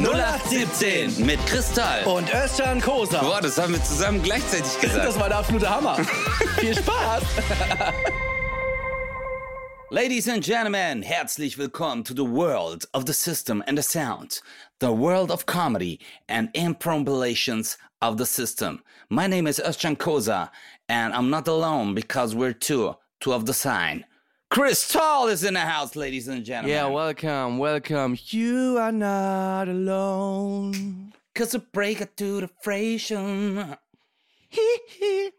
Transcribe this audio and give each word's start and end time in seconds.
0817 0.00 1.26
mit 1.26 1.44
Kristall. 1.46 2.04
Und 2.04 2.32
Özcan 2.32 2.80
Kosa. 2.80 3.20
Boah, 3.20 3.40
das 3.40 3.58
haben 3.58 3.74
wir 3.74 3.84
zusammen 3.84 4.22
gleichzeitig 4.22 4.72
gesagt. 4.80 5.04
Das 5.04 5.18
war 5.20 5.28
der 5.28 5.38
absolute 5.38 5.68
Hammer. 5.68 5.96
Viel 6.58 6.74
Spaß. 6.74 7.22
Ladies 9.90 10.28
and 10.28 10.42
gentlemen, 10.42 11.02
herzlich 11.02 11.58
willkommen 11.58 12.02
to 12.04 12.14
the 12.14 12.24
world 12.24 12.88
of 12.94 13.04
the 13.06 13.12
system 13.12 13.62
and 13.66 13.76
the 13.76 13.82
sound. 13.82 14.40
The 14.80 14.90
world 14.90 15.30
of 15.30 15.44
comedy 15.44 15.98
and 16.26 16.48
improvisations 16.54 17.76
of 18.00 18.16
the 18.16 18.24
system. 18.24 18.82
My 19.10 19.26
name 19.28 19.46
is 19.46 19.60
Özcan 19.60 19.96
Kosa 19.98 20.50
and 20.88 21.12
I'm 21.12 21.28
not 21.28 21.46
alone 21.46 21.94
because 21.94 22.34
we're 22.34 22.54
two, 22.54 22.96
two 23.20 23.34
of 23.34 23.44
the 23.44 23.52
sign. 23.52 24.06
Chris 24.52 24.86
Tall 24.86 25.28
is 25.28 25.44
in 25.44 25.54
the 25.54 25.60
house, 25.60 25.96
ladies 25.96 26.28
and 26.28 26.44
gentlemen. 26.44 26.68
Yeah, 26.76 26.86
welcome, 26.86 27.56
welcome. 27.56 28.18
You 28.26 28.76
are 28.78 28.92
not 28.92 29.66
alone. 29.66 31.14
Cause 31.34 31.54
a 31.54 31.58
breaker 31.58 32.04
to 32.04 32.40
the 32.42 32.50
fration. 32.60 33.74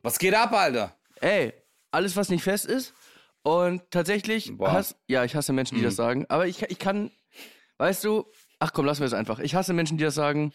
Was 0.01 0.17
geht 0.17 0.33
ab, 0.33 0.51
Alter? 0.51 0.93
Ey, 1.21 1.53
alles, 1.91 2.15
was 2.15 2.29
nicht 2.29 2.43
fest 2.43 2.65
ist. 2.65 2.95
Und 3.43 3.83
tatsächlich, 3.91 4.57
Boah. 4.57 4.71
hass, 4.73 4.95
ja, 5.05 5.23
ich 5.23 5.35
hasse 5.35 5.53
Menschen, 5.53 5.77
die 5.77 5.83
das 5.83 5.95
sagen. 5.95 6.25
Aber 6.29 6.47
ich, 6.47 6.63
ich 6.63 6.79
kann, 6.79 7.11
weißt 7.77 8.03
du, 8.05 8.25
ach 8.57 8.73
komm, 8.73 8.87
lassen 8.87 9.01
wir 9.01 9.05
es 9.07 9.13
einfach. 9.13 9.37
Ich 9.37 9.53
hasse 9.53 9.73
Menschen, 9.73 9.99
die 9.99 10.05
das 10.05 10.15
sagen. 10.15 10.53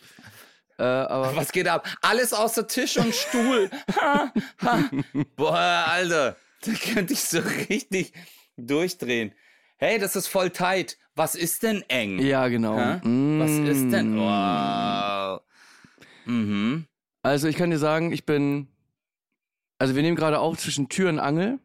Äh, 0.80 0.82
aber 0.82 1.36
Was 1.36 1.52
geht 1.52 1.68
ab? 1.68 1.86
Alles 2.02 2.32
außer 2.32 2.66
Tisch 2.66 2.96
und 2.96 3.14
Stuhl. 3.14 3.70
Boah, 5.36 5.84
Alter, 5.86 6.36
da 6.62 6.72
könnte 6.72 7.12
ich 7.12 7.22
so 7.22 7.38
richtig 7.38 8.12
durchdrehen. 8.58 9.32
Hey, 9.76 9.98
das 9.98 10.16
ist 10.16 10.26
voll 10.26 10.50
tight. 10.50 10.98
Was 11.14 11.34
ist 11.34 11.62
denn 11.62 11.82
eng? 11.88 12.18
ja, 12.20 12.48
genau. 12.48 12.76
Hä? 12.76 13.00
Was 13.02 13.50
ist 13.50 13.90
denn? 13.90 14.16
Mm. 14.16 14.18
Wow. 14.18 15.40
Mhm. 16.26 16.86
Also 17.22 17.48
ich 17.48 17.56
kann 17.56 17.70
dir 17.70 17.78
sagen, 17.78 18.12
ich 18.12 18.24
bin, 18.26 18.68
also 19.78 19.94
wir 19.94 20.02
nehmen 20.02 20.16
gerade 20.16 20.38
auf 20.40 20.58
zwischen 20.58 20.88
Tür 20.88 21.08
und 21.08 21.18
Angel. 21.18 21.58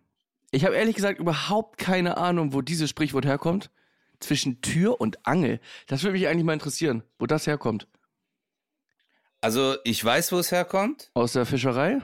Ich 0.51 0.65
habe 0.65 0.75
ehrlich 0.75 0.95
gesagt 0.95 1.19
überhaupt 1.19 1.77
keine 1.79 2.17
Ahnung, 2.17 2.53
wo 2.53 2.61
dieses 2.61 2.89
Sprichwort 2.89 3.25
herkommt. 3.25 3.71
Zwischen 4.19 4.61
Tür 4.61 5.01
und 5.01 5.25
Angel. 5.25 5.59
Das 5.87 6.03
würde 6.03 6.13
mich 6.13 6.27
eigentlich 6.27 6.45
mal 6.45 6.53
interessieren, 6.53 7.03
wo 7.19 7.25
das 7.25 7.45
herkommt. 7.45 7.87
Also, 9.41 9.75
ich 9.83 10.03
weiß, 10.03 10.31
wo 10.31 10.39
es 10.39 10.51
herkommt. 10.51 11.11
Aus 11.13 11.33
der 11.33 11.45
Fischerei? 11.45 11.99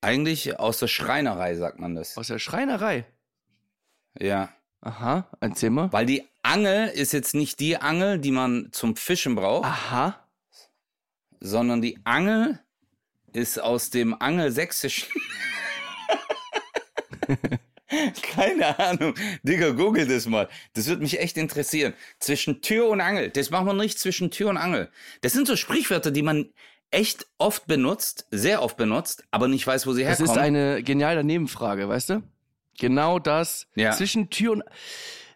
Eigentlich 0.00 0.58
aus 0.58 0.78
der 0.78 0.88
Schreinerei, 0.88 1.54
sagt 1.56 1.78
man 1.78 1.94
das. 1.94 2.16
Aus 2.16 2.28
der 2.28 2.38
Schreinerei? 2.38 3.04
Ja. 4.18 4.52
Aha, 4.80 5.28
erzähl 5.40 5.70
mal. 5.70 5.92
Weil 5.92 6.06
die 6.06 6.24
Angel 6.42 6.88
ist 6.88 7.12
jetzt 7.12 7.34
nicht 7.34 7.58
die 7.58 7.78
Angel, 7.78 8.18
die 8.18 8.30
man 8.30 8.68
zum 8.70 8.94
Fischen 8.94 9.34
braucht, 9.34 9.66
Aha. 9.66 10.24
sondern 11.40 11.82
die 11.82 11.98
Angel 12.04 12.60
ist 13.32 13.60
aus 13.60 13.90
dem 13.90 14.14
Angelsächsischen. 14.20 15.08
Keine 18.22 18.78
Ahnung. 18.78 19.14
Digga, 19.42 19.70
google 19.70 20.06
das 20.06 20.26
mal. 20.26 20.48
Das 20.74 20.86
würde 20.86 21.02
mich 21.02 21.18
echt 21.18 21.36
interessieren. 21.36 21.94
Zwischen 22.20 22.60
Tür 22.60 22.88
und 22.88 23.00
Angel. 23.00 23.30
Das 23.30 23.50
machen 23.50 23.66
wir 23.66 23.72
nicht 23.72 23.98
zwischen 23.98 24.30
Tür 24.30 24.50
und 24.50 24.58
Angel. 24.58 24.90
Das 25.22 25.32
sind 25.32 25.48
so 25.48 25.56
Sprichwörter, 25.56 26.10
die 26.10 26.22
man 26.22 26.52
echt 26.90 27.26
oft 27.38 27.66
benutzt, 27.66 28.26
sehr 28.30 28.62
oft 28.62 28.76
benutzt, 28.76 29.24
aber 29.30 29.48
nicht 29.48 29.66
weiß, 29.66 29.86
wo 29.86 29.92
sie 29.92 30.02
Das 30.04 30.18
herkommen. 30.18 30.30
ist 30.30 30.38
eine 30.42 30.82
geniale 30.82 31.24
Nebenfrage, 31.24 31.88
weißt 31.88 32.10
du? 32.10 32.22
Genau 32.78 33.18
das. 33.18 33.66
Ja. 33.74 33.92
Zwischen 33.92 34.30
Tür 34.30 34.52
und. 34.52 34.62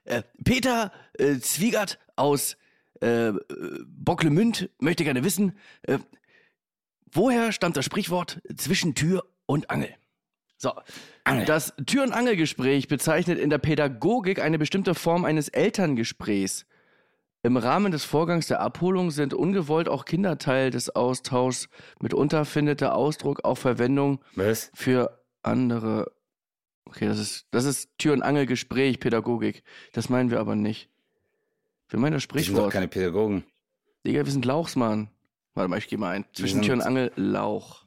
Äh, 0.04 0.22
Peter 0.44 0.92
äh, 1.18 1.38
Zwiegert 1.38 1.98
aus 2.16 2.56
äh, 3.00 3.32
Bocklemünd 3.86 4.70
möchte 4.78 5.04
gerne 5.04 5.24
wissen, 5.24 5.56
äh, 5.82 5.98
woher 7.12 7.52
stammt 7.52 7.76
das 7.76 7.84
Sprichwort 7.84 8.40
zwischen 8.56 8.94
Tür 8.94 9.24
und 9.46 9.70
Angel? 9.70 9.94
So. 10.56 10.72
Angel. 11.24 11.44
Das 11.44 11.74
Tür- 11.86 12.04
und 12.04 12.12
Angelgespräch 12.12 12.88
bezeichnet 12.88 13.38
in 13.38 13.50
der 13.50 13.58
Pädagogik 13.58 14.40
eine 14.40 14.58
bestimmte 14.58 14.94
Form 14.94 15.24
eines 15.24 15.48
Elterngesprächs. 15.48 16.66
Im 17.44 17.56
Rahmen 17.56 17.90
des 17.90 18.04
Vorgangs 18.04 18.46
der 18.46 18.60
Abholung 18.60 19.10
sind 19.10 19.34
ungewollt 19.34 19.88
auch 19.88 20.04
Kinder 20.04 20.38
Teil 20.38 20.70
des 20.70 20.94
Austauschs. 20.94 21.68
Mitunter 22.00 22.44
findet 22.44 22.80
der 22.80 22.94
Ausdruck 22.94 23.44
auch 23.44 23.56
Verwendung 23.58 24.20
Was? 24.36 24.70
für 24.74 25.20
andere. 25.42 26.12
Okay, 26.84 27.06
das 27.08 27.18
ist, 27.18 27.46
das 27.50 27.64
ist 27.64 27.90
Tür- 27.98 28.12
und 28.12 28.22
Angelgespräch, 28.22 29.00
Pädagogik. 29.00 29.64
Das 29.92 30.08
meinen 30.08 30.30
wir 30.30 30.38
aber 30.38 30.54
nicht. 30.54 30.88
Wir 31.88 31.98
meinen 31.98 32.12
das 32.12 32.22
Die 32.22 32.28
sind 32.28 32.38
doch 32.38 32.44
Sprichwort. 32.44 32.72
keine 32.72 32.88
Pädagogen. 32.88 33.44
Digga, 34.06 34.24
wir 34.24 34.32
sind 34.32 34.44
Lauchsmann. 34.44 35.08
Warte 35.54 35.68
mal, 35.68 35.78
ich 35.78 35.88
gehe 35.88 35.98
mal 35.98 36.10
ein. 36.10 36.24
Zwischen 36.32 36.62
Tür 36.62 36.74
und 36.74 36.80
Angel, 36.82 37.12
Lauch. 37.16 37.84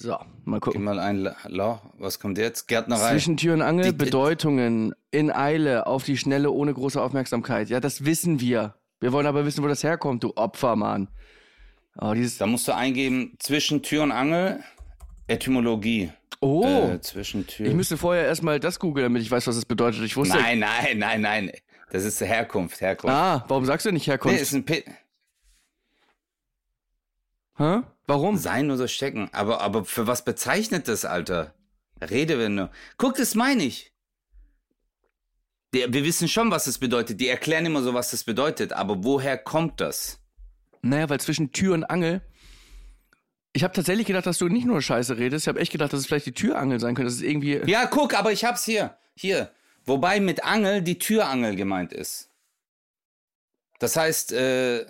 So, 0.00 0.10
mal 0.44 0.56
Gib 0.56 0.62
gucken. 0.62 0.84
mal 0.84 0.98
ein 1.00 1.18
La-. 1.48 1.82
Was 1.98 2.20
kommt 2.20 2.38
jetzt? 2.38 2.68
Gärtnerei. 2.68 3.10
Zwischen 3.10 3.36
Tür 3.36 3.54
und 3.54 3.62
Angel, 3.62 3.86
Die- 3.86 3.92
Bedeutungen, 3.92 4.94
in 5.10 5.32
Eile, 5.32 5.86
auf 5.86 6.04
die 6.04 6.16
Schnelle, 6.16 6.50
ohne 6.52 6.72
große 6.72 7.02
Aufmerksamkeit. 7.02 7.68
Ja, 7.68 7.80
das 7.80 8.04
wissen 8.04 8.40
wir. 8.40 8.74
Wir 9.00 9.12
wollen 9.12 9.26
aber 9.26 9.44
wissen, 9.44 9.62
wo 9.64 9.68
das 9.68 9.82
herkommt, 9.82 10.22
du 10.22 10.32
Opfer, 10.36 10.76
Mann. 10.76 11.08
Oh, 12.00 12.12
dieses. 12.14 12.38
Da 12.38 12.46
musst 12.46 12.68
du 12.68 12.74
eingeben, 12.74 13.34
zwischen 13.40 13.82
Tür 13.82 14.04
und 14.04 14.12
Angel, 14.12 14.60
Etymologie. 15.26 16.10
Oh! 16.40 16.64
Äh, 16.94 17.00
zwischen 17.00 17.46
Tür. 17.48 17.66
ich 17.66 17.74
müsste 17.74 17.96
vorher 17.96 18.24
erstmal 18.26 18.60
das 18.60 18.78
googeln, 18.78 19.04
damit 19.04 19.22
ich 19.22 19.30
weiß, 19.30 19.46
was 19.48 19.56
das 19.56 19.64
bedeutet. 19.64 20.02
Ich 20.02 20.16
wusste. 20.16 20.36
nein, 20.36 20.60
nein, 20.60 20.98
nein, 20.98 21.20
nein. 21.22 21.50
Das 21.90 22.04
ist 22.04 22.20
Herkunft, 22.20 22.80
Herkunft. 22.80 23.16
Ah, 23.16 23.44
warum 23.48 23.64
sagst 23.64 23.86
du 23.86 23.90
nicht 23.92 24.06
nee, 24.06 24.12
Herkunft? 24.12 24.40
ist 24.40 24.52
ein 24.52 24.64
P 24.64 24.84
Hä? 27.58 27.82
Warum? 28.06 28.38
Sein 28.38 28.70
oder 28.70 28.88
stecken. 28.88 29.28
Aber, 29.32 29.60
aber 29.60 29.84
für 29.84 30.06
was 30.06 30.24
bezeichnet 30.24 30.88
das, 30.88 31.04
Alter? 31.04 31.54
Rede, 32.00 32.38
wenn 32.38 32.56
du. 32.56 32.70
Guck, 32.96 33.16
das 33.16 33.34
meine 33.34 33.64
ich. 33.64 33.92
Der, 35.74 35.92
wir 35.92 36.04
wissen 36.04 36.28
schon, 36.28 36.50
was 36.50 36.64
das 36.64 36.78
bedeutet. 36.78 37.20
Die 37.20 37.28
erklären 37.28 37.66
immer 37.66 37.82
so, 37.82 37.92
was 37.92 38.12
das 38.12 38.24
bedeutet. 38.24 38.72
Aber 38.72 39.04
woher 39.04 39.36
kommt 39.36 39.80
das? 39.80 40.20
Naja, 40.80 41.10
weil 41.10 41.20
zwischen 41.20 41.52
Tür 41.52 41.74
und 41.74 41.84
Angel. 41.84 42.22
Ich 43.52 43.64
habe 43.64 43.74
tatsächlich 43.74 44.06
gedacht, 44.06 44.26
dass 44.26 44.38
du 44.38 44.48
nicht 44.48 44.66
nur 44.66 44.80
Scheiße 44.80 45.18
redest. 45.18 45.44
Ich 45.44 45.48
habe 45.48 45.60
echt 45.60 45.72
gedacht, 45.72 45.92
dass 45.92 46.00
es 46.00 46.06
vielleicht 46.06 46.26
die 46.26 46.32
Türangel 46.32 46.78
sein 46.80 46.94
könnte. 46.94 47.10
Das 47.10 47.16
ist 47.16 47.22
irgendwie. 47.22 47.60
Ja, 47.66 47.86
guck, 47.86 48.14
aber 48.14 48.32
ich 48.32 48.44
hab's 48.44 48.64
hier. 48.64 48.96
Hier. 49.16 49.50
Wobei 49.84 50.20
mit 50.20 50.44
Angel 50.44 50.80
die 50.80 50.98
Türangel 50.98 51.56
gemeint 51.56 51.92
ist. 51.92 52.30
Das 53.80 53.96
heißt, 53.96 54.32
äh, 54.32 54.86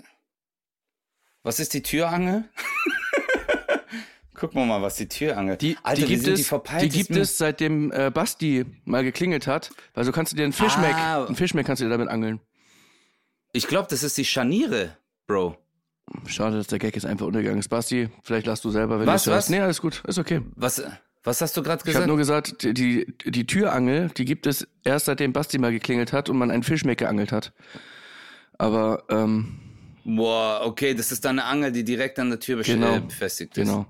was 1.48 1.60
ist 1.60 1.72
die 1.74 1.82
Türangel? 1.82 2.44
Gucken 4.34 4.60
wir 4.60 4.66
mal, 4.66 4.80
was 4.82 4.94
die 4.94 5.08
Türangel. 5.08 5.56
Die, 5.56 5.76
Alter, 5.82 6.02
die 6.02 6.06
gibt 6.14 6.26
die 6.26 6.30
es, 6.30 6.38
die 6.38 6.44
verpeiltesten- 6.44 6.90
gibt 7.08 7.16
es 7.16 7.38
seitdem 7.38 7.90
äh, 7.90 8.10
Basti 8.10 8.64
mal 8.84 9.02
geklingelt 9.02 9.48
hat. 9.48 9.70
Weil 9.94 10.04
so 10.04 10.12
kannst 10.12 10.30
du 10.32 10.36
dir 10.36 10.44
einen 10.44 10.52
Fischmeck, 10.52 10.94
Ah. 10.94 11.24
einen 11.26 11.34
Fischmeck 11.34 11.66
kannst 11.66 11.80
du 11.80 11.86
dir 11.86 11.90
damit 11.90 12.08
angeln. 12.08 12.38
Ich 13.52 13.66
glaube, 13.66 13.88
das 13.90 14.04
ist 14.04 14.16
die 14.16 14.24
Scharniere, 14.24 14.96
Bro. 15.26 15.56
Schade, 16.26 16.56
dass 16.56 16.68
der 16.68 16.78
Gag 16.78 16.94
jetzt 16.94 17.04
einfach 17.04 17.26
untergegangen 17.26 17.58
ist. 17.58 17.68
Basti, 17.68 18.08
vielleicht 18.22 18.46
lachst 18.46 18.64
du 18.64 18.70
selber, 18.70 19.00
wenn 19.00 19.06
Was, 19.06 19.24
du 19.24 19.30
hörst. 19.32 19.46
was? 19.46 19.50
Nee, 19.50 19.58
alles 19.60 19.80
gut, 19.80 20.02
ist 20.06 20.18
okay. 20.18 20.40
Was, 20.54 20.82
was 21.24 21.40
hast 21.40 21.56
du 21.56 21.62
gerade 21.64 21.80
Ich 21.80 21.84
gesagt? 21.84 22.02
habe 22.02 22.08
nur 22.08 22.16
gesagt, 22.16 22.62
die, 22.62 22.74
die, 22.74 23.14
die 23.26 23.46
Türangel, 23.46 24.10
die 24.16 24.24
gibt 24.24 24.46
es 24.46 24.68
erst 24.84 25.06
seitdem 25.06 25.32
Basti 25.32 25.58
mal 25.58 25.72
geklingelt 25.72 26.12
hat 26.12 26.28
und 26.28 26.38
man 26.38 26.50
einen 26.52 26.62
Fischmeck 26.62 26.98
geangelt 26.98 27.32
hat. 27.32 27.52
Aber, 28.56 29.02
ähm, 29.08 29.60
Boah, 30.10 30.62
okay, 30.64 30.94
das 30.94 31.12
ist 31.12 31.22
dann 31.26 31.38
eine 31.38 31.46
Angel, 31.48 31.70
die 31.70 31.84
direkt 31.84 32.18
an 32.18 32.30
der 32.30 32.40
Tür 32.40 32.62
Genau. 32.62 32.96
äh, 32.96 33.00
befestigt 33.00 33.58
ist. 33.58 33.66
genau. 33.68 33.84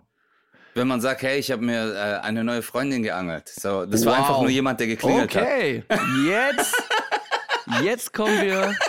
Wenn 0.75 0.89
man 0.89 1.01
sagt, 1.01 1.23
hey, 1.23 1.39
ich 1.39 1.51
habe 1.53 1.63
mir 1.65 1.95
äh, 1.95 2.25
eine 2.27 2.43
neue 2.43 2.63
Freundin 2.63 3.03
geangelt. 3.05 3.49
So, 3.49 3.87
das 3.87 4.05
war 4.05 4.15
Wow. 4.15 4.19
einfach 4.19 4.41
nur 4.41 4.51
jemand, 4.51 4.81
der 4.81 4.89
geklingelt 4.89 5.33
hat. 5.35 5.43
Okay, 5.45 5.85
jetzt, 6.27 6.75
jetzt 7.83 8.13
kommen 8.13 8.41
wir. 8.43 8.75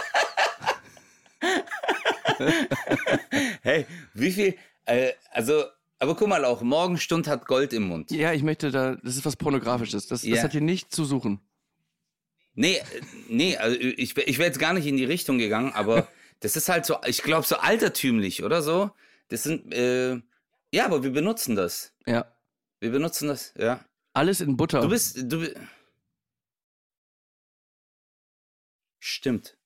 Hey, 3.62 3.86
wie 4.14 4.32
viel, 4.32 4.56
äh, 4.86 5.12
also, 5.32 5.66
aber 6.00 6.16
guck 6.16 6.28
mal 6.30 6.46
auch, 6.46 6.62
Morgenstund 6.62 7.28
hat 7.28 7.46
Gold 7.46 7.74
im 7.74 7.84
Mund. 7.84 8.12
Ja, 8.12 8.32
ich 8.34 8.44
möchte 8.44 8.72
da, 8.72 8.96
das 9.04 9.18
ist 9.18 9.26
was 9.26 9.36
Pornografisches. 9.36 10.08
Das, 10.08 10.22
das 10.22 10.30
Ja. 10.30 10.42
hat 10.44 10.52
hier 10.54 10.62
nichts 10.62 10.96
zu 10.96 11.04
suchen. 11.06 11.42
Nee, 12.56 12.76
äh, 12.78 12.84
nee, 13.28 13.58
also 13.58 13.78
ich, 13.78 14.18
ich 14.18 14.38
wäre 14.38 14.48
jetzt 14.48 14.60
gar 14.60 14.74
nicht 14.74 14.86
in 14.88 14.96
die 14.98 15.04
Richtung 15.06 15.38
gegangen, 15.38 15.74
aber 15.74 16.08
das 16.40 16.56
ist 16.56 16.70
halt 16.70 16.86
so, 16.86 16.98
ich 17.06 17.22
glaube, 17.24 17.46
so 17.46 17.58
altertümlich, 17.58 18.44
oder 18.44 18.62
so? 18.62 18.92
Das 19.28 19.44
sind, 19.44 19.74
äh, 19.74 20.22
ja, 20.72 20.86
aber 20.86 21.04
wir 21.04 21.12
benutzen 21.12 21.56
das. 21.56 21.94
Ja. 22.06 22.32
Wir 22.80 22.92
benutzen 22.92 23.28
das, 23.28 23.54
ja. 23.58 23.84
Alles 24.14 24.42
in 24.42 24.58
Butter. 24.58 24.82
Du 24.82 24.90
bist, 24.90 25.18
du 25.24 25.54
Stimmt. 29.00 29.58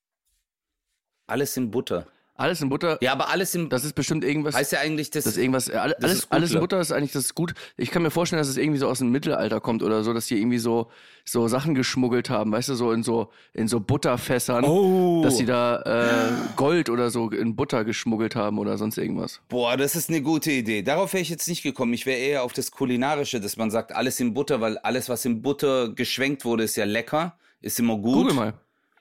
Alles 1.27 1.57
in 1.57 1.71
Butter. 1.71 2.07
Alles 2.35 2.61
in 2.61 2.69
Butter. 2.69 2.97
Ja, 3.01 3.11
aber 3.11 3.29
alles 3.29 3.53
im. 3.53 3.69
Das 3.69 3.85
ist 3.85 3.93
bestimmt 3.93 4.23
irgendwas. 4.23 4.55
heißt 4.55 4.71
ja 4.71 4.79
eigentlich, 4.79 5.11
das, 5.11 5.23
Das 5.25 5.37
irgendwas, 5.37 5.69
alles, 5.69 5.95
das 5.99 6.11
ist 6.13 6.21
gut, 6.23 6.31
alles 6.31 6.51
in. 6.53 6.59
Butter 6.59 6.79
ist 6.81 6.91
eigentlich 6.91 7.11
das 7.11 7.25
ist 7.25 7.35
gut. 7.35 7.53
Ich 7.77 7.91
kann 7.91 8.01
mir 8.01 8.09
vorstellen, 8.09 8.39
dass 8.39 8.47
es 8.47 8.57
irgendwie 8.57 8.79
so 8.79 8.87
aus 8.87 8.97
dem 8.99 9.11
Mittelalter 9.11 9.61
kommt 9.61 9.83
oder 9.83 10.03
so, 10.03 10.13
dass 10.13 10.25
die 10.25 10.39
irgendwie 10.39 10.57
so, 10.57 10.89
so 11.25 11.47
Sachen 11.47 11.75
geschmuggelt 11.75 12.31
haben, 12.31 12.51
weißt 12.51 12.69
du, 12.69 12.75
so 12.75 12.91
in 12.91 13.03
so, 13.03 13.29
in 13.53 13.67
so 13.67 13.79
Butterfässern, 13.79 14.63
Oh. 14.65 15.21
dass 15.23 15.37
die 15.37 15.45
da 15.45 15.81
äh, 15.83 16.31
Gold 16.55 16.89
oder 16.89 17.11
so 17.11 17.29
in 17.29 17.55
Butter 17.55 17.85
geschmuggelt 17.85 18.35
haben 18.35 18.57
oder 18.57 18.79
sonst 18.79 18.97
irgendwas. 18.97 19.39
Boah, 19.47 19.77
das 19.77 19.95
ist 19.95 20.09
eine 20.09 20.23
gute 20.23 20.51
Idee. 20.51 20.81
Darauf 20.81 21.13
wäre 21.13 21.21
ich 21.21 21.29
jetzt 21.29 21.47
nicht 21.47 21.61
gekommen. 21.61 21.93
Ich 21.93 22.07
wäre 22.07 22.17
eher 22.17 22.43
auf 22.43 22.53
das 22.53 22.71
Kulinarische, 22.71 23.39
dass 23.41 23.57
man 23.57 23.69
sagt, 23.69 23.91
alles 23.95 24.19
in 24.19 24.33
Butter, 24.33 24.59
weil 24.59 24.79
alles, 24.79 25.07
was 25.07 25.23
in 25.25 25.43
Butter 25.43 25.89
geschwenkt 25.93 26.45
wurde, 26.45 26.63
ist 26.63 26.75
ja 26.77 26.85
lecker, 26.85 27.37
ist 27.61 27.77
immer 27.79 27.95
gut. 27.97 28.15
Google 28.15 28.33
mal. 28.33 28.53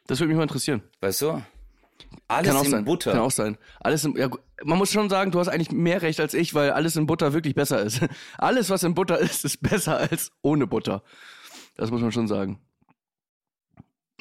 Das 0.07 0.21
würde 0.21 0.29
mich 0.29 0.37
mal 0.37 0.43
interessieren. 0.43 0.83
Weißt 1.01 1.23
du? 1.23 1.41
Alles 2.29 2.49
Kann 2.49 2.57
auch 2.57 2.65
in 2.65 2.71
sein. 2.71 2.85
Butter. 2.85 3.13
Kann 3.13 3.21
auch 3.21 3.31
sein. 3.31 3.59
Alles 3.81 4.05
in, 4.05 4.17
ja, 4.17 4.31
man 4.65 4.79
muss 4.79 4.93
schon 4.93 5.11
sagen, 5.11 5.31
du 5.31 5.39
hast 5.39 5.49
eigentlich 5.49 5.71
mehr 5.71 6.03
Recht 6.03 6.21
als 6.21 6.35
ich, 6.35 6.55
weil 6.55 6.71
alles 6.71 6.97
in 6.97 7.07
Butter 7.07 7.33
wirklich 7.33 7.55
besser 7.55 7.83
ist. 7.83 8.01
Alles, 8.39 8.71
was 8.71 8.83
in 8.83 8.95
Butter 8.95 9.19
ist, 9.19 9.45
ist 9.45 9.61
besser 9.63 9.99
als 9.99 10.31
ohne 10.43 10.67
Butter. 10.67 11.03
Das 11.77 11.91
muss 11.91 12.01
man 12.01 12.13
schon 12.13 12.29
sagen. 12.29 12.61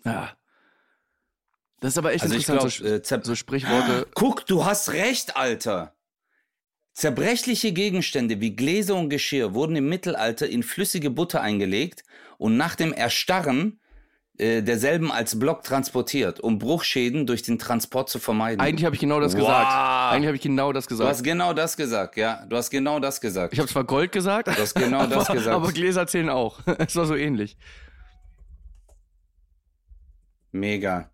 Ja. 0.04 0.31
Das 1.80 1.94
ist 1.94 1.98
aber 1.98 2.13
echt 2.13 2.24
Also 2.24 2.36
ich 2.36 2.48
interessant, 2.48 2.78
glaub, 2.80 3.06
so, 3.06 3.16
äh, 3.16 3.22
so 3.24 3.36
Sprichworte. 3.36 4.07
Guck, 4.13 4.45
du 4.45 4.66
hast 4.66 4.94
recht, 4.94 5.36
Alter. 5.36 5.95
Zerbrechliche 6.94 7.72
Gegenstände 7.72 8.42
wie 8.42 8.56
Gläser 8.56 8.95
und 8.95 9.10
Geschirr 9.10 9.54
wurden 9.54 9.75
im 9.75 9.88
Mittelalter 9.88 10.48
in 10.48 10.62
flüssige 10.62 11.10
Butter 11.10 11.42
eingelegt 11.42 12.04
und 12.38 12.57
nach 12.57 12.75
dem 12.75 12.94
Erstarren 12.94 13.80
äh, 14.42 14.62
derselben 14.64 15.12
als 15.12 15.38
Block 15.38 15.64
transportiert, 15.64 16.40
um 16.40 16.58
Bruchschäden 16.60 17.28
durch 17.28 17.44
den 17.44 17.60
Transport 17.60 18.10
zu 18.10 18.18
vermeiden. 18.20 18.60
Eigentlich 18.60 18.86
habe 18.86 18.96
ich 18.96 19.00
genau 19.02 19.20
das 19.20 19.34
Wow. 19.34 19.42
gesagt. 19.42 19.72
Eigentlich 20.14 20.28
habe 20.28 20.36
ich 20.36 20.42
genau 20.42 20.74
das 20.74 20.86
du 20.86 20.90
gesagt. 20.90 21.10
hast 21.10 21.24
genau 21.24 21.54
das 21.54 21.78
gesagt, 21.78 22.18
ja. 22.18 22.44
Du 22.50 22.56
hast 22.56 22.70
genau 22.72 23.00
das 23.00 23.22
gesagt. 23.22 23.54
Ich 23.54 23.60
habe 23.60 23.70
zwar 23.70 23.84
Gold 23.84 24.12
gesagt, 24.12 24.48
Du 24.48 24.54
hast 24.60 24.74
genau 24.74 25.06
das 25.06 25.26
aber, 25.30 25.38
gesagt. 25.38 25.56
aber 25.56 25.72
Gläser 25.72 26.08
zählen 26.08 26.30
auch. 26.30 26.60
Es 26.80 26.96
war 26.96 27.06
so 27.06 27.16
ähnlich. 27.16 27.56
Mega. 30.52 31.10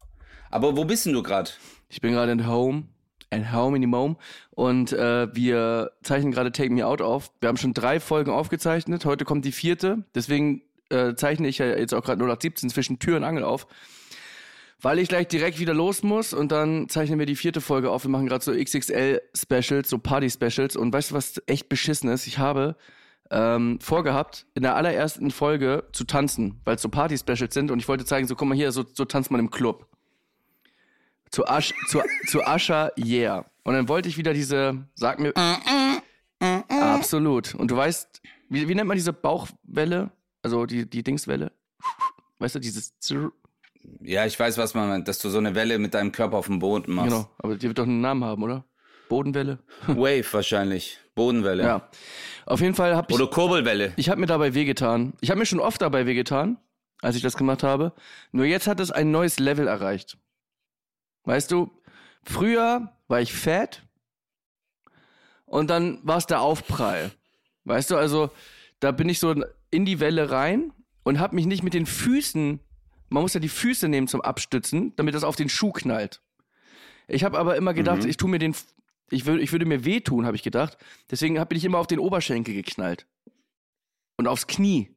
Aber 0.50 0.76
wo 0.78 0.86
bist 0.86 1.06
denn 1.06 1.14
du 1.14 1.22
gerade? 1.24 1.52
Ich 1.90 2.02
bin 2.02 2.14
gerade 2.14 2.32
in 2.32 2.48
Home, 2.48 2.84
at 3.30 3.52
Home 3.54 3.76
in 3.76 3.84
the 3.84 3.88
Mome 3.88 4.16
und 4.52 4.94
äh, 4.94 5.34
wir 5.36 5.92
zeichnen 6.04 6.32
gerade 6.32 6.52
Take 6.52 6.72
Me 6.72 6.86
Out 6.86 7.02
auf. 7.02 7.32
Wir 7.40 7.50
haben 7.50 7.58
schon 7.58 7.74
drei 7.74 8.00
Folgen 8.00 8.32
aufgezeichnet. 8.32 9.06
Heute 9.06 9.26
kommt 9.26 9.46
die 9.46 9.52
vierte. 9.52 10.04
Deswegen 10.16 10.64
äh, 10.90 11.16
zeichne 11.16 11.48
ich 11.48 11.58
ja 11.58 11.68
jetzt 11.68 11.94
auch 11.94 12.04
gerade 12.04 12.20
0817 12.20 12.70
zwischen 12.70 13.00
Tür 13.00 13.18
und 13.18 13.24
Angel 13.24 13.44
auf. 13.44 13.68
Weil 14.80 15.00
ich 15.00 15.10
gleich 15.10 15.28
direkt 15.28 15.60
wieder 15.60 15.74
los 15.74 16.04
muss 16.04 16.34
und 16.34 16.52
dann 16.52 16.88
zeichnen 16.88 17.18
wir 17.18 17.26
die 17.26 17.36
vierte 17.36 17.62
Folge 17.62 17.90
auf. 17.90 18.04
Wir 18.04 18.12
machen 18.12 18.28
gerade 18.28 18.44
so 18.44 18.52
XXL-Specials, 18.52 19.90
so 19.90 19.98
Party-Specials. 19.98 20.76
Und 20.76 20.94
weißt 20.94 21.12
du, 21.12 21.16
was 21.16 21.42
echt 21.48 21.68
beschissen 21.68 22.10
ist? 22.10 22.28
Ich 22.28 22.38
habe 22.38 22.76
ähm, 23.32 23.80
vorgehabt, 23.82 24.46
in 24.54 24.62
der 24.62 24.76
allerersten 24.76 25.32
Folge 25.32 25.84
zu 25.94 26.04
tanzen, 26.04 26.62
weil 26.64 26.76
es 26.76 26.84
so 26.84 26.90
Party-Specials 26.90 27.56
sind. 27.56 27.72
Und 27.72 27.80
ich 27.80 27.88
wollte 27.88 28.06
zeigen, 28.06 28.28
so 28.28 28.36
guck 28.36 28.48
mal 28.48 28.56
hier, 28.56 28.72
so, 28.72 28.86
so 28.94 29.06
tanzt 29.06 29.32
man 29.32 29.40
im 29.40 29.50
Club. 29.50 29.88
Zu, 31.32 31.48
Asch, 31.48 31.74
zu, 31.88 32.02
zu 32.28 32.44
Ascha 32.44 32.92
Yeah. 32.98 33.46
Und 33.64 33.74
dann 33.74 33.90
wollte 33.90 34.08
ich 34.08 34.18
wieder 34.18 34.34
diese, 34.34 34.86
sag 34.96 35.20
mir. 35.20 35.34
Absolut. 36.70 37.56
Und 37.56 37.72
du 37.72 37.76
weißt, 37.76 38.22
wie, 38.50 38.68
wie 38.68 38.76
nennt 38.76 38.88
man 38.88 38.96
diese 38.96 39.14
Bauchwelle? 39.14 40.12
Also 40.44 40.66
die, 40.66 40.90
die 40.90 41.04
Dingswelle? 41.04 41.52
Weißt 42.40 42.56
du, 42.56 42.60
dieses. 42.60 42.94
Zrr- 43.02 43.32
Ja, 44.02 44.26
ich 44.26 44.40
weiß, 44.40 44.58
was 44.58 44.74
man 44.74 44.88
meint, 44.90 45.08
dass 45.08 45.20
du 45.20 45.30
so 45.30 45.38
eine 45.38 45.56
Welle 45.56 45.80
mit 45.80 45.94
deinem 45.94 46.12
Körper 46.12 46.38
auf 46.38 46.48
dem 46.48 46.60
Boden 46.60 46.94
machst. 46.94 47.10
Genau, 47.12 47.30
aber 47.40 47.56
die 47.56 47.68
wird 47.68 47.78
doch 47.80 47.84
einen 47.84 48.02
Namen 48.02 48.24
haben, 48.24 48.44
oder? 48.44 48.64
Bodenwelle? 49.10 49.60
Wave 49.88 50.26
wahrscheinlich. 50.32 51.00
Bodenwelle. 51.16 51.64
Ja. 51.64 51.90
Auf 52.46 52.60
jeden 52.62 52.76
Fall 52.76 52.96
habe 52.96 53.08
ich. 53.10 53.16
Oder 53.16 53.28
Kurbelwelle. 53.28 53.94
Ich 53.96 54.10
habe 54.10 54.20
mir 54.22 54.28
dabei 54.28 54.54
wehgetan. 54.54 55.14
Ich 55.22 55.30
habe 55.30 55.40
mir 55.40 55.46
schon 55.46 55.60
oft 55.60 55.82
dabei 55.82 56.06
wehgetan, 56.06 56.58
als 57.02 57.16
ich 57.16 57.22
das 57.22 57.38
gemacht 57.38 57.64
habe. 57.64 57.94
Nur 58.32 58.46
jetzt 58.46 58.68
hat 58.68 58.80
es 58.80 58.92
ein 58.92 59.10
neues 59.12 59.40
Level 59.40 59.68
erreicht. 59.68 60.18
Weißt 61.24 61.52
du, 61.52 61.72
früher 62.24 62.94
war 63.08 63.20
ich 63.22 63.34
fett 63.34 63.82
und 65.46 65.70
dann 65.70 66.00
war 66.04 66.18
es 66.18 66.26
der 66.26 66.42
Aufprall. 66.42 67.12
Weißt 67.64 67.90
du, 67.92 67.98
also 67.98 68.30
da 68.80 68.92
bin 68.92 69.10
ich 69.10 69.20
so 69.20 69.34
in 69.72 69.86
die 69.86 70.00
Welle 70.00 70.32
rein 70.32 70.72
und 71.04 71.20
habe 71.20 71.36
mich 71.36 71.46
nicht 71.46 71.64
mit 71.64 71.74
den 71.74 71.86
Füßen, 71.86 72.60
man 73.10 73.22
muss 73.24 73.34
ja 73.34 73.40
die 73.40 73.50
Füße 73.50 73.88
nehmen 73.88 74.08
zum 74.08 74.22
Abstützen, 74.22 74.94
damit 74.96 75.16
das 75.16 75.24
auf 75.24 75.36
den 75.36 75.50
Schuh 75.50 75.72
knallt. 75.72 76.22
Ich 77.08 77.24
habe 77.24 77.38
aber 77.40 77.56
immer 77.56 77.74
gedacht, 77.74 78.04
Mhm. 78.04 78.10
ich 78.10 78.18
tu 78.18 78.28
mir 78.28 78.40
den, 78.40 78.54
ich, 79.10 79.26
würd, 79.26 79.42
ich 79.42 79.52
würde 79.52 79.66
mir 79.66 79.86
wehtun, 79.86 80.26
habe 80.26 80.36
ich 80.36 80.44
gedacht. 80.44 80.78
Deswegen 81.10 81.36
bin 81.36 81.58
ich 81.58 81.64
immer 81.66 81.78
auf 81.78 81.88
den 81.88 82.00
Oberschenkel 82.00 82.54
geknallt. 82.54 83.06
Und 84.18 84.28
aufs 84.28 84.48
Knie. 84.48 84.90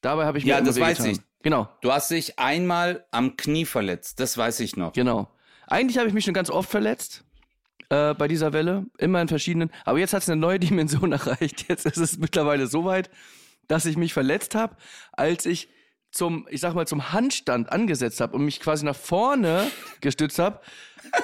Dabei 0.00 0.26
habe 0.26 0.38
ich 0.38 0.44
mir 0.44 0.50
Ja, 0.50 0.60
das 0.60 0.78
weiß 0.78 1.04
ich. 1.06 1.18
Genau, 1.42 1.68
Du 1.80 1.92
hast 1.92 2.10
dich 2.10 2.38
einmal 2.38 3.06
am 3.12 3.36
Knie 3.36 3.64
verletzt. 3.64 4.18
Das 4.20 4.36
weiß 4.36 4.60
ich 4.60 4.76
noch. 4.76 4.92
genau. 4.92 5.30
Eigentlich 5.68 5.98
habe 5.98 6.06
ich 6.08 6.14
mich 6.14 6.24
schon 6.24 6.34
ganz 6.34 6.48
oft 6.50 6.68
verletzt 6.70 7.24
äh, 7.88 8.14
bei 8.14 8.28
dieser 8.28 8.52
Welle, 8.52 8.86
immer 8.98 9.20
in 9.22 9.28
verschiedenen. 9.28 9.70
Aber 9.84 9.98
jetzt 9.98 10.12
hat 10.12 10.22
es 10.22 10.28
eine 10.28 10.40
neue 10.40 10.58
Dimension 10.60 11.12
erreicht. 11.12 11.68
Jetzt 11.68 11.86
ist 11.86 11.96
es 11.96 12.18
mittlerweile 12.18 12.66
so 12.66 12.84
weit, 12.84 13.10
dass 13.68 13.86
ich 13.86 13.96
mich 13.96 14.12
verletzt 14.12 14.54
habe, 14.54 14.76
als 15.12 15.46
ich 15.46 15.68
zum, 16.10 16.46
ich 16.50 16.60
sag 16.60 16.74
mal, 16.74 16.86
zum 16.86 17.12
Handstand 17.12 17.70
angesetzt 17.70 18.20
habe 18.20 18.34
und 18.36 18.44
mich 18.44 18.60
quasi 18.60 18.84
nach 18.84 18.96
vorne 18.96 19.70
gestützt 20.00 20.38
habe. 20.38 20.60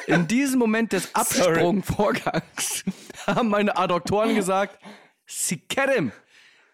In 0.06 0.28
diesem 0.28 0.58
Moment 0.58 0.92
des 0.92 1.14
Absprungvorgangs 1.14 2.84
haben 3.26 3.48
meine 3.48 3.76
Adduktoren 3.76 4.34
gesagt, 4.34 4.78
Sikerim, 5.26 6.12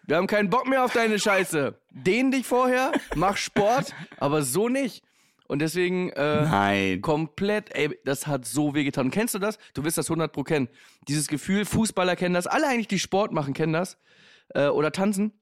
wir 0.03 0.17
haben 0.17 0.27
keinen 0.27 0.49
Bock 0.49 0.67
mehr 0.67 0.83
auf 0.83 0.93
deine 0.93 1.19
Scheiße. 1.19 1.79
Dehn 1.91 2.31
dich 2.31 2.45
vorher, 2.45 2.91
mach 3.15 3.37
Sport, 3.37 3.93
aber 4.17 4.43
so 4.43 4.67
nicht. 4.69 5.03
Und 5.47 5.59
deswegen 5.59 6.11
äh, 6.11 6.41
Nein. 6.43 7.01
komplett, 7.01 7.75
ey, 7.75 7.97
das 8.05 8.27
hat 8.27 8.45
so 8.45 8.75
wehgetan. 8.75 9.07
Und 9.07 9.11
kennst 9.11 9.33
du 9.33 9.39
das? 9.39 9.57
Du 9.73 9.83
wirst 9.83 9.97
das 9.97 10.07
100 10.07 10.31
pro 10.31 10.43
kennen. 10.43 10.69
Dieses 11.07 11.27
Gefühl, 11.27 11.65
Fußballer 11.65 12.15
kennen 12.15 12.35
das, 12.35 12.45
alle 12.45 12.67
eigentlich, 12.67 12.87
die 12.87 12.99
Sport 12.99 13.31
machen, 13.31 13.55
kennen 13.55 13.73
das. 13.73 13.97
Äh, 14.49 14.67
oder 14.67 14.91
tanzen. 14.91 15.38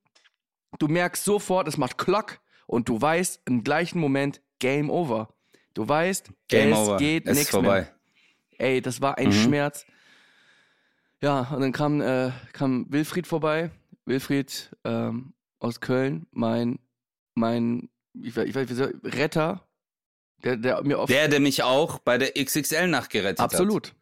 Du 0.80 0.88
merkst 0.88 1.24
sofort, 1.24 1.68
es 1.68 1.78
macht 1.78 1.98
Klock 1.98 2.40
und 2.66 2.90
du 2.90 3.00
weißt 3.02 3.42
im 3.46 3.64
gleichen 3.64 4.00
Moment, 4.00 4.42
Game 4.60 4.90
over. 4.90 5.34
Du 5.74 5.88
weißt, 5.88 6.32
Game 6.48 6.74
es 6.74 6.78
over. 6.80 6.98
geht 6.98 7.26
nichts 7.26 7.50
vorbei. 7.50 7.82
mehr. 7.82 8.68
Ey, 8.70 8.82
das 8.82 9.02
war 9.02 9.18
ein 9.18 9.28
Mhm. 9.28 9.34
Schmerz. 9.34 9.86
Ja, 11.22 11.42
und 11.54 11.62
dann 11.62 11.72
kam, 11.72 12.02
äh, 12.02 12.32
kam 12.54 12.86
Wilfried 12.90 13.28
vorbei. 13.28 13.72
Wilfried 14.06 14.72
ähm, 14.84 15.34
aus 15.60 15.80
Köln, 15.82 16.28
mein, 16.32 16.80
mein, 17.36 17.90
ich 18.22 18.36
weiß, 18.36 18.46
ich 18.48 18.56
weiß, 18.56 18.70
Retter, 19.04 19.68
der, 20.44 20.58
der 20.58 20.84
mir 20.84 21.00
oft. 21.00 21.12
Der, 21.12 21.28
der 21.28 21.40
mich 21.40 21.64
auch 21.64 22.00
bei 22.00 22.18
der 22.18 22.34
XXL-Nacht 22.34 23.10
gerettet 23.10 23.40
hat. 23.40 23.52
absolut. 23.54 23.94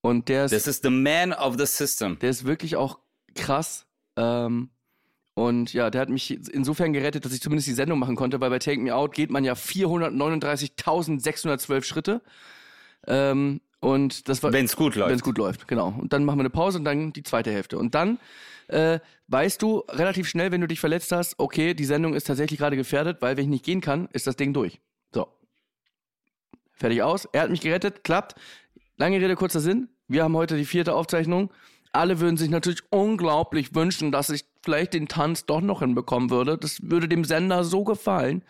Und 0.00 0.28
der 0.28 0.44
ist, 0.44 0.52
Das 0.52 0.66
ist 0.66 0.82
the 0.84 0.90
man 0.90 1.32
of 1.32 1.56
the 1.58 1.66
system. 1.66 2.18
der 2.20 2.30
ist 2.30 2.44
wirklich 2.44 2.76
auch 2.76 2.98
krass. 3.34 3.86
Ähm, 4.16 4.70
und 5.38 5.72
ja, 5.72 5.88
der 5.88 6.00
hat 6.00 6.08
mich 6.08 6.32
insofern 6.52 6.92
gerettet, 6.92 7.24
dass 7.24 7.32
ich 7.32 7.40
zumindest 7.40 7.68
die 7.68 7.72
Sendung 7.72 8.00
machen 8.00 8.16
konnte, 8.16 8.40
weil 8.40 8.50
bei 8.50 8.58
Take 8.58 8.80
Me 8.80 8.92
Out 8.92 9.14
geht 9.14 9.30
man 9.30 9.44
ja 9.44 9.52
439.612 9.52 11.84
Schritte. 11.84 12.22
Ähm, 13.06 13.60
und 13.78 14.28
das 14.28 14.42
war. 14.42 14.52
Wenn 14.52 14.64
es 14.64 14.74
gut 14.74 14.96
läuft. 14.96 15.10
Wenn 15.10 15.16
es 15.16 15.22
gut 15.22 15.38
läuft, 15.38 15.68
genau. 15.68 15.94
Und 15.96 16.12
dann 16.12 16.24
machen 16.24 16.38
wir 16.38 16.42
eine 16.42 16.50
Pause 16.50 16.78
und 16.78 16.84
dann 16.84 17.12
die 17.12 17.22
zweite 17.22 17.52
Hälfte. 17.52 17.78
Und 17.78 17.94
dann 17.94 18.18
äh, 18.66 18.98
weißt 19.28 19.62
du 19.62 19.84
relativ 19.88 20.28
schnell, 20.28 20.50
wenn 20.50 20.60
du 20.60 20.66
dich 20.66 20.80
verletzt 20.80 21.12
hast, 21.12 21.38
okay, 21.38 21.72
die 21.72 21.84
Sendung 21.84 22.14
ist 22.14 22.26
tatsächlich 22.26 22.58
gerade 22.58 22.74
gefährdet, 22.74 23.22
weil 23.22 23.36
wenn 23.36 23.44
ich 23.44 23.50
nicht 23.50 23.64
gehen 23.64 23.80
kann, 23.80 24.08
ist 24.12 24.26
das 24.26 24.34
Ding 24.34 24.52
durch. 24.52 24.80
So. 25.14 25.28
Fertig 26.72 27.04
aus. 27.04 27.28
Er 27.30 27.42
hat 27.42 27.50
mich 27.50 27.60
gerettet, 27.60 28.02
klappt. 28.02 28.34
Lange 28.96 29.20
Rede, 29.20 29.36
kurzer 29.36 29.60
Sinn. 29.60 29.88
Wir 30.08 30.24
haben 30.24 30.34
heute 30.34 30.56
die 30.56 30.64
vierte 30.64 30.96
Aufzeichnung. 30.96 31.52
Alle 31.92 32.20
würden 32.20 32.36
sich 32.36 32.50
natürlich 32.50 32.82
unglaublich 32.90 33.74
wünschen, 33.74 34.12
dass 34.12 34.30
ich 34.30 34.44
vielleicht 34.62 34.94
den 34.94 35.08
Tanz 35.08 35.46
doch 35.46 35.60
noch 35.60 35.80
hinbekommen 35.80 36.30
würde. 36.30 36.58
Das 36.58 36.78
würde 36.82 37.08
dem 37.08 37.24
Sender 37.24 37.64
so 37.64 37.84
gefallen. 37.84 38.44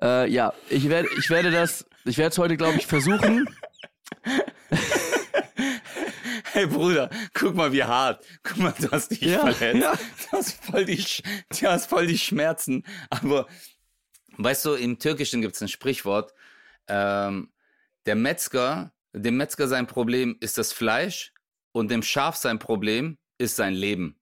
Äh, 0.00 0.30
ja, 0.30 0.52
ich 0.68 0.88
werde, 0.88 1.08
ich 1.18 1.28
werde 1.30 1.50
das, 1.50 1.84
ich 2.04 2.18
werde 2.18 2.30
es 2.32 2.38
heute, 2.38 2.56
glaube 2.56 2.78
ich, 2.78 2.86
versuchen. 2.86 3.48
Hey 6.54 6.66
Bruder, 6.66 7.08
guck 7.32 7.54
mal 7.54 7.72
wie 7.72 7.82
hart. 7.82 8.24
Guck 8.42 8.58
mal, 8.58 8.74
du 8.78 8.90
hast 8.90 9.08
dich 9.10 9.22
Ja, 9.22 9.40
verletzt. 9.52 9.82
ja. 9.82 9.92
Du, 9.94 10.36
hast 10.36 10.62
voll 10.64 10.84
die, 10.84 11.02
du 11.58 11.66
hast 11.66 11.86
voll 11.86 12.06
die 12.06 12.18
Schmerzen. 12.18 12.84
Aber 13.08 13.46
weißt 14.36 14.66
du, 14.66 14.74
im 14.74 14.98
Türkischen 14.98 15.40
gibt 15.40 15.54
es 15.54 15.62
ein 15.62 15.68
Sprichwort. 15.68 16.34
Ähm, 16.88 17.50
der 18.04 18.16
Metzger, 18.16 18.92
dem 19.14 19.38
Metzger 19.38 19.66
sein 19.66 19.86
Problem 19.86 20.36
ist 20.40 20.58
das 20.58 20.74
Fleisch 20.74 21.32
und 21.72 21.90
dem 21.90 22.02
Schaf 22.02 22.36
sein 22.36 22.58
Problem 22.58 23.18
ist 23.38 23.56
sein 23.56 23.74
Leben. 23.74 24.16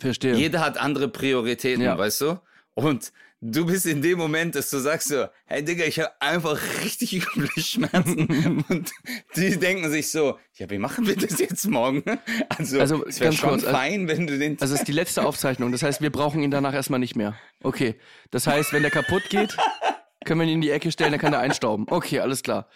Verstehe. 0.00 0.34
Jeder 0.34 0.60
hat 0.60 0.78
andere 0.78 1.08
Prioritäten, 1.08 1.82
Ja. 1.84 1.96
weißt 1.96 2.20
du? 2.22 2.40
Und 2.74 3.12
du 3.42 3.66
bist 3.66 3.86
in 3.86 4.00
dem 4.02 4.18
Moment, 4.18 4.54
dass 4.54 4.70
du 4.70 4.78
sagst 4.78 5.08
so, 5.08 5.26
hey 5.46 5.62
Digga, 5.62 5.84
ich 5.84 5.98
habe 6.00 6.10
einfach 6.20 6.58
richtig 6.82 7.12
üble 7.36 7.48
Schmerzen. 7.58 8.64
und 8.68 8.90
die 9.36 9.58
denken 9.58 9.90
sich 9.90 10.10
so, 10.10 10.38
ja, 10.54 10.68
wie 10.70 10.78
machen 10.78 11.06
wir 11.06 11.14
das 11.16 11.38
jetzt 11.38 11.66
morgen? 11.68 12.02
Also, 12.48 12.80
Also, 12.80 13.04
es 13.06 13.20
wäre 13.20 13.28
ganz 13.30 13.40
schon 13.40 13.50
kurz, 13.50 13.64
also- 13.64 13.76
fein, 13.76 14.08
wenn 14.08 14.26
du 14.26 14.38
den... 14.38 14.56
Also 14.60 14.74
es 14.74 14.80
ist 14.80 14.88
die 14.88 14.92
letzte 14.92 15.24
Aufzeichnung. 15.24 15.70
Das 15.72 15.82
heißt, 15.82 16.00
wir 16.00 16.10
brauchen 16.10 16.42
ihn 16.42 16.50
danach 16.50 16.74
erstmal 16.74 17.00
nicht 17.00 17.14
mehr. 17.14 17.36
Okay. 17.62 17.96
Das 18.30 18.46
heißt, 18.46 18.72
wenn 18.72 18.82
der 18.82 18.90
kaputt 18.90 19.28
geht, 19.28 19.56
können 20.24 20.40
wir 20.40 20.46
ihn 20.46 20.54
in 20.54 20.60
die 20.62 20.70
Ecke 20.70 20.90
stellen, 20.90 21.10
dann 21.12 21.20
kann 21.20 21.32
er 21.34 21.40
einstauben. 21.40 21.86
Okay, 21.90 22.20
alles 22.20 22.42
klar. 22.42 22.68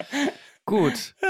Gut. 0.67 1.15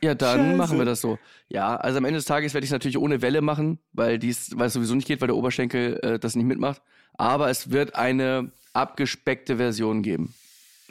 Ja, 0.00 0.14
dann 0.14 0.38
Scheiße. 0.38 0.56
machen 0.56 0.78
wir 0.78 0.84
das 0.84 1.00
so. 1.00 1.18
Ja, 1.48 1.74
also 1.76 1.98
am 1.98 2.04
Ende 2.04 2.18
des 2.18 2.24
Tages 2.24 2.54
werde 2.54 2.64
ich 2.64 2.68
es 2.68 2.72
natürlich 2.72 2.98
ohne 2.98 3.20
Welle 3.20 3.40
machen, 3.40 3.80
weil 3.92 4.18
dies, 4.18 4.50
weil 4.56 4.68
es 4.68 4.74
sowieso 4.74 4.94
nicht 4.94 5.08
geht, 5.08 5.20
weil 5.20 5.26
der 5.26 5.36
Oberschenkel 5.36 5.98
äh, 6.02 6.18
das 6.20 6.36
nicht 6.36 6.44
mitmacht. 6.44 6.80
Aber 7.14 7.50
es 7.50 7.70
wird 7.72 7.96
eine 7.96 8.52
abgespeckte 8.74 9.56
Version 9.56 10.02
geben. 10.02 10.34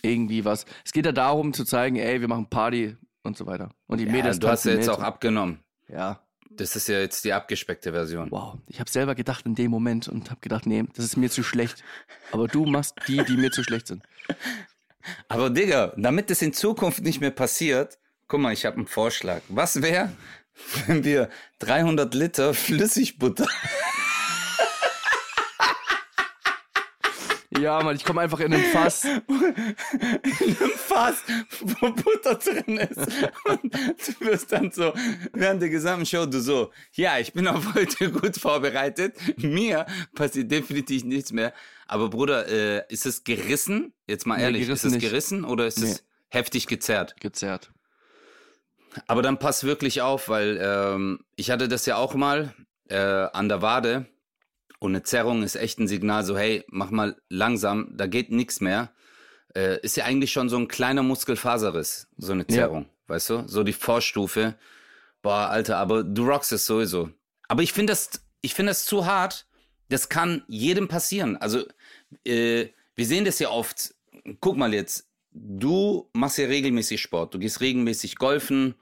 Irgendwie 0.01 0.43
was. 0.43 0.65
Es 0.83 0.91
geht 0.91 1.05
ja 1.05 1.13
darum 1.13 1.53
zu 1.53 1.63
zeigen, 1.63 1.95
ey, 1.95 2.19
wir 2.19 2.27
machen 2.27 2.50
Party 2.50 2.97
und 3.24 3.38
so 3.38 3.45
weiter. 3.45 3.69
Und 3.88 4.00
die 4.00 4.05
ja, 4.05 4.12
Mädels 4.12 4.39
du 4.39 4.50
hast 4.50 4.65
ja 4.65 4.74
jetzt 4.74 4.88
mit. 4.88 4.95
auch 4.97 5.01
abgenommen. 5.01 5.59
Ja, 5.88 6.19
Das 6.50 6.75
ist 6.75 6.89
ja 6.89 7.00
jetzt 7.00 7.24
die 7.24 7.31
abgespeckte 7.31 7.91
Version. 7.93 8.29
Wow, 8.31 8.57
ich 8.67 8.81
habe 8.81 8.89
selber 8.89 9.15
gedacht 9.15 9.45
in 9.45 9.55
dem 9.55 9.71
Moment 9.71 10.09
und 10.09 10.29
habe 10.31 10.41
gedacht, 10.41 10.65
nee, 10.65 10.83
das 10.95 11.05
ist 11.05 11.15
mir 11.15 11.29
zu 11.29 11.43
schlecht. 11.43 11.81
Aber 12.33 12.47
du 12.50 12.65
machst 12.65 12.95
die, 13.07 13.24
die 13.24 13.38
mir 13.38 13.51
zu 13.51 13.63
schlecht 13.63 13.88
sind. 13.88 14.03
Aber 15.27 15.50
Digga, 15.50 15.93
damit 15.97 16.31
es 16.31 16.41
in 16.41 16.53
Zukunft 16.53 17.03
nicht 17.03 17.21
mehr 17.21 17.31
passiert, 17.31 17.97
guck 18.27 18.39
mal, 18.39 18.53
ich 18.53 18.65
habe 18.65 18.77
einen 18.77 18.88
Vorschlag. 18.88 19.41
Was 19.50 19.81
wäre, 19.81 20.12
wenn 20.88 21.03
wir 21.03 21.29
300 21.59 22.13
Liter 22.13 22.53
Flüssigbutter 22.53 23.47
Ja, 27.59 27.81
Mann, 27.81 27.95
ich 27.95 28.03
komme 28.03 28.21
einfach 28.21 28.39
in 28.41 28.53
ein 28.53 28.63
Fass. 28.65 29.05
in 29.05 29.21
einem 30.57 30.71
Fass, 30.77 31.24
wo 31.62 31.91
Butter 31.91 32.35
drin 32.35 32.77
ist. 32.77 32.97
Und 33.45 33.74
du 33.74 34.25
wirst 34.25 34.51
dann 34.51 34.71
so, 34.71 34.93
während 35.33 35.62
der 35.62 35.69
gesamten 35.69 36.05
Show, 36.05 36.25
du 36.25 36.39
so, 36.41 36.71
ja, 36.93 37.17
ich 37.19 37.33
bin 37.33 37.47
auf 37.47 37.74
heute 37.74 38.12
gut 38.12 38.38
vorbereitet. 38.38 39.15
Mir 39.38 39.85
passiert 40.13 40.51
definitiv 40.51 41.03
nichts 41.05 41.31
mehr. 41.31 41.53
Aber 41.88 42.09
Bruder, 42.09 42.47
äh, 42.47 42.83
ist 42.89 43.05
es 43.05 43.24
gerissen? 43.24 43.93
Jetzt 44.07 44.25
mal 44.25 44.38
Nee, 44.38 44.43
ehrlich, 44.43 44.62
gerissen 44.67 44.88
ist 44.88 44.95
es 44.95 45.01
nicht. 45.01 45.09
gerissen 45.09 45.45
oder 45.45 45.65
ist 45.67 45.77
es 45.81 45.95
Nee. 46.01 46.07
heftig 46.29 46.67
gezerrt? 46.67 47.15
Gezerrt. 47.19 47.71
Aber 49.07 49.21
dann 49.21 49.39
pass 49.39 49.63
wirklich 49.63 50.01
auf, 50.01 50.29
weil 50.29 50.59
ähm, 50.62 51.19
ich 51.35 51.51
hatte 51.51 51.67
das 51.67 51.85
ja 51.85 51.97
auch 51.97 52.15
mal 52.15 52.53
äh, 52.89 52.95
an 52.97 53.50
der 53.50 53.62
Wade 53.62 54.05
und 54.79 54.91
eine 54.91 55.03
Zerrung 55.03 55.44
ist 55.44 55.55
echt 55.55 55.79
ein 55.79 55.88
Signal, 55.88 56.24
so 56.24 56.38
hey, 56.38 56.63
mach 56.67 56.91
mal 56.91 57.15
langsam, 57.29 57.91
da 57.96 58.08
geht 58.08 58.32
nichts 58.32 58.62
mehr. 58.62 58.91
Äh, 59.55 59.79
ist 59.82 59.96
ja 59.98 60.05
eigentlich 60.05 60.32
schon 60.32 60.50
so 60.50 60.58
ein 60.58 60.67
kleiner 60.67 61.03
Muskelfaserriss, 61.03 62.08
so 62.17 62.34
eine 62.34 62.44
Ja. 62.44 62.55
Zerrung, 62.55 62.88
weißt 63.08 63.29
du? 63.29 63.44
So 63.48 63.63
die 63.63 63.74
Vorstufe. 63.74 64.55
Boah, 65.22 65.50
Alter, 65.50 65.77
aber 65.77 66.03
du 66.03 66.25
rockst 66.25 66.51
es 66.51 66.65
sowieso. 66.65 67.10
Aber 67.48 67.63
ich 67.63 67.74
finde 67.74 67.91
das, 67.91 68.10
ich 68.41 68.53
finde 68.53 68.72
das 68.72 68.86
zu 68.86 69.05
hart. 69.05 69.48
Das 69.89 70.10
kann 70.10 70.44
jedem 70.48 70.88
passieren. 70.88 71.38
Also 71.38 71.63
äh, 72.25 72.67
wir 72.96 73.05
sehen 73.05 73.25
das 73.25 73.39
ja 73.39 73.50
oft. 73.50 73.94
Guck 74.39 74.58
mal 74.58 74.74
jetzt, 74.74 75.10
du 75.32 76.10
machst 76.13 76.38
ja 76.38 76.48
regelmäßig 76.48 77.01
Sport, 77.01 77.34
du 77.34 77.39
gehst 77.39 77.62
regelmäßig 77.62 78.15
golfen, 78.15 78.75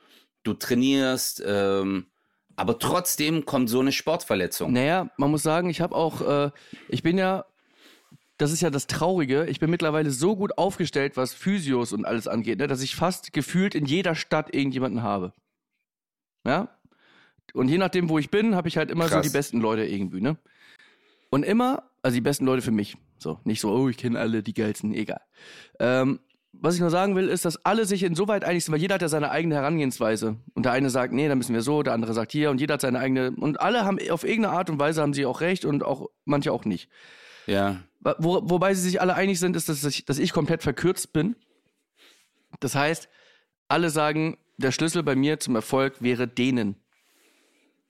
du 0.43 0.53
trainierst, 0.53 1.43
ähm, 1.45 2.07
aber 2.55 2.79
trotzdem 2.79 3.45
kommt 3.45 3.69
so 3.69 3.79
eine 3.79 3.91
Sportverletzung. 3.91 4.73
Naja, 4.73 5.09
man 5.17 5.31
muss 5.31 5.43
sagen, 5.43 5.69
ich 5.69 5.81
habe 5.81 5.95
auch, 5.95 6.21
äh, 6.21 6.51
ich 6.87 7.03
bin 7.03 7.17
ja, 7.17 7.45
das 8.37 8.51
ist 8.51 8.61
ja 8.61 8.69
das 8.69 8.87
Traurige, 8.87 9.45
ich 9.45 9.59
bin 9.59 9.69
mittlerweile 9.69 10.11
so 10.11 10.35
gut 10.35 10.57
aufgestellt, 10.57 11.17
was 11.17 11.33
Physios 11.33 11.93
und 11.93 12.05
alles 12.05 12.27
angeht, 12.27 12.59
ne, 12.59 12.67
dass 12.67 12.81
ich 12.81 12.95
fast 12.95 13.33
gefühlt 13.33 13.75
in 13.75 13.85
jeder 13.85 14.15
Stadt 14.15 14.53
irgendjemanden 14.53 15.03
habe. 15.03 15.33
Ja? 16.45 16.69
Und 17.53 17.69
je 17.69 17.77
nachdem, 17.77 18.09
wo 18.09 18.17
ich 18.17 18.29
bin, 18.29 18.55
habe 18.55 18.67
ich 18.67 18.77
halt 18.77 18.91
immer 18.91 19.05
so 19.05 19.15
Krass. 19.15 19.27
die 19.27 19.33
besten 19.33 19.59
Leute 19.59 19.85
irgendwie, 19.85 20.21
ne? 20.21 20.37
Und 21.29 21.43
immer, 21.43 21.89
also 22.01 22.15
die 22.15 22.21
besten 22.21 22.45
Leute 22.45 22.61
für 22.61 22.71
mich. 22.71 22.95
So, 23.17 23.39
nicht 23.43 23.59
so, 23.59 23.71
oh, 23.71 23.89
ich 23.89 23.97
kenne 23.97 24.19
alle 24.19 24.43
die 24.43 24.53
geilsten, 24.53 24.93
egal. 24.93 25.21
Ähm, 25.79 26.19
was 26.53 26.75
ich 26.75 26.81
nur 26.81 26.89
sagen 26.91 27.15
will, 27.15 27.27
ist, 27.27 27.45
dass 27.45 27.65
alle 27.65 27.85
sich 27.85 28.03
insoweit 28.03 28.43
einig 28.45 28.63
sind, 28.63 28.71
weil 28.73 28.79
jeder 28.79 28.95
hat 28.95 29.01
ja 29.01 29.09
seine 29.09 29.31
eigene 29.31 29.55
Herangehensweise. 29.55 30.37
Und 30.53 30.63
der 30.65 30.71
eine 30.71 30.89
sagt, 30.89 31.11
nee, 31.13 31.27
da 31.27 31.35
müssen 31.35 31.53
wir 31.53 31.61
so, 31.61 31.83
der 31.83 31.93
andere 31.93 32.13
sagt 32.13 32.31
hier 32.31 32.51
und 32.51 32.61
jeder 32.61 32.75
hat 32.75 32.81
seine 32.81 32.99
eigene. 32.99 33.31
Und 33.31 33.59
alle 33.59 33.83
haben 33.83 33.97
auf 34.09 34.23
irgendeine 34.23 34.55
Art 34.55 34.69
und 34.69 34.79
Weise 34.79 35.01
haben 35.01 35.13
sie 35.13 35.25
auch 35.25 35.41
recht 35.41 35.65
und 35.65 35.83
auch 35.83 36.09
manche 36.25 36.51
auch 36.51 36.63
nicht. 36.65 36.89
Ja, 37.47 37.83
Wo, 37.99 38.41
wobei 38.49 38.73
sie 38.73 38.81
sich 38.81 39.01
alle 39.01 39.15
einig 39.15 39.39
sind, 39.39 39.55
ist, 39.55 39.67
dass 39.67 39.83
ich, 39.83 40.05
dass 40.05 40.17
ich 40.19 40.31
komplett 40.31 40.63
verkürzt 40.63 41.11
bin. 41.11 41.35
Das 42.59 42.75
heißt, 42.75 43.09
alle 43.67 43.89
sagen, 43.89 44.37
der 44.57 44.71
Schlüssel 44.71 45.03
bei 45.03 45.15
mir 45.15 45.39
zum 45.39 45.55
Erfolg 45.55 46.01
wäre 46.01 46.27
dehnen. 46.27 46.75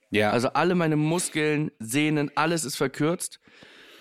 ja. 0.10 0.32
Also 0.32 0.50
alle 0.50 0.74
meine 0.74 0.96
Muskeln, 0.96 1.72
Sehnen, 1.80 2.32
alles 2.36 2.64
ist 2.66 2.78
verkürzt. 2.78 3.40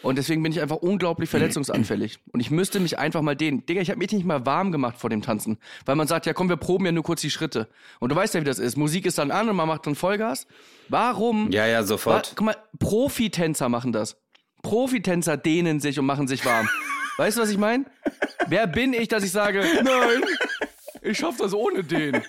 Und 0.02 0.16
deswegen 0.18 0.42
bin 0.42 0.50
ich 0.52 0.61
einfach 0.61 0.76
unglaublich 0.76 1.30
verletzungsanfällig. 1.30 2.18
Und 2.32 2.40
ich 2.40 2.50
müsste 2.50 2.80
mich 2.80 2.99
einfach 2.99 3.23
mal 3.23 3.37
dehnen. 3.37 3.64
Digga, 3.66 3.80
ich 3.80 3.88
habe 3.90 3.99
mich 3.99 4.11
nicht 4.12 4.25
mal 4.26 4.44
warm 4.47 4.73
gemacht 4.73 4.99
vor 4.99 5.11
dem 5.11 5.23
Tanzen. 5.23 5.59
Weil 5.85 5.94
man 5.97 6.06
sagt, 6.09 6.26
ja 6.26 6.32
komm, 6.32 6.49
wir 6.49 6.56
proben 6.56 6.85
ja 6.87 6.92
nur 6.92 7.04
kurz 7.04 7.21
die 7.21 7.30
Schritte. 7.30 7.68
Und 8.00 8.11
du 8.11 8.16
weißt 8.16 8.35
ja, 8.35 8.40
wie 8.40 8.44
das 8.44 8.59
ist. 8.59 8.76
Musik 8.76 9.06
ist 9.06 9.18
dann 9.18 9.30
an 9.30 9.49
und 9.49 9.56
man 9.56 9.68
macht 9.68 9.87
dann 9.87 9.94
Vollgas. 9.94 10.47
Warum? 10.88 11.50
ja, 11.52 11.66
ja, 11.66 11.80
Wa- 11.80 11.85
sofort. 11.85 12.32
Guck 12.37 12.47
mal, 12.47 12.56
Profitänzer 12.78 13.68
machen 13.68 13.92
das. 13.92 14.16
Profitänzer 14.62 15.37
dehnen 15.37 15.80
sich 15.80 15.99
und 15.99 16.06
machen 16.06 16.26
sich 16.28 16.44
warm. 16.44 16.68
weißt 17.18 17.37
du, 17.38 17.42
was 17.42 17.50
ich 17.50 17.59
meine? 17.59 17.85
Wer 18.49 18.66
bin 18.66 18.92
ich, 18.94 19.09
dass 19.09 19.23
ich 19.25 19.30
sage, 19.32 19.61
nein, 19.85 20.23
ich 21.02 21.18
schaff 21.18 21.37
das 21.37 21.52
ohne 21.54 21.85
den. 21.85 22.23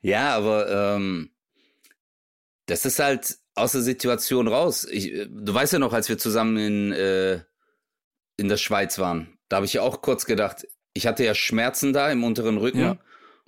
Ja, 0.00 0.36
aber 0.36 0.68
ähm, 0.96 1.30
das 2.66 2.84
ist 2.84 2.98
halt 2.98 3.38
aus 3.54 3.72
der 3.72 3.82
Situation 3.82 4.48
raus. 4.48 4.86
Ich, 4.90 5.12
äh, 5.12 5.26
du 5.28 5.52
weißt 5.52 5.74
ja 5.74 5.78
noch, 5.78 5.92
als 5.92 6.08
wir 6.08 6.18
zusammen 6.18 6.56
in, 6.56 6.92
äh, 6.92 7.40
in 8.36 8.48
der 8.48 8.56
Schweiz 8.56 8.98
waren, 8.98 9.38
da 9.48 9.56
habe 9.56 9.66
ich 9.66 9.74
ja 9.74 9.82
auch 9.82 10.00
kurz 10.02 10.24
gedacht, 10.24 10.66
ich 10.94 11.06
hatte 11.06 11.24
ja 11.24 11.34
Schmerzen 11.34 11.92
da 11.92 12.10
im 12.10 12.24
unteren 12.24 12.58
Rücken. 12.58 12.80
Ja. 12.80 12.96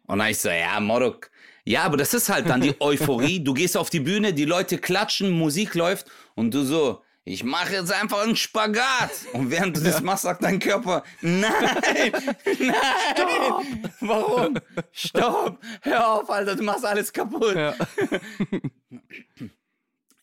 Und 0.06 0.18
dann 0.18 0.28
ich 0.28 0.38
so, 0.38 0.48
ja, 0.50 0.78
Modok. 0.80 1.30
Ja, 1.64 1.82
aber 1.84 1.96
das 1.96 2.12
ist 2.12 2.28
halt 2.28 2.48
dann 2.48 2.60
die 2.60 2.74
Euphorie. 2.80 3.42
Du 3.42 3.54
gehst 3.54 3.76
auf 3.76 3.88
die 3.88 4.00
Bühne, 4.00 4.34
die 4.34 4.44
Leute 4.44 4.78
klatschen, 4.78 5.30
Musik 5.30 5.74
läuft 5.74 6.06
und 6.34 6.52
du 6.52 6.62
so, 6.62 7.02
ich 7.26 7.42
mache 7.42 7.72
jetzt 7.72 7.90
einfach 7.90 8.22
einen 8.22 8.36
Spagat. 8.36 9.10
Und 9.32 9.50
während 9.50 9.76
du 9.78 9.80
das 9.80 10.02
machst, 10.02 10.24
sagt 10.24 10.42
dein 10.42 10.58
Körper, 10.58 11.04
nein, 11.22 11.50
nein. 12.44 12.74
Stopp. 13.14 13.64
Warum? 14.00 14.58
Stopp. 14.92 15.58
Hör 15.80 16.12
auf, 16.12 16.28
Alter, 16.28 16.54
du 16.54 16.62
machst 16.62 16.84
alles 16.84 17.10
kaputt. 17.12 17.56
Ja. 17.56 17.74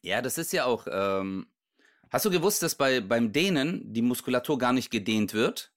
Ja, 0.01 0.22
das 0.22 0.38
ist 0.38 0.51
ja 0.53 0.65
auch. 0.65 0.88
Ähm, 0.89 1.48
hast 2.10 2.25
du 2.25 2.29
gewusst, 2.31 2.63
dass 2.63 2.75
bei, 2.75 3.01
beim 3.01 3.31
Dehnen 3.31 3.93
die 3.93 4.01
Muskulatur 4.01 4.58
gar 4.58 4.74
nicht 4.74 4.89
gedehnt 4.91 5.34
wird? 5.34 5.72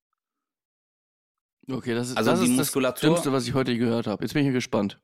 Okay, 1.71 1.95
das 1.95 2.11
ist, 2.11 2.17
Also 2.17 2.33
das, 2.33 2.41
die 2.41 2.47
ist 2.55 2.59
Muskulatur- 2.61 2.91
das 2.93 3.01
Dümmste, 3.01 3.33
was 3.33 3.47
ich 3.47 3.55
heute 3.55 3.77
gehört 3.79 4.07
habe. 4.07 4.23
Jetzt 4.25 4.33
bin 4.35 4.41
ich 4.43 4.47
hier 4.47 4.53
gespannt. 4.53 5.01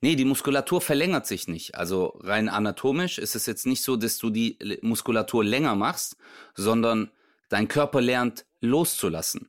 Nee, 0.00 0.14
die 0.14 0.24
Muskulatur 0.24 0.80
verlängert 0.80 1.26
sich 1.26 1.48
nicht. 1.48 1.74
Also 1.74 2.18
rein 2.22 2.48
anatomisch 2.48 3.18
ist 3.18 3.34
es 3.34 3.46
jetzt 3.46 3.66
nicht 3.66 3.82
so, 3.82 3.96
dass 3.96 4.16
du 4.18 4.30
die 4.30 4.56
Muskulatur 4.82 5.44
länger 5.44 5.74
machst, 5.74 6.16
sondern 6.54 7.10
dein 7.48 7.66
Körper 7.66 8.00
lernt 8.00 8.46
loszulassen. 8.60 9.48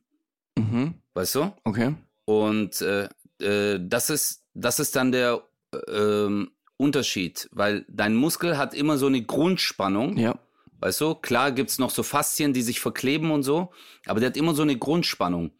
Mhm. 0.58 0.94
Weißt 1.14 1.36
du? 1.36 1.52
Okay. 1.62 1.94
Und 2.24 2.80
äh, 2.80 3.08
äh, 3.40 3.78
das 3.80 4.10
ist 4.10 4.44
das 4.54 4.80
ist 4.80 4.96
dann 4.96 5.12
der 5.12 5.40
äh, 5.72 5.76
ähm, 5.88 6.50
Unterschied, 6.80 7.48
weil 7.52 7.84
dein 7.88 8.14
Muskel 8.14 8.56
hat 8.58 8.74
immer 8.74 8.96
so 8.96 9.06
eine 9.06 9.22
Grundspannung. 9.22 10.16
Ja. 10.16 10.38
Weißt 10.80 11.00
du, 11.02 11.14
klar 11.14 11.52
gibt's 11.52 11.78
noch 11.78 11.90
so 11.90 12.02
Faszien, 12.02 12.54
die 12.54 12.62
sich 12.62 12.80
verkleben 12.80 13.30
und 13.30 13.42
so, 13.42 13.70
aber 14.06 14.18
der 14.20 14.30
hat 14.30 14.36
immer 14.38 14.54
so 14.54 14.62
eine 14.62 14.76
Grundspannung, 14.78 15.50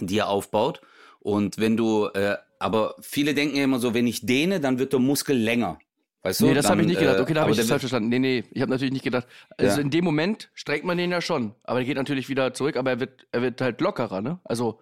die 0.00 0.18
er 0.18 0.28
aufbaut. 0.28 0.80
Und 1.20 1.58
wenn 1.58 1.76
du, 1.76 2.06
äh, 2.14 2.36
aber 2.58 2.94
viele 3.02 3.34
denken 3.34 3.56
ja 3.56 3.64
immer 3.64 3.80
so, 3.80 3.92
wenn 3.92 4.06
ich 4.06 4.24
dehne, 4.24 4.58
dann 4.60 4.78
wird 4.78 4.92
der 4.94 5.00
Muskel 5.00 5.36
länger. 5.36 5.78
Weißt 6.22 6.40
du? 6.40 6.46
Nee, 6.46 6.54
das 6.54 6.70
habe 6.70 6.80
ich 6.80 6.86
nicht 6.88 6.98
gedacht. 6.98 7.20
Okay, 7.20 7.34
da 7.34 7.40
äh, 7.40 7.42
habe 7.42 7.50
aber 7.50 7.50
ich 7.50 7.58
das 7.58 7.66
der 7.66 7.74
falsch 7.74 7.82
verstanden. 7.82 8.08
Nee, 8.08 8.18
nee, 8.18 8.44
ich 8.50 8.62
habe 8.62 8.70
natürlich 8.70 8.92
nicht 8.92 9.04
gedacht. 9.04 9.26
Also 9.58 9.76
Ja. 9.76 9.82
in 9.82 9.90
dem 9.90 10.04
Moment 10.04 10.50
streckt 10.54 10.84
man 10.84 10.96
den 10.96 11.10
ja 11.10 11.20
schon. 11.20 11.54
Aber 11.64 11.80
er 11.80 11.84
geht 11.84 11.96
natürlich 11.96 12.28
wieder 12.30 12.54
zurück, 12.54 12.76
aber 12.76 12.90
er 12.92 13.00
wird, 13.00 13.26
er 13.30 13.42
wird 13.42 13.60
halt 13.60 13.80
lockerer, 13.80 14.22
ne? 14.22 14.40
Also, 14.42 14.80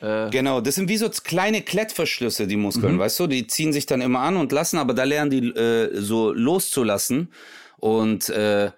äh, 0.00 0.30
Genau, 0.30 0.60
das 0.60 0.74
sind 0.74 0.88
wie 0.88 0.96
so 0.96 1.08
kleine 1.08 1.62
Klettverschlüsse, 1.62 2.46
die 2.46 2.56
Muskeln, 2.56 2.94
Mhm. 2.94 2.98
weißt 2.98 3.20
du? 3.20 3.26
Die 3.26 3.46
ziehen 3.46 3.72
sich 3.72 3.86
dann 3.86 4.00
immer 4.00 4.20
an 4.20 4.36
und 4.36 4.52
lassen, 4.52 4.78
aber 4.78 4.94
da 4.94 5.04
lernen 5.04 5.30
die 5.30 5.48
äh, 5.50 6.00
so 6.00 6.32
loszulassen. 6.32 7.28
Und 7.78 8.28
äh, 8.30 8.70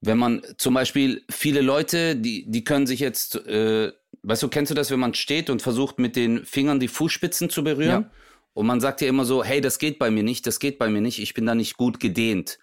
wenn 0.00 0.18
man 0.18 0.42
zum 0.56 0.74
Beispiel 0.74 1.22
viele 1.30 1.60
Leute, 1.60 2.16
die, 2.16 2.44
die 2.50 2.64
können 2.64 2.86
sich 2.86 3.00
jetzt, 3.00 3.36
äh, 3.46 3.92
weißt 4.22 4.42
du, 4.42 4.48
kennst 4.48 4.70
du 4.70 4.74
das, 4.74 4.90
wenn 4.90 5.00
man 5.00 5.14
steht 5.14 5.48
und 5.50 5.62
versucht 5.62 5.98
mit 5.98 6.16
den 6.16 6.44
Fingern 6.44 6.80
die 6.80 6.88
Fußspitzen 6.88 7.50
zu 7.50 7.62
berühren? 7.64 8.02
Ja. 8.04 8.10
Und 8.54 8.66
man 8.66 8.80
sagt 8.80 9.00
ja 9.00 9.08
immer 9.08 9.24
so, 9.24 9.42
hey, 9.42 9.60
das 9.60 9.78
geht 9.78 9.98
bei 9.98 10.10
mir 10.10 10.22
nicht, 10.22 10.46
das 10.46 10.58
geht 10.58 10.78
bei 10.78 10.88
mir 10.90 11.00
nicht, 11.00 11.18
ich 11.20 11.32
bin 11.34 11.46
da 11.46 11.54
nicht 11.54 11.76
gut 11.76 12.00
gedehnt. 12.00 12.58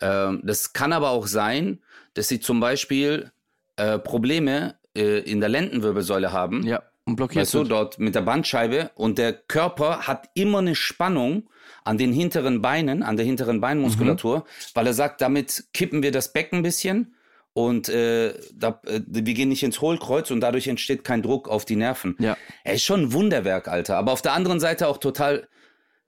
Ähm, 0.00 0.40
das 0.44 0.72
kann 0.72 0.92
aber 0.92 1.10
auch 1.10 1.26
sein, 1.26 1.78
dass 2.14 2.26
sie 2.28 2.40
zum 2.40 2.58
Beispiel 2.58 3.30
äh, 3.76 3.98
Probleme 3.98 4.74
äh, 4.96 5.20
in 5.20 5.38
der 5.40 5.48
Lendenwirbelsäule 5.48 6.32
haben. 6.32 6.66
Ja, 6.66 6.82
und 7.08 7.16
blockiert 7.16 7.42
Weißt 7.42 7.54
du, 7.54 7.58
sind. 7.58 7.70
dort 7.70 7.98
mit 7.98 8.14
der 8.14 8.20
Bandscheibe 8.22 8.90
und 8.94 9.18
der 9.18 9.32
Körper 9.32 10.06
hat 10.06 10.28
immer 10.34 10.58
eine 10.58 10.74
Spannung 10.74 11.48
an 11.84 11.96
den 11.96 12.12
hinteren 12.12 12.60
Beinen, 12.60 13.02
an 13.02 13.16
der 13.16 13.24
hinteren 13.24 13.60
Beinmuskulatur, 13.60 14.44
weil 14.74 14.86
er 14.86 14.92
sagt, 14.92 15.20
damit 15.20 15.64
kippen 15.72 16.02
wir 16.02 16.12
das 16.12 16.32
Becken 16.32 16.58
ein 16.58 16.62
bisschen 16.62 17.14
und 17.54 17.88
äh, 17.88 18.34
da, 18.52 18.80
äh, 18.86 19.00
wir 19.06 19.34
gehen 19.34 19.48
nicht 19.48 19.62
ins 19.62 19.80
Hohlkreuz 19.80 20.30
und 20.30 20.40
dadurch 20.40 20.68
entsteht 20.68 21.02
kein 21.02 21.22
Druck 21.22 21.48
auf 21.48 21.64
die 21.64 21.76
Nerven. 21.76 22.14
Ja. 22.18 22.36
Er 22.62 22.74
ist 22.74 22.84
schon 22.84 23.04
ein 23.04 23.12
Wunderwerk, 23.12 23.68
Alter, 23.68 23.96
aber 23.96 24.12
auf 24.12 24.22
der 24.22 24.34
anderen 24.34 24.60
Seite 24.60 24.86
auch 24.86 24.98
total, 24.98 25.48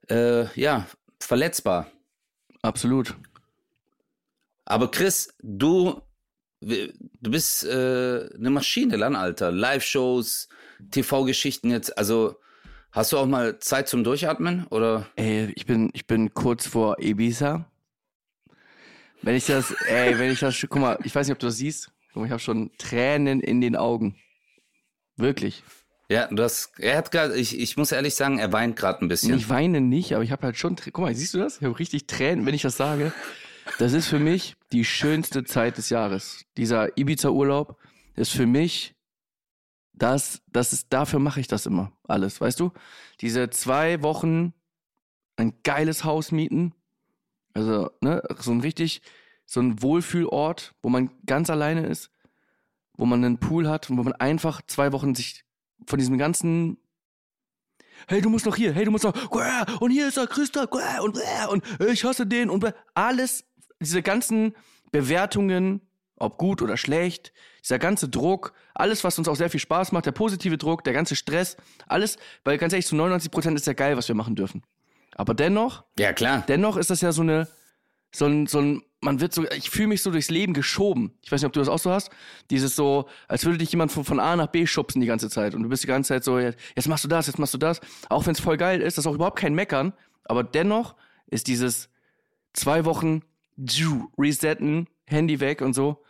äh, 0.09 0.45
ja, 0.59 0.85
verletzbar. 1.19 1.87
Absolut. 2.61 3.15
Aber 4.65 4.91
Chris, 4.91 5.33
du, 5.41 6.01
du 6.61 7.31
bist 7.31 7.65
äh, 7.65 8.29
eine 8.35 8.49
Maschine, 8.49 8.97
dann, 8.97 9.15
Alter. 9.15 9.51
Live-Shows, 9.51 10.47
TV-Geschichten 10.91 11.71
jetzt. 11.71 11.97
Also, 11.97 12.35
hast 12.91 13.11
du 13.11 13.17
auch 13.17 13.25
mal 13.25 13.59
Zeit 13.59 13.87
zum 13.89 14.03
Durchatmen? 14.03 14.67
Oder? 14.67 15.07
Ey, 15.15 15.51
ich 15.55 15.65
bin, 15.65 15.89
ich 15.93 16.07
bin 16.07 16.33
kurz 16.33 16.67
vor 16.67 16.99
Ibiza. 16.99 17.65
Wenn 19.21 19.35
ich 19.35 19.45
das, 19.45 19.71
ey, 19.87 20.17
wenn 20.17 20.31
ich 20.31 20.39
das, 20.39 20.59
guck 20.69 20.81
mal, 20.81 20.99
ich 21.03 21.13
weiß 21.13 21.27
nicht, 21.27 21.33
ob 21.33 21.39
du 21.39 21.47
das 21.47 21.57
siehst. 21.57 21.91
Guck 22.13 22.21
mal, 22.21 22.25
ich 22.25 22.31
habe 22.31 22.41
schon 22.41 22.71
Tränen 22.77 23.41
in 23.41 23.61
den 23.61 23.75
Augen. 23.75 24.15
Wirklich. 25.17 25.63
Ja, 26.09 26.27
du 26.27 26.43
hast, 26.43 26.77
er 26.77 26.97
hat 26.97 27.11
gerade, 27.11 27.37
ich, 27.37 27.57
ich 27.57 27.77
muss 27.77 27.93
ehrlich 27.93 28.15
sagen, 28.15 28.37
er 28.37 28.51
weint 28.51 28.75
gerade 28.75 29.03
ein 29.05 29.07
bisschen. 29.07 29.37
Ich 29.37 29.47
weine 29.47 29.79
nicht, 29.79 30.13
aber 30.13 30.23
ich 30.23 30.31
habe 30.31 30.43
halt 30.43 30.57
schon, 30.57 30.75
guck 30.75 30.99
mal, 30.99 31.15
siehst 31.15 31.33
du 31.33 31.37
das? 31.37 31.57
Ich 31.57 31.63
habe 31.63 31.79
richtig 31.79 32.05
Tränen, 32.05 32.45
wenn 32.45 32.53
ich 32.53 32.63
das 32.63 32.75
sage. 32.75 33.13
Das 33.77 33.93
ist 33.93 34.07
für 34.07 34.19
mich 34.19 34.55
die 34.71 34.85
schönste 34.85 35.43
Zeit 35.43 35.77
des 35.77 35.89
Jahres. 35.89 36.45
Dieser 36.57 36.97
Ibiza-Urlaub 36.97 37.77
ist 38.15 38.31
für 38.31 38.45
mich 38.45 38.95
das, 39.93 40.41
das 40.47 40.73
ist, 40.73 40.87
dafür 40.91 41.19
mache 41.19 41.39
ich 41.39 41.47
das 41.47 41.65
immer 41.65 41.91
alles, 42.07 42.41
weißt 42.41 42.59
du? 42.59 42.71
Diese 43.19 43.49
zwei 43.49 44.01
Wochen 44.01 44.53
ein 45.35 45.53
geiles 45.63 46.03
Haus 46.03 46.31
mieten, 46.31 46.73
also 47.53 47.91
ne, 48.01 48.23
so 48.39 48.51
ein 48.51 48.61
richtig, 48.61 49.01
so 49.45 49.59
ein 49.59 49.81
Wohlfühlort, 49.81 50.73
wo 50.81 50.89
man 50.89 51.11
ganz 51.25 51.49
alleine 51.49 51.85
ist, 51.85 52.09
wo 52.93 53.05
man 53.05 53.23
einen 53.23 53.39
Pool 53.39 53.67
hat 53.67 53.89
und 53.89 53.97
wo 53.97 54.03
man 54.03 54.13
einfach 54.13 54.61
zwei 54.65 54.91
Wochen 54.91 55.13
sich 55.13 55.43
von 55.85 55.99
diesem 55.99 56.17
ganzen 56.17 56.77
hey, 58.07 58.21
du 58.21 58.29
musst 58.29 58.45
noch 58.45 58.55
hier, 58.55 58.73
hey, 58.73 58.85
du 58.85 58.91
musst 58.91 59.03
noch, 59.03 59.13
und 59.79 59.91
hier 59.91 60.07
ist 60.07 60.17
er, 60.17 60.27
Christa, 60.27 60.63
und, 61.01 61.19
und 61.49 61.63
ich 61.87 62.03
hasse 62.03 62.25
den 62.25 62.49
und 62.49 62.73
alles, 62.93 63.45
diese 63.81 64.01
ganzen 64.01 64.55
Bewertungen, 64.91 65.81
ob 66.17 66.37
gut 66.37 66.61
oder 66.61 66.77
schlecht, 66.77 67.33
dieser 67.63 67.79
ganze 67.79 68.07
Druck, 68.07 68.53
alles, 68.73 69.03
was 69.03 69.17
uns 69.17 69.27
auch 69.27 69.35
sehr 69.35 69.49
viel 69.49 69.59
Spaß 69.59 69.91
macht, 69.91 70.05
der 70.05 70.11
positive 70.11 70.57
Druck, 70.57 70.83
der 70.83 70.93
ganze 70.93 71.15
Stress, 71.15 71.57
alles, 71.87 72.17
weil 72.43 72.57
ganz 72.57 72.73
ehrlich, 72.73 72.87
zu 72.87 72.95
99 72.95 73.31
Prozent 73.31 73.57
ist 73.57 73.67
ja 73.67 73.73
geil, 73.73 73.97
was 73.97 74.07
wir 74.07 74.15
machen 74.15 74.35
dürfen. 74.35 74.63
Aber 75.15 75.33
dennoch, 75.33 75.83
ja, 75.99 76.13
klar. 76.13 76.43
dennoch 76.47 76.77
ist 76.77 76.89
das 76.89 77.01
ja 77.01 77.11
so 77.11 77.21
eine, 77.21 77.47
so 78.13 78.25
ein, 78.25 78.47
so 78.47 78.59
ein, 78.59 78.83
man 79.01 79.19
wird 79.19 79.33
so, 79.33 79.45
ich 79.51 79.69
fühle 79.69 79.87
mich 79.87 80.03
so 80.03 80.11
durchs 80.11 80.29
Leben 80.29 80.53
geschoben. 80.53 81.17
Ich 81.21 81.31
weiß 81.31 81.41
nicht, 81.41 81.47
ob 81.47 81.53
du 81.53 81.59
das 81.59 81.69
auch 81.69 81.79
so 81.79 81.91
hast. 81.91 82.11
Dieses 82.49 82.75
so, 82.75 83.07
als 83.27 83.45
würde 83.45 83.57
dich 83.57 83.71
jemand 83.71 83.91
von, 83.91 84.03
von 84.03 84.19
A 84.19 84.35
nach 84.35 84.47
B 84.47 84.67
schubsen 84.67 85.01
die 85.01 85.07
ganze 85.07 85.29
Zeit. 85.29 85.55
Und 85.55 85.63
du 85.63 85.69
bist 85.69 85.83
die 85.83 85.87
ganze 85.87 86.09
Zeit 86.09 86.23
so, 86.23 86.37
jetzt, 86.37 86.59
jetzt 86.75 86.87
machst 86.87 87.03
du 87.03 87.07
das, 87.07 87.27
jetzt 87.27 87.39
machst 87.39 87.53
du 87.53 87.57
das. 87.57 87.81
Auch 88.09 88.25
wenn 88.25 88.33
es 88.33 88.39
voll 88.39 88.57
geil 88.57 88.79
ist, 88.81 88.97
das 88.97 89.05
ist 89.05 89.09
auch 89.09 89.15
überhaupt 89.15 89.39
kein 89.39 89.55
Meckern. 89.55 89.93
Aber 90.25 90.43
dennoch 90.43 90.95
ist 91.27 91.47
dieses 91.47 91.89
zwei 92.53 92.85
Wochen 92.85 93.21
resetten, 94.17 94.87
Handy 95.05 95.39
weg 95.39 95.61
und 95.61 95.73
so. 95.73 96.03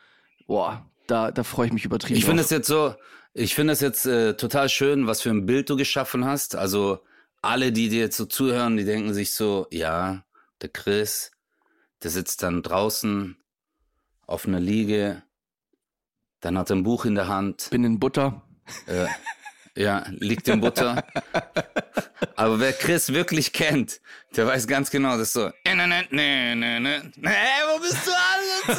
Boah, 0.48 0.86
da, 1.08 1.32
da 1.32 1.44
freue 1.44 1.68
ich 1.68 1.74
mich 1.74 1.86
übertrieben. 1.86 2.18
Ich 2.18 2.26
finde 2.26 2.44
es 2.44 2.50
jetzt 2.50 2.68
so, 2.68 2.96
ich 3.34 3.56
finde 3.56 3.74
es 3.74 3.82
jetzt 3.82 4.06
äh, 4.06 4.36
total 4.36 4.70
schön, 4.70 5.08
was 5.08 5.22
für 5.22 5.30
ein 5.30 5.46
Bild 5.46 5.70
du 5.70 5.76
geschaffen 5.76 6.26
hast. 6.26 6.56
Also 6.56 7.00
alle, 7.42 7.72
die 7.72 7.90
dir 7.90 8.02
jetzt 8.02 8.18
so 8.18 8.26
zuhören, 8.26 8.78
die 8.78 8.86
denken 8.86 9.14
sich 9.14 9.34
so, 9.34 9.68
ja, 9.72 10.24
der 10.62 10.70
Chris, 10.70 11.32
der 12.04 12.12
sitzt 12.12 12.44
dann 12.44 12.62
draußen 12.62 13.38
auf 14.28 14.48
einer 14.48 14.60
Liege, 14.60 15.24
dann 16.40 16.58
hat 16.58 16.70
er 16.70 16.78
ein 16.78 16.84
Buch 16.84 17.06
in 17.06 17.16
der 17.16 17.28
Hand, 17.28 17.70
bin 17.72 17.84
in 17.84 18.00
Butter. 18.00 18.42
äh, 18.88 19.08
ja, 19.76 20.04
liegt 20.20 20.48
in 20.48 20.62
Butter. 20.62 21.04
Aber 22.36 22.60
wer 22.60 22.74
Chris 22.74 23.14
wirklich 23.14 23.54
kennt, 23.54 24.02
der 24.36 24.48
weiß 24.48 24.68
ganz 24.68 24.90
genau, 24.90 25.12
das 25.18 25.28
ist 25.28 25.34
so. 25.34 25.52
Hey, 25.64 25.76
wo 27.68 27.80
bist 27.80 28.06
du 28.06 28.12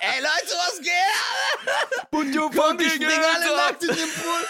Ey 0.00 0.20
Leute, 0.20 0.54
was 0.56 0.80
geht? 0.80 0.92
Und 2.10 2.34
du 2.34 2.50
Kommt, 2.50 2.80
ich 2.82 2.92
spring 2.92 3.08
alle 3.08 3.56
nackt 3.56 3.82
in 3.82 3.88
den 3.88 4.10
Pool. 4.22 4.42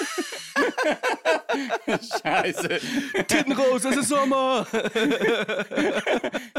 Scheiße. 2.23 2.81
Titten 3.27 3.53
raus, 3.53 3.85
es 3.85 3.97
ist 3.97 4.09
Sommer. 4.09 4.67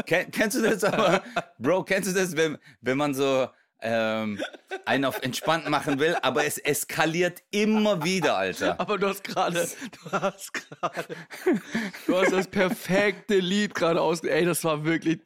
Ken, 0.06 0.30
kennst 0.30 0.56
du 0.56 0.62
das 0.62 0.84
aber, 0.84 1.22
Bro, 1.58 1.84
kennst 1.84 2.10
du 2.10 2.14
das, 2.14 2.36
wenn, 2.36 2.58
wenn 2.80 2.96
man 2.96 3.14
so 3.14 3.48
ähm, 3.80 4.40
einen 4.84 5.04
auf 5.04 5.22
entspannt 5.22 5.68
machen 5.68 5.98
will, 6.00 6.16
aber 6.22 6.44
es 6.44 6.58
eskaliert 6.58 7.42
immer 7.50 8.04
wieder, 8.04 8.36
Alter. 8.36 8.80
Aber 8.80 8.98
du 8.98 9.08
hast 9.08 9.22
gerade, 9.24 9.68
du 10.04 10.12
hast 10.12 10.52
gerade, 10.52 11.16
du 12.06 12.16
hast 12.16 12.32
das 12.32 12.46
perfekte 12.48 13.38
Lied 13.38 13.74
gerade 13.74 14.00
aus. 14.00 14.22
Ey, 14.24 14.44
das 14.44 14.64
war 14.64 14.84
wirklich. 14.84 15.18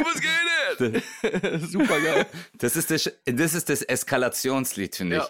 Was 0.00 0.20
geht 0.20 1.02
denn? 1.42 1.60
Super 1.60 2.00
geil. 2.00 2.26
Das 2.58 2.76
ist 2.76 2.90
das, 2.90 3.10
das 3.24 3.54
ist 3.54 3.68
das 3.68 3.82
Eskalationslied, 3.82 4.96
finde 4.96 5.16
ich. 5.16 5.22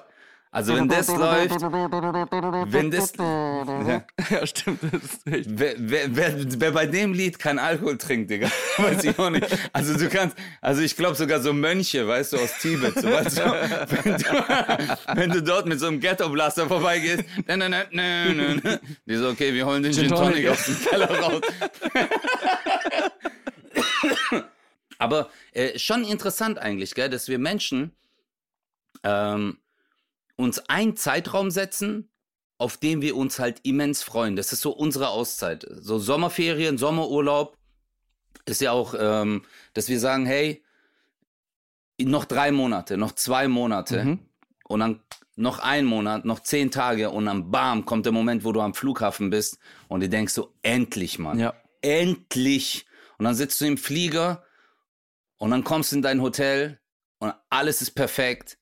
Also 0.54 0.76
wenn 0.76 0.86
das 0.86 1.08
läuft, 1.08 1.60
wenn 1.62 2.90
das, 2.92 3.12
ja, 3.18 4.04
Ja, 4.30 4.46
stimmt. 4.46 4.78
Das 4.84 5.02
ist 5.02 5.26
echt. 5.26 5.48
wer, 5.48 5.74
wer, 5.78 6.14
wer, 6.14 6.60
wer 6.60 6.70
bei 6.70 6.86
dem 6.86 7.12
Lied 7.12 7.40
kein 7.40 7.58
Alkohol 7.58 7.98
trinkt, 7.98 8.30
Digga, 8.30 8.48
weiß 8.76 9.02
ich 9.02 9.18
auch 9.18 9.30
nicht. 9.30 9.48
Also 9.72 9.98
du 9.98 10.08
kannst, 10.08 10.36
also 10.60 10.82
ich 10.82 10.96
glaube 10.96 11.16
sogar 11.16 11.40
so 11.40 11.52
Mönche, 11.52 12.06
weißt 12.06 12.34
du, 12.34 12.36
aus 12.36 12.56
Tibet, 12.58 12.94
so, 12.94 13.10
weißt 13.10 13.38
du, 13.38 13.42
wenn 14.04 14.16
du, 14.16 14.98
wenn 15.16 15.30
du 15.30 15.42
dort 15.42 15.66
mit 15.66 15.80
so 15.80 15.88
einem 15.88 15.98
Ghetto-Blaster 15.98 16.68
vorbeigehst, 16.68 17.24
na, 17.48 17.56
na, 17.56 17.68
na, 17.68 17.84
na, 17.90 18.32
na, 18.32 18.54
na, 18.62 18.78
die 19.06 19.16
so, 19.16 19.30
okay, 19.30 19.52
wir 19.52 19.66
holen 19.66 19.82
den 19.82 19.92
Gin 19.92 20.08
Tonic. 20.08 20.46
aus 20.46 20.66
dem 20.66 20.80
Keller 20.84 21.20
raus. 21.20 21.42
Aber 24.98 25.30
äh, 25.50 25.76
schon 25.80 26.04
interessant 26.04 26.60
eigentlich, 26.60 26.94
gell, 26.94 27.10
dass 27.10 27.26
wir 27.26 27.40
Menschen 27.40 27.90
ähm, 29.02 29.58
uns 30.36 30.58
einen 30.68 30.96
Zeitraum 30.96 31.50
setzen, 31.50 32.10
auf 32.58 32.76
den 32.76 33.02
wir 33.02 33.16
uns 33.16 33.38
halt 33.38 33.60
immens 33.64 34.02
freuen. 34.02 34.36
Das 34.36 34.52
ist 34.52 34.60
so 34.60 34.70
unsere 34.70 35.08
Auszeit. 35.08 35.66
So 35.70 35.98
Sommerferien, 35.98 36.78
Sommerurlaub 36.78 37.56
ist 38.46 38.60
ja 38.60 38.72
auch, 38.72 38.94
ähm, 38.98 39.44
dass 39.74 39.88
wir 39.88 39.98
sagen, 40.00 40.26
hey, 40.26 40.62
noch 42.00 42.24
drei 42.24 42.50
Monate, 42.52 42.96
noch 42.96 43.12
zwei 43.12 43.48
Monate 43.48 44.04
Mhm. 44.04 44.18
und 44.68 44.80
dann 44.80 45.00
noch 45.36 45.58
ein 45.58 45.84
Monat, 45.84 46.24
noch 46.24 46.40
zehn 46.40 46.70
Tage 46.70 47.10
und 47.10 47.26
dann 47.26 47.50
bam, 47.50 47.84
kommt 47.84 48.06
der 48.06 48.12
Moment, 48.12 48.44
wo 48.44 48.52
du 48.52 48.60
am 48.60 48.74
Flughafen 48.74 49.30
bist 49.30 49.58
und 49.88 50.00
du 50.00 50.08
denkst 50.08 50.32
so, 50.32 50.52
endlich, 50.62 51.18
Mann. 51.18 51.38
Ja. 51.38 51.54
Endlich. 51.82 52.86
Und 53.18 53.24
dann 53.24 53.34
sitzt 53.34 53.60
du 53.60 53.64
im 53.64 53.76
Flieger 53.78 54.44
und 55.38 55.50
dann 55.50 55.64
kommst 55.64 55.92
du 55.92 55.96
in 55.96 56.02
dein 56.02 56.20
Hotel 56.22 56.80
und 57.18 57.34
alles 57.50 57.82
ist 57.82 57.92
perfekt. 57.92 58.58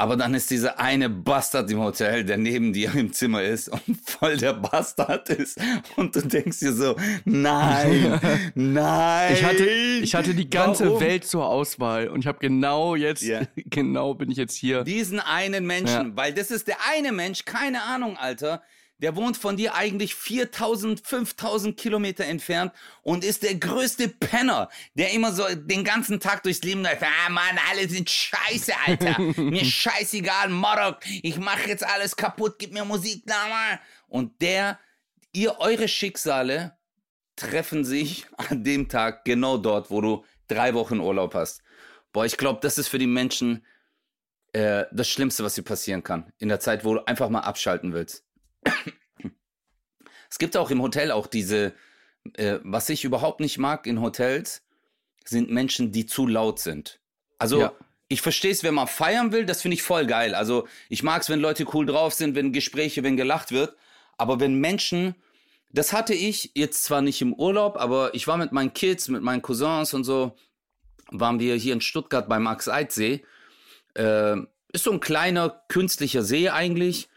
Aber 0.00 0.16
dann 0.16 0.32
ist 0.32 0.50
dieser 0.52 0.78
eine 0.78 1.08
Bastard 1.10 1.68
im 1.72 1.80
Hotel, 1.80 2.22
der 2.24 2.36
neben 2.38 2.72
dir 2.72 2.94
im 2.94 3.12
Zimmer 3.12 3.42
ist 3.42 3.68
und 3.68 3.82
voll 4.06 4.36
der 4.36 4.52
Bastard 4.52 5.28
ist. 5.30 5.58
Und 5.96 6.14
du 6.14 6.20
denkst 6.20 6.60
dir 6.60 6.72
so, 6.72 6.94
nein, 7.24 8.20
nein. 8.54 9.32
Ich 9.32 9.44
hatte, 9.44 9.64
ich 9.66 10.14
hatte 10.14 10.34
die 10.34 10.48
ganze 10.48 10.86
Warum? 10.86 11.00
Welt 11.00 11.24
zur 11.24 11.46
Auswahl 11.48 12.08
und 12.08 12.20
ich 12.20 12.26
habe 12.28 12.38
genau 12.38 12.94
jetzt, 12.94 13.22
Ja. 13.22 13.40
genau 13.56 14.14
bin 14.14 14.30
ich 14.30 14.36
jetzt 14.36 14.54
hier. 14.54 14.84
Diesen 14.84 15.18
einen 15.18 15.66
Menschen, 15.66 16.10
Ja. 16.10 16.16
weil 16.16 16.32
das 16.32 16.52
ist 16.52 16.68
der 16.68 16.76
eine 16.92 17.10
Mensch, 17.10 17.44
keine 17.44 17.82
Ahnung, 17.82 18.16
Alter, 18.16 18.62
der 18.98 19.14
wohnt 19.16 19.36
von 19.36 19.56
dir 19.56 19.74
eigentlich 19.74 20.14
4000, 20.14 21.00
5000 21.06 21.76
Kilometer 21.76 22.24
entfernt 22.24 22.72
und 23.02 23.24
ist 23.24 23.42
der 23.42 23.54
größte 23.54 24.08
Penner, 24.08 24.68
der 24.94 25.12
immer 25.12 25.32
so 25.32 25.44
den 25.54 25.84
ganzen 25.84 26.20
Tag 26.20 26.42
durchs 26.42 26.62
Leben 26.62 26.82
läuft. 26.82 27.02
Ah, 27.02 27.30
Mann, 27.30 27.58
alle 27.70 27.88
sind 27.88 28.10
scheiße, 28.10 28.72
Alter. 28.86 29.18
mir 29.40 29.64
scheißegal, 29.64 30.48
Morok. 30.48 30.98
Ich 31.22 31.38
mach 31.38 31.66
jetzt 31.66 31.84
alles 31.84 32.16
kaputt, 32.16 32.56
gib 32.58 32.72
mir 32.72 32.84
Musik, 32.84 33.22
da 33.26 33.48
mal. 33.48 33.80
Und 34.08 34.40
der, 34.42 34.78
ihr, 35.32 35.60
eure 35.60 35.86
Schicksale 35.86 36.76
treffen 37.36 37.84
sich 37.84 38.26
an 38.36 38.64
dem 38.64 38.88
Tag 38.88 39.24
genau 39.24 39.58
dort, 39.58 39.90
wo 39.90 40.00
du 40.00 40.24
drei 40.48 40.74
Wochen 40.74 40.98
Urlaub 40.98 41.34
hast. 41.34 41.62
Boah, 42.12 42.24
ich 42.24 42.36
glaube, 42.36 42.58
das 42.62 42.78
ist 42.78 42.88
für 42.88 42.98
die 42.98 43.06
Menschen 43.06 43.64
äh, 44.52 44.86
das 44.90 45.08
Schlimmste, 45.08 45.44
was 45.44 45.54
dir 45.54 45.62
passieren 45.62 46.02
kann. 46.02 46.32
In 46.38 46.48
der 46.48 46.58
Zeit, 46.58 46.84
wo 46.84 46.94
du 46.94 47.06
einfach 47.06 47.28
mal 47.28 47.40
abschalten 47.40 47.92
willst. 47.92 48.24
Es 50.30 50.38
gibt 50.38 50.56
auch 50.56 50.70
im 50.70 50.82
Hotel 50.82 51.10
auch 51.10 51.26
diese, 51.26 51.72
äh, 52.34 52.58
was 52.62 52.88
ich 52.88 53.04
überhaupt 53.04 53.40
nicht 53.40 53.58
mag 53.58 53.86
in 53.86 54.00
Hotels, 54.00 54.62
sind 55.24 55.50
Menschen, 55.50 55.92
die 55.92 56.06
zu 56.06 56.26
laut 56.26 56.58
sind. 56.58 57.00
Also 57.38 57.60
Ja. 57.60 57.72
ich 58.08 58.20
verstehe 58.20 58.50
es, 58.50 58.62
wenn 58.62 58.74
man 58.74 58.86
feiern 58.88 59.32
will, 59.32 59.46
das 59.46 59.62
finde 59.62 59.74
ich 59.76 59.82
voll 59.82 60.06
geil. 60.06 60.34
Also 60.34 60.66
ich 60.88 61.02
mag 61.02 61.22
es, 61.22 61.28
wenn 61.28 61.40
Leute 61.40 61.66
cool 61.74 61.86
drauf 61.86 62.14
sind, 62.14 62.34
wenn 62.34 62.52
Gespräche, 62.52 63.02
wenn 63.02 63.16
gelacht 63.16 63.52
wird. 63.52 63.76
Aber 64.16 64.40
wenn 64.40 64.54
Menschen, 64.54 65.14
das 65.72 65.92
hatte 65.92 66.14
ich 66.14 66.52
jetzt 66.54 66.84
zwar 66.84 67.02
nicht 67.02 67.20
im 67.22 67.32
Urlaub, 67.34 67.76
aber 67.76 68.14
ich 68.14 68.26
war 68.26 68.36
mit 68.36 68.52
meinen 68.52 68.72
Kids, 68.72 69.08
mit 69.08 69.22
meinen 69.22 69.42
Cousins 69.42 69.94
und 69.94 70.04
so, 70.04 70.36
waren 71.10 71.40
wir 71.40 71.54
hier 71.56 71.72
in 71.72 71.80
Stuttgart 71.80 72.28
beim 72.28 72.42
Max-Eid-See. 72.42 73.24
Äh, 73.94 74.36
ist 74.72 74.84
so 74.84 74.92
ein 74.92 75.00
kleiner 75.00 75.62
künstlicher 75.68 76.22
See 76.22 76.50
eigentlich. 76.50 77.08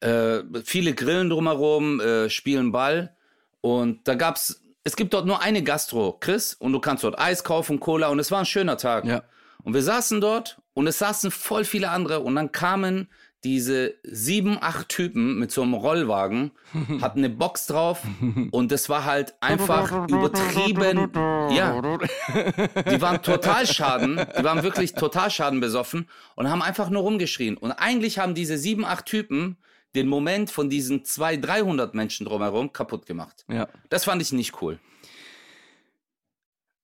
Äh, 0.00 0.42
viele 0.64 0.94
Grillen 0.94 1.30
drumherum, 1.30 2.00
äh, 2.00 2.30
spielen 2.30 2.72
Ball. 2.72 3.16
Und 3.60 4.06
da 4.06 4.14
gab's, 4.14 4.62
es 4.84 4.96
gibt 4.96 5.12
dort 5.14 5.26
nur 5.26 5.42
eine 5.42 5.62
Gastro, 5.62 6.16
Chris, 6.20 6.54
und 6.54 6.72
du 6.72 6.80
kannst 6.80 7.04
dort 7.04 7.18
Eis 7.18 7.44
kaufen, 7.44 7.80
Cola, 7.80 8.08
und 8.08 8.18
es 8.18 8.30
war 8.30 8.40
ein 8.40 8.46
schöner 8.46 8.76
Tag. 8.76 9.04
Ja. 9.04 9.24
Und 9.64 9.74
wir 9.74 9.82
saßen 9.82 10.20
dort 10.20 10.60
und 10.74 10.86
es 10.86 10.98
saßen 10.98 11.30
voll 11.30 11.64
viele 11.64 11.90
andere 11.90 12.20
und 12.20 12.36
dann 12.36 12.52
kamen 12.52 13.08
diese 13.44 13.94
sieben, 14.02 14.58
acht 14.60 14.88
Typen 14.88 15.38
mit 15.38 15.52
so 15.52 15.62
einem 15.62 15.74
Rollwagen, 15.74 16.50
hatten 17.00 17.20
eine 17.20 17.30
Box 17.30 17.66
drauf 17.66 18.02
und 18.50 18.72
das 18.72 18.88
war 18.88 19.04
halt 19.04 19.34
einfach 19.40 19.92
übertrieben. 20.08 21.10
Ja, 21.50 21.80
die 22.90 23.00
waren 23.00 23.22
total 23.22 23.66
schaden, 23.66 24.20
die 24.38 24.44
waren 24.44 24.62
wirklich 24.62 24.94
total 24.94 25.30
schadenbesoffen 25.30 26.08
und 26.34 26.50
haben 26.50 26.62
einfach 26.62 26.90
nur 26.90 27.02
rumgeschrien. 27.02 27.56
Und 27.56 27.72
eigentlich 27.72 28.18
haben 28.18 28.34
diese 28.34 28.58
sieben, 28.58 28.84
acht 28.84 29.06
Typen 29.06 29.56
den 29.94 30.08
Moment 30.08 30.50
von 30.50 30.68
diesen 30.68 31.04
200, 31.04 31.48
300 31.48 31.94
Menschen 31.94 32.26
drumherum 32.26 32.72
kaputt 32.72 33.06
gemacht. 33.06 33.44
Ja. 33.48 33.68
Das 33.88 34.04
fand 34.04 34.20
ich 34.22 34.32
nicht 34.32 34.60
cool. 34.62 34.78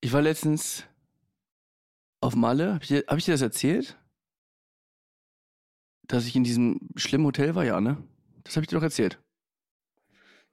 Ich 0.01 0.13
war 0.13 0.23
letztens 0.23 0.85
auf 2.21 2.35
Malle. 2.35 2.75
Habe 2.75 2.85
ich, 2.85 2.91
hab 2.93 3.19
ich 3.19 3.25
dir 3.25 3.33
das 3.33 3.43
erzählt? 3.43 3.99
Dass 6.07 6.27
ich 6.27 6.37
in 6.37 6.45
diesem 6.45 6.81
schlimmen 6.97 7.27
Hotel 7.27 7.55
war, 7.55 7.65
ja, 7.65 7.81
ne? 7.81 8.03
Das 8.43 8.57
habe 8.57 8.65
ich 8.65 8.69
dir 8.69 8.77
doch 8.77 8.83
erzählt. 8.83 9.19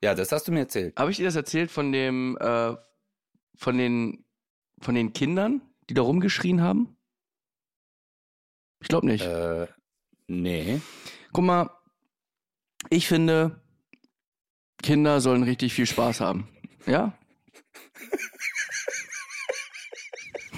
Ja, 0.03 0.15
das 0.15 0.31
hast 0.31 0.47
du 0.47 0.51
mir 0.51 0.61
erzählt. 0.61 0.97
Habe 0.97 1.11
ich 1.11 1.17
dir 1.17 1.25
das 1.25 1.35
erzählt 1.35 1.69
von 1.69 1.91
dem, 1.91 2.37
äh, 2.39 2.75
von 3.55 3.77
den, 3.77 4.25
von 4.79 4.95
den 4.95 5.13
Kindern, 5.13 5.61
die 5.89 5.93
da 5.93 6.01
rumgeschrien 6.01 6.61
haben? 6.61 6.97
Ich 8.81 8.87
glaube 8.87 9.07
nicht. 9.07 9.25
Äh, 9.25 9.67
nee. 10.27 10.81
Guck 11.33 11.43
mal, 11.43 11.69
ich 12.89 13.07
finde, 13.07 13.61
Kinder 14.81 15.21
sollen 15.21 15.43
richtig 15.43 15.73
viel 15.73 15.85
Spaß 15.85 16.21
haben. 16.21 16.47
Ja? 16.85 17.13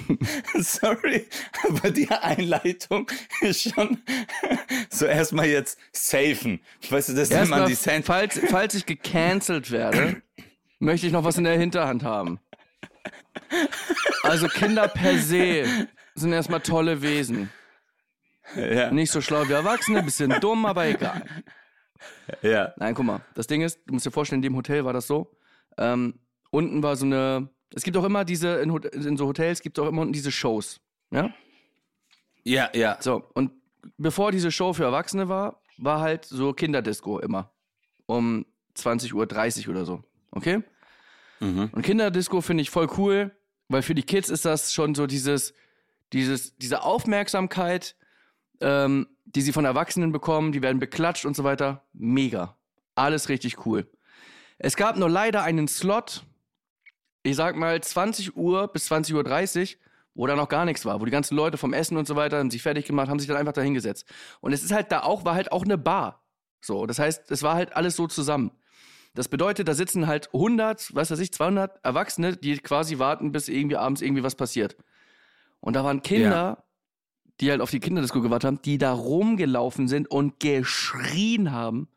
Sorry, 0.54 1.26
aber 1.62 1.90
die 1.90 2.08
Einleitung 2.10 3.10
ist 3.40 3.72
schon 3.74 4.02
so 4.90 5.06
erstmal 5.06 5.46
jetzt 5.46 5.78
safen. 5.92 6.60
Weißt 6.90 7.08
du, 7.10 7.14
das 7.14 7.30
nennt 7.30 7.48
man 7.50 7.60
Erstmal, 7.60 7.68
die 7.68 7.74
Sand. 7.74 8.04
falls, 8.04 8.40
falls 8.50 8.74
ich 8.74 8.86
gecancelt 8.86 9.70
werde, 9.70 10.22
möchte 10.78 11.06
ich 11.06 11.12
noch 11.12 11.24
was 11.24 11.38
in 11.38 11.44
der 11.44 11.58
Hinterhand 11.58 12.02
haben. 12.02 12.38
Also 14.22 14.48
Kinder 14.48 14.88
per 14.88 15.18
se 15.18 15.88
sind 16.14 16.32
erstmal 16.32 16.60
tolle 16.60 17.00
Wesen. 17.02 17.50
Ja, 18.56 18.90
Nicht 18.90 19.10
so 19.10 19.20
schlau 19.20 19.48
wie 19.48 19.52
Erwachsene, 19.52 20.02
bisschen 20.02 20.38
dumm, 20.40 20.66
aber 20.66 20.86
egal. 20.86 21.24
Ja. 22.42 22.72
Nein, 22.76 22.94
guck 22.94 23.04
mal, 23.04 23.20
das 23.34 23.46
Ding 23.46 23.62
ist, 23.62 23.80
du 23.86 23.94
musst 23.94 24.06
dir 24.06 24.10
vorstellen, 24.10 24.38
in 24.38 24.50
dem 24.50 24.56
Hotel 24.56 24.84
war 24.84 24.92
das 24.92 25.06
so. 25.06 25.36
Ähm, 25.78 26.14
unten 26.50 26.82
war 26.82 26.96
so 26.96 27.06
eine. 27.06 27.48
Es 27.74 27.82
gibt 27.82 27.96
auch 27.96 28.04
immer 28.04 28.24
diese, 28.24 28.56
in, 28.56 28.70
in 28.70 29.16
so 29.16 29.26
Hotels 29.26 29.60
gibt 29.60 29.78
es 29.78 29.84
auch 29.84 29.88
immer 29.88 30.02
unten 30.02 30.12
diese 30.12 30.30
Shows. 30.30 30.80
Ja? 31.10 31.30
Ja, 32.44 32.70
ja. 32.72 32.98
So, 33.00 33.24
und 33.34 33.50
bevor 33.96 34.30
diese 34.30 34.52
Show 34.52 34.72
für 34.72 34.84
Erwachsene 34.84 35.28
war, 35.28 35.60
war 35.78 36.00
halt 36.00 36.24
so 36.24 36.52
Kinderdisco 36.52 37.18
immer. 37.18 37.50
Um 38.06 38.46
20.30 38.76 39.64
Uhr 39.64 39.70
oder 39.70 39.84
so. 39.84 40.02
Okay? 40.30 40.62
Mhm. 41.40 41.70
Und 41.72 41.82
Kinderdisco 41.82 42.40
finde 42.40 42.62
ich 42.62 42.70
voll 42.70 42.88
cool, 42.98 43.32
weil 43.68 43.82
für 43.82 43.94
die 43.94 44.02
Kids 44.02 44.28
ist 44.28 44.44
das 44.44 44.72
schon 44.72 44.94
so 44.94 45.06
dieses, 45.06 45.54
dieses, 46.12 46.56
diese 46.56 46.82
Aufmerksamkeit, 46.82 47.96
ähm, 48.60 49.06
die 49.24 49.40
sie 49.40 49.52
von 49.52 49.64
Erwachsenen 49.64 50.12
bekommen, 50.12 50.52
die 50.52 50.62
werden 50.62 50.78
beklatscht 50.78 51.24
und 51.24 51.36
so 51.36 51.44
weiter. 51.44 51.82
Mega. 51.92 52.56
Alles 52.94 53.28
richtig 53.28 53.66
cool. 53.66 53.90
Es 54.58 54.76
gab 54.76 54.96
nur 54.96 55.10
leider 55.10 55.42
einen 55.42 55.68
Slot, 55.68 56.24
ich 57.22 57.36
sag 57.36 57.56
mal 57.56 57.80
20 57.82 58.36
Uhr 58.36 58.68
bis 58.68 58.90
20.30 58.90 59.62
Uhr, 59.62 59.80
wo 60.14 60.26
da 60.26 60.36
noch 60.36 60.48
gar 60.48 60.64
nichts 60.64 60.84
war, 60.84 61.00
wo 61.00 61.04
die 61.04 61.10
ganzen 61.10 61.34
Leute 61.34 61.58
vom 61.58 61.72
Essen 61.72 61.96
und 61.96 62.06
so 62.06 62.14
weiter 62.14 62.38
haben 62.38 62.50
sich 62.50 62.62
fertig 62.62 62.86
gemacht, 62.86 63.08
haben 63.08 63.18
sich 63.18 63.26
dann 63.26 63.36
einfach 63.36 63.52
da 63.52 63.62
hingesetzt. 63.62 64.06
Und 64.40 64.52
es 64.52 64.62
ist 64.62 64.72
halt 64.72 64.92
da 64.92 65.02
auch, 65.02 65.24
war 65.24 65.34
halt 65.34 65.50
auch 65.50 65.64
eine 65.64 65.78
Bar. 65.78 66.24
So, 66.60 66.86
das 66.86 66.98
heißt, 66.98 67.30
es 67.30 67.42
war 67.42 67.54
halt 67.54 67.74
alles 67.74 67.96
so 67.96 68.06
zusammen. 68.06 68.52
Das 69.14 69.28
bedeutet, 69.28 69.68
da 69.68 69.74
sitzen 69.74 70.06
halt 70.06 70.28
100, 70.34 70.94
was 70.94 71.10
weiß 71.10 71.18
ich, 71.20 71.32
200 71.32 71.84
Erwachsene, 71.84 72.36
die 72.36 72.58
quasi 72.58 72.98
warten, 72.98 73.32
bis 73.32 73.48
irgendwie 73.48 73.76
abends 73.76 74.02
irgendwie 74.02 74.22
was 74.22 74.34
passiert. 74.34 74.76
Und 75.60 75.74
da 75.76 75.84
waren 75.84 76.02
Kinder, 76.02 76.64
die 77.40 77.50
halt 77.50 77.60
auf 77.60 77.70
die 77.70 77.80
Kinderdisco 77.80 78.20
gewartet 78.20 78.46
haben, 78.46 78.62
die 78.62 78.78
da 78.78 78.92
rumgelaufen 78.92 79.88
sind 79.88 80.10
und 80.10 80.38
geschrien 80.40 81.52
haben. 81.52 81.88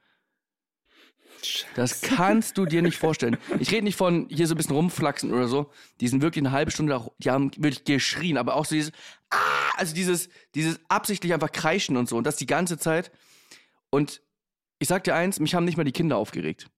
Das 1.76 2.02
kannst 2.02 2.58
du 2.58 2.66
dir 2.66 2.82
nicht 2.82 2.98
vorstellen. 2.98 3.38
Ich 3.60 3.72
rede 3.72 3.84
nicht 3.84 3.96
von 3.96 4.28
hier 4.30 4.48
so 4.48 4.56
ein 4.56 4.58
bisschen 4.58 4.76
rumflaxen 4.76 5.32
oder 5.32 5.48
so. 5.48 5.72
Die 6.02 6.08
sind 6.08 6.22
wirklich 6.22 6.42
eine 6.44 6.52
halbe 6.52 6.72
Stunde, 6.72 6.94
da, 6.94 7.08
die 7.20 7.30
haben 7.30 7.52
wirklich 7.58 7.84
geschrien, 7.84 8.38
aber 8.38 8.56
auch 8.56 8.66
so 8.66 8.76
dieses, 8.76 8.92
ah, 9.30 9.38
also 9.76 9.94
dieses, 9.94 10.30
dieses 10.56 10.80
absichtlich 10.90 11.34
einfach 11.34 11.52
kreischen 11.52 11.96
und 11.96 12.10
so 12.10 12.18
und 12.18 12.26
das 12.26 12.38
die 12.38 12.48
ganze 12.48 12.78
Zeit. 12.78 13.12
Und 13.90 14.22
ich 14.80 14.88
sag 14.88 15.04
dir 15.04 15.16
eins, 15.16 15.40
mich 15.40 15.56
haben 15.56 15.66
nicht 15.66 15.78
mal 15.78 15.84
die 15.84 15.92
Kinder 15.92 16.18
aufgeregt. 16.18 16.70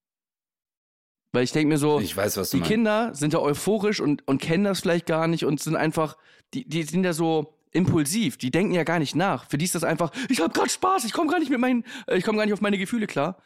Weil 1.32 1.44
ich 1.44 1.52
denke 1.52 1.70
mir 1.70 1.78
so, 1.78 2.00
Ich 2.00 2.18
weiß, 2.18 2.50
die. 2.50 2.62
Kinder 2.62 3.14
sind 3.14 3.34
ja 3.34 3.40
euphorisch 3.40 4.00
und, 4.00 4.28
und 4.28 4.42
kennen 4.42 4.64
das 4.64 4.80
vielleicht 4.80 5.06
gar 5.06 5.28
nicht 5.28 5.46
und 5.46 5.62
sind 5.62 5.76
einfach, 5.76 6.18
die, 6.54 6.68
die 6.68 6.84
sind 6.84 7.04
ja 7.04 7.14
so 7.14 7.59
impulsiv, 7.72 8.38
die 8.38 8.52
denken 8.52 8.74
ja 8.74 8.84
gar 8.84 9.00
nicht 9.00 9.16
nach. 9.16 9.50
Für 9.50 9.58
die 9.58 9.66
ist 9.66 9.76
das 9.76 9.84
einfach, 9.84 10.12
ich 10.30 10.42
habe 10.42 10.54
gerade 10.54 10.70
Spaß, 10.70 11.06
ich 11.06 11.14
komme 11.14 11.30
gar 11.30 11.40
nicht 11.40 11.50
mit 11.50 11.60
meinen, 11.60 11.84
äh, 12.08 12.18
ich 12.18 12.24
komme 12.24 12.38
gar 12.38 12.46
nicht 12.46 12.54
auf 12.54 12.62
meine 12.62 12.78
Gefühle 12.78 13.08
klar. 13.08 13.38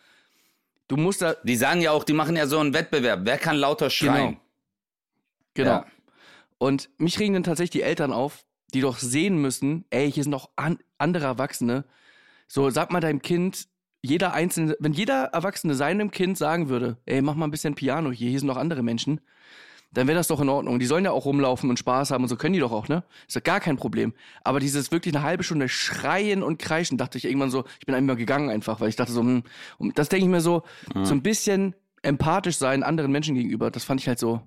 Du 0.88 0.98
musst 0.98 1.22
da, 1.22 1.36
Die 1.44 1.56
sagen 1.56 1.82
ja 1.82 1.92
auch, 1.92 2.04
die 2.04 2.14
machen 2.14 2.36
ja 2.36 2.48
so 2.48 2.60
einen 2.60 2.74
Wettbewerb. 2.74 3.22
Wer 3.24 3.38
kann 3.38 3.56
lauter 3.56 3.90
schreien? 3.90 4.38
genau. 5.54 5.70
Ja. 5.70 5.86
Und 6.58 6.90
mich 6.98 7.20
regen 7.20 7.34
dann 7.34 7.44
tatsächlich 7.44 7.72
die 7.72 7.82
Eltern 7.82 8.14
auf, 8.14 8.46
die 8.74 8.82
doch 8.82 8.98
sehen 8.98 9.38
müssen, 9.38 9.86
ey, 9.90 10.12
hier 10.12 10.24
sind 10.24 10.32
noch 10.32 10.50
an, 10.56 10.80
andere 10.98 11.26
Erwachsene. 11.26 11.86
So, 12.48 12.70
sag 12.70 12.92
mal 12.92 13.00
deinem 13.02 13.22
Kind, 13.22 13.68
jeder 14.02 14.34
einzelne, 14.34 14.76
wenn 14.80 14.94
jeder 14.94 15.26
Erwachsene 15.26 15.76
seinem 15.76 16.12
Kind 16.12 16.38
sagen 16.38 16.70
würde, 16.70 16.98
ey, 17.06 17.22
mach 17.22 17.36
mal 17.36 17.48
ein 17.48 17.52
bisschen 17.52 17.76
Piano 17.76 18.12
hier, 18.12 18.30
hier 18.30 18.40
sind 18.40 18.48
noch 18.48 18.58
andere 18.58 18.84
Menschen, 18.84 19.22
dann 19.93 20.08
wäre 20.08 20.17
das 20.17 20.27
doch 20.27 20.39
in 20.41 20.49
Ordnung. 20.49 20.79
Die 20.79 20.86
sollen 20.86 21.06
ja 21.06 21.12
auch 21.12 21.25
rumlaufen 21.25 21.69
und 21.69 21.77
Spaß 21.79 22.12
haben 22.12 22.23
und 22.23 22.27
so 22.29 22.36
können 22.36 22.53
die 22.53 22.60
doch 22.60 22.71
auch, 22.71 22.88
ne? 22.88 23.03
Ist 23.27 23.36
doch 23.36 23.43
gar 23.43 23.60
kein 23.60 23.77
Problem. 23.77 24.13
Aber 24.43 24.60
dieses 24.60 24.91
wirklich 24.91 25.15
eine 25.15 25.23
halbe 25.23 25.43
Stunde 25.43 25.69
schreien 25.69 26.43
und 26.43 26.58
kreischen, 26.60 26.97
dachte 26.97 27.17
ich 27.17 27.25
irgendwann 27.25 27.51
so, 27.51 27.63
ich 27.79 27.86
bin 27.86 27.95
einmal 27.95 28.15
gegangen 28.15 28.49
einfach, 28.49 28.79
weil 28.82 28.89
ich 28.89 28.95
dachte 28.95 29.12
so, 29.12 29.21
hm, 29.21 29.43
und 29.77 29.97
das 29.99 30.10
denke 30.10 30.25
ich 30.25 30.29
mir 30.32 30.41
so, 30.41 30.63
so 31.03 31.13
ein 31.13 31.21
bisschen 31.21 31.75
empathisch 32.01 32.58
sein 32.58 32.84
anderen 32.84 33.12
Menschen 33.12 33.36
gegenüber, 33.36 33.71
das 33.71 33.84
fand 33.84 34.01
ich 34.01 34.08
halt 34.08 34.19
so. 34.19 34.41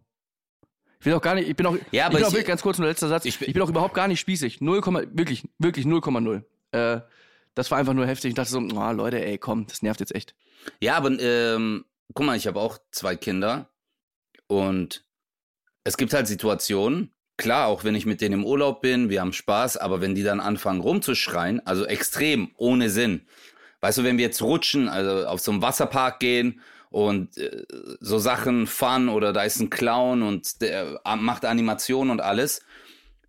Ich 1.01 1.07
will 1.07 1.13
auch 1.15 1.23
gar 1.23 1.35
nicht, 1.35 1.49
ich 1.49 1.55
bin 1.57 1.67
auch, 1.67 1.75
Ja, 1.75 1.81
ich 1.93 2.03
aber 2.05 2.15
bin 2.17 2.25
auch 2.25 2.29
ich- 2.29 2.35
wirklich 2.35 2.47
ganz 2.49 2.63
kurz 2.63 2.79
nur 2.79 2.89
letzter 2.89 3.09
Satz, 3.09 3.25
ich 3.25 3.35
ich 3.41 3.47
bin- 3.47 3.53
bin, 3.53 3.63
auch 3.63 3.69
überhaupt 3.69 3.95
gar 3.95 4.09
nicht 4.09 4.19
spießig. 4.21 4.61
0, 4.61 4.81
wirklich, 5.13 5.49
wirklich 5.59 5.87
0,0. 5.87 6.43
Äh, 6.73 7.01
das 7.55 7.71
war 7.71 7.79
einfach 7.79 7.93
nur 7.95 8.07
heftig. 8.07 8.31
Ich 8.31 8.35
dachte 8.35 8.51
so, 8.51 8.59
oh, 8.59 8.93
Leute, 8.93 9.25
ey, 9.25 9.39
komm, 9.39 9.67
das 9.67 9.83
nervt 9.83 10.01
jetzt 10.01 10.15
echt. 10.15 10.35
Ja, 10.81 10.97
aber 10.97 11.11
ähm, 11.21 11.85
guck 12.15 12.27
mal, 12.27 12.37
ich 12.37 12.47
habe 12.47 12.59
auch 12.61 12.79
zwei 12.91 13.15
Kinder 13.17 13.69
und 14.49 15.05
es 15.87 15.97
gibt 15.97 16.13
halt 16.15 16.27
Situationen, 16.27 17.13
klar, 17.37 17.69
auch 17.69 17.85
wenn 17.85 17.95
ich 17.95 18.07
mit 18.07 18.21
denen 18.21 18.41
im 18.41 18.45
Urlaub 18.45 18.81
bin, 18.81 19.09
wir 19.09 19.21
haben 19.21 19.33
Spaß, 19.33 19.77
aber 19.77 20.01
wenn 20.01 20.17
die 20.17 20.25
dann 20.25 20.41
anfangen 20.41 20.81
rumzuschreien, 20.81 21.65
also 21.65 21.85
extrem, 21.85 22.51
ohne 22.57 22.91
Sinn. 22.91 23.25
Weißt 23.83 23.99
du, 23.99 24.03
wenn 24.03 24.19
wir 24.19 24.25
jetzt 24.25 24.43
rutschen, 24.43 24.89
also 24.89 25.29
auf 25.29 25.39
so 25.41 25.53
einen 25.53 25.63
Wasserpark 25.63 26.19
gehen 26.19 26.61
und 26.91 27.39
äh, 27.39 27.63
so 28.01 28.19
Sachen 28.19 28.67
fahren 28.67 29.09
oder 29.09 29.33
da 29.33 29.45
ist 29.45 29.61
ein 29.61 29.71
Clown 29.71 30.25
und 30.25 30.61
der 30.61 31.01
äh, 31.05 31.17
macht 31.17 31.45
Animation 31.45 32.11
und 32.11 32.21
alles, 32.21 32.63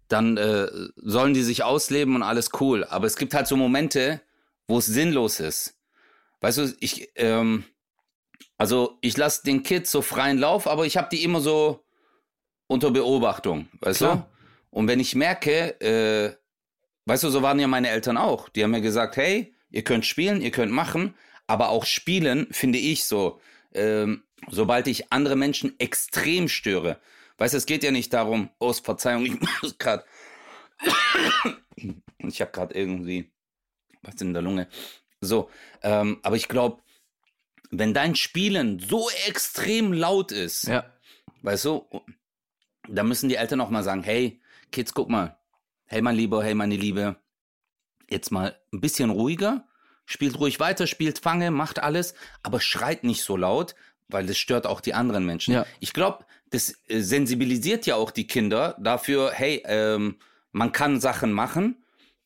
dann 0.07 0.37
äh, 0.37 0.67
sollen 0.95 1.35
die 1.35 1.43
sich 1.43 1.63
ausleben 1.63 2.15
und 2.15 2.23
alles 2.23 2.49
cool. 2.59 2.85
Aber 2.85 3.05
es 3.05 3.17
gibt 3.17 3.35
halt 3.35 3.45
so 3.45 3.55
Momente, 3.55 4.19
wo 4.67 4.79
es 4.79 4.87
sinnlos 4.87 5.39
ist. 5.39 5.77
Weißt 6.41 6.57
du, 6.57 6.73
ich, 6.79 7.11
ähm, 7.17 7.65
also 8.57 8.97
ich 9.01 9.15
lasse 9.15 9.43
den 9.43 9.61
Kids 9.61 9.91
so 9.91 10.01
freien 10.01 10.39
Lauf, 10.39 10.65
aber 10.65 10.87
ich 10.87 10.97
habe 10.97 11.09
die 11.11 11.23
immer 11.23 11.39
so 11.39 11.83
unter 12.67 12.91
Beobachtung, 12.91 13.67
weißt 13.79 13.99
Klar. 13.99 14.15
du? 14.71 14.77
Und 14.79 14.87
wenn 14.87 14.99
ich 14.99 15.15
merke, 15.15 15.79
äh, 15.81 16.35
weißt 17.05 17.23
du, 17.23 17.29
so 17.29 17.41
waren 17.41 17.59
ja 17.59 17.67
meine 17.67 17.89
Eltern 17.89 18.17
auch. 18.17 18.49
Die 18.49 18.63
haben 18.63 18.71
mir 18.71 18.81
gesagt, 18.81 19.17
hey, 19.17 19.53
ihr 19.69 19.83
könnt 19.83 20.05
spielen, 20.05 20.41
ihr 20.41 20.51
könnt 20.51 20.71
machen, 20.71 21.15
aber 21.47 21.69
auch 21.69 21.85
spielen 21.85 22.47
finde 22.51 22.77
ich 22.79 23.05
so. 23.05 23.39
ähm, 23.73 24.23
sobald 24.49 24.87
ich 24.87 25.11
andere 25.11 25.35
Menschen 25.35 25.79
extrem 25.79 26.47
störe. 26.47 26.99
Weißt 27.37 27.53
du, 27.53 27.57
es 27.57 27.65
geht 27.65 27.83
ja 27.83 27.91
nicht 27.91 28.13
darum, 28.13 28.49
oh, 28.59 28.71
Verzeihung, 28.73 29.25
ich 29.25 29.39
muss 29.61 29.77
gerade, 29.77 30.03
ich 32.19 32.41
habe 32.41 32.51
gerade 32.51 32.73
irgendwie 32.75 33.31
was 34.03 34.21
in 34.21 34.33
der 34.33 34.41
Lunge. 34.41 34.67
So, 35.21 35.49
ähm, 35.81 36.19
aber 36.23 36.35
ich 36.35 36.47
glaube, 36.47 36.81
wenn 37.71 37.93
dein 37.93 38.15
Spielen 38.15 38.79
so 38.79 39.09
extrem 39.27 39.91
laut 39.93 40.31
ist, 40.31 40.63
Ja. 40.67 40.85
weißt 41.41 41.65
du, 41.65 41.87
da 42.87 43.03
müssen 43.03 43.29
die 43.29 43.35
Eltern 43.35 43.61
auch 43.61 43.69
mal 43.69 43.83
sagen, 43.83 44.03
hey, 44.03 44.39
Kids, 44.71 44.93
guck 44.93 45.09
mal, 45.09 45.37
hey 45.85 46.01
mein 46.01 46.15
Lieber, 46.15 46.43
hey 46.43 46.53
meine 46.53 46.75
Liebe, 46.75 47.15
jetzt 48.09 48.31
mal 48.31 48.55
ein 48.73 48.81
bisschen 48.81 49.09
ruhiger, 49.09 49.65
spielt 50.05 50.39
ruhig 50.39 50.59
weiter, 50.59 50.87
spielt 50.87 51.19
Fange, 51.19 51.51
macht 51.51 51.79
alles, 51.79 52.13
aber 52.43 52.59
schreit 52.59 53.03
nicht 53.03 53.23
so 53.23 53.37
laut, 53.37 53.75
weil 54.07 54.25
das 54.25 54.37
stört 54.37 54.65
auch 54.65 54.81
die 54.81 54.93
anderen 54.93 55.25
Menschen. 55.25 55.53
Ja. 55.53 55.65
Ich 55.79 55.93
glaube, 55.93 56.25
das 56.49 56.75
äh, 56.87 57.01
sensibilisiert 57.01 57.85
ja 57.85 57.95
auch 57.95 58.11
die 58.11 58.27
Kinder 58.27 58.77
dafür, 58.79 59.31
hey, 59.33 59.63
ähm, 59.65 60.17
man 60.51 60.71
kann 60.71 60.99
Sachen 60.99 61.33
machen, 61.33 61.83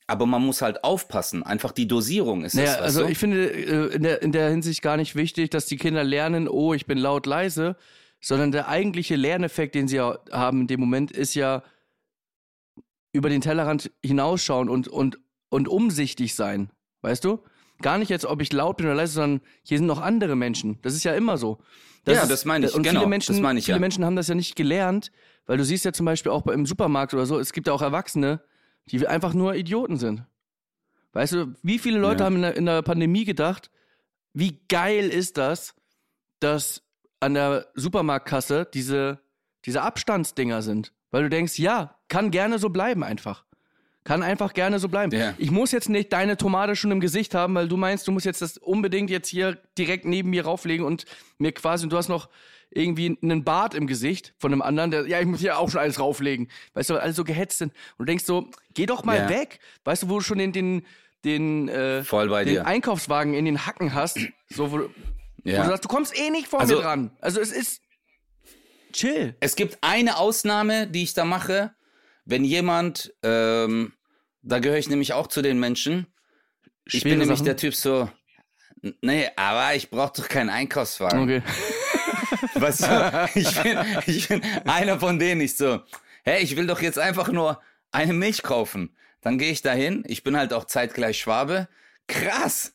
aber 0.07 0.25
man 0.25 0.43
muss 0.43 0.61
halt 0.61 0.83
aufpassen. 0.83 1.43
Einfach 1.43 1.71
die 1.71 1.87
Dosierung 1.87 2.43
ist 2.43 2.53
Naja, 2.53 2.73
weißt 2.73 2.81
also 2.81 3.03
du? 3.03 3.09
ich 3.09 3.17
finde 3.17 3.49
äh, 3.49 3.95
in 3.95 4.03
der, 4.03 4.21
in 4.21 4.31
der 4.31 4.49
Hinsicht 4.49 4.81
gar 4.81 4.97
nicht 4.97 5.15
wichtig, 5.15 5.49
dass 5.49 5.65
die 5.65 5.77
Kinder 5.77 6.03
lernen, 6.03 6.47
oh, 6.47 6.73
ich 6.73 6.85
bin 6.85 6.97
laut 6.97 7.25
leise, 7.25 7.75
sondern 8.21 8.51
der 8.51 8.67
eigentliche 8.67 9.15
Lerneffekt, 9.15 9.75
den 9.75 9.87
sie 9.87 9.97
ja 9.97 10.17
haben 10.31 10.61
in 10.61 10.67
dem 10.67 10.79
Moment, 10.79 11.11
ist 11.11 11.33
ja 11.33 11.63
über 13.13 13.29
den 13.29 13.41
Tellerrand 13.41 13.91
hinausschauen 14.03 14.69
und, 14.69 14.87
und, 14.87 15.19
und 15.49 15.67
umsichtig 15.67 16.35
sein. 16.35 16.69
Weißt 17.01 17.25
du? 17.25 17.39
Gar 17.81 17.97
nicht 17.97 18.09
jetzt, 18.09 18.25
ob 18.25 18.41
ich 18.41 18.53
laut 18.53 18.77
bin 18.77 18.85
oder 18.85 18.95
leise, 18.95 19.13
sondern 19.13 19.41
hier 19.63 19.77
sind 19.79 19.87
noch 19.87 19.99
andere 19.99 20.35
Menschen. 20.35 20.77
Das 20.83 20.93
ist 20.93 21.03
ja 21.03 21.13
immer 21.13 21.37
so. 21.37 21.57
Ja, 22.07 22.21
ist- 22.23 22.29
das 22.31 22.45
meine 22.45 22.67
ich, 22.67 22.73
Und 22.75 22.83
genau, 22.83 23.01
viele 23.01 23.09
Menschen, 23.09 23.33
das 23.33 23.41
meine 23.41 23.59
ich, 23.59 23.65
viele 23.65 23.77
ja. 23.77 23.81
Menschen 23.81 24.05
haben 24.05 24.15
das 24.15 24.27
ja 24.27 24.35
nicht 24.35 24.55
gelernt, 24.55 25.11
weil 25.47 25.57
du 25.57 25.65
siehst 25.65 25.83
ja 25.83 25.91
zum 25.91 26.05
Beispiel 26.05 26.31
auch 26.31 26.45
im 26.47 26.65
Supermarkt 26.65 27.13
oder 27.13 27.25
so, 27.25 27.39
es 27.39 27.53
gibt 27.53 27.67
ja 27.67 27.73
auch 27.73 27.81
Erwachsene, 27.81 28.41
die 28.87 29.05
einfach 29.07 29.33
nur 29.33 29.55
Idioten 29.55 29.97
sind. 29.97 30.23
Weißt 31.13 31.33
du, 31.33 31.53
wie 31.63 31.79
viele 31.79 31.99
Leute 31.99 32.19
Ja. 32.19 32.25
haben 32.27 32.35
in 32.37 32.41
der, 32.43 32.55
in 32.55 32.65
der 32.65 32.81
Pandemie 32.83 33.25
gedacht, 33.25 33.69
wie 34.33 34.59
geil 34.69 35.09
ist 35.09 35.37
das, 35.37 35.75
dass 36.39 36.83
an 37.21 37.33
der 37.33 37.67
Supermarktkasse 37.75 38.67
diese, 38.73 39.19
diese 39.65 39.81
Abstandsdinger 39.81 40.61
sind? 40.61 40.91
Weil 41.11 41.23
du 41.23 41.29
denkst, 41.29 41.57
ja, 41.59 41.95
kann 42.09 42.31
gerne 42.31 42.59
so 42.59 42.69
bleiben 42.69 43.03
einfach. 43.03 43.45
Kann 44.03 44.23
einfach 44.23 44.53
gerne 44.53 44.79
so 44.79 44.89
bleiben. 44.89 45.11
Ja. 45.15 45.35
Ich 45.37 45.51
muss 45.51 45.71
jetzt 45.71 45.87
nicht 45.87 46.11
deine 46.11 46.35
Tomate 46.35 46.75
schon 46.75 46.89
im 46.91 46.99
Gesicht 46.99 47.35
haben, 47.35 47.53
weil 47.53 47.67
du 47.67 47.77
meinst, 47.77 48.07
du 48.07 48.11
musst 48.11 48.25
jetzt 48.25 48.41
das 48.41 48.57
unbedingt 48.57 49.09
jetzt 49.11 49.27
hier 49.29 49.59
direkt 49.77 50.05
neben 50.05 50.31
mir 50.31 50.43
rauflegen 50.45 50.85
und 50.85 51.05
mir 51.37 51.51
quasi, 51.51 51.83
und 51.85 51.93
du 51.93 51.97
hast 51.97 52.07
noch 52.09 52.27
irgendwie 52.71 53.19
einen 53.21 53.43
Bart 53.43 53.75
im 53.75 53.85
Gesicht 53.85 54.33
von 54.39 54.51
einem 54.53 54.61
anderen, 54.63 54.89
der, 54.89 55.05
ja, 55.05 55.19
ich 55.19 55.27
muss 55.27 55.41
hier 55.41 55.59
auch 55.59 55.69
schon 55.69 55.81
alles 55.81 55.99
rauflegen. 55.99 56.47
Weißt 56.73 56.89
du, 56.89 56.93
weil 56.95 57.01
alle 57.01 57.13
so 57.13 57.23
gehetzt 57.25 57.57
sind. 57.59 57.73
Und 57.97 57.99
du 57.99 58.05
denkst 58.05 58.23
so, 58.25 58.49
geh 58.73 58.85
doch 58.87 59.03
mal 59.03 59.17
Ja. 59.17 59.29
weg. 59.29 59.59
Weißt 59.83 60.03
du, 60.03 60.09
wo 60.09 60.15
du 60.15 60.21
schon 60.21 60.37
den, 60.39 60.51
den, 60.53 60.83
den, 61.25 61.67
äh, 61.67 62.01
den. 62.45 62.59
Einkaufswagen 62.59 63.33
in 63.35 63.45
den 63.45 63.67
Hacken 63.67 63.93
hast, 63.93 64.17
so, 64.49 64.71
wo, 64.71 64.77
du- 64.79 64.89
wo 64.89 64.91
Ja. 65.43 65.63
du 65.63 65.69
sagst, 65.69 65.85
du 65.85 65.87
kommst 65.89 66.17
eh 66.17 66.29
nicht 66.29 66.47
vor 66.47 66.59
Also- 66.61 66.75
mir 66.77 66.81
dran. 66.81 67.11
Also 67.21 67.39
es 67.41 67.51
ist 67.51 67.81
chill. 68.93 69.35
Es 69.39 69.55
gibt 69.55 69.77
eine 69.81 70.17
Ausnahme, 70.17 70.87
die 70.87 71.03
ich 71.03 71.13
da 71.13 71.25
mache, 71.25 71.73
wenn 72.25 72.43
jemand, 72.43 73.13
ähm, 73.23 73.93
da 74.43 74.59
gehöre 74.59 74.77
ich 74.77 74.89
nämlich 74.89 75.13
auch 75.13 75.27
zu 75.27 75.41
den 75.41 75.59
Menschen. 75.59 76.07
Ich 76.85 77.01
Schwere 77.01 77.11
bin 77.15 77.19
nämlich 77.19 77.39
Sachen. 77.39 77.45
der 77.45 77.57
Typ 77.57 77.75
so, 77.75 78.09
"N- 78.83 78.95
nee, 79.01 79.29
aber 79.35 79.75
ich 79.75 79.89
brauche 79.89 80.13
doch 80.21 80.27
keinen 80.27 80.49
Einkaufswagen. 80.49 81.21
Okay. 81.23 81.43
Weißt 82.55 82.83
du, 82.83 83.29
ich 83.35 83.61
bin, 83.61 83.77
ich 84.07 84.27
bin 84.27 84.41
einer 84.65 84.99
von 84.99 85.19
denen, 85.19 85.41
ich 85.41 85.55
so, 85.57 85.81
hey, 86.23 86.41
ich 86.43 86.55
will 86.55 86.67
doch 86.67 86.81
jetzt 86.81 86.99
einfach 86.99 87.29
nur 87.29 87.61
eine 87.91 88.13
Milch 88.13 88.43
kaufen. 88.43 88.95
Dann 89.21 89.37
gehe 89.37 89.51
ich 89.51 89.61
dahin, 89.61 90.03
ich 90.07 90.23
bin 90.23 90.35
halt 90.37 90.53
auch 90.53 90.65
zeitgleich 90.65 91.19
Schwabe. 91.19 91.67
Krass, 92.07 92.73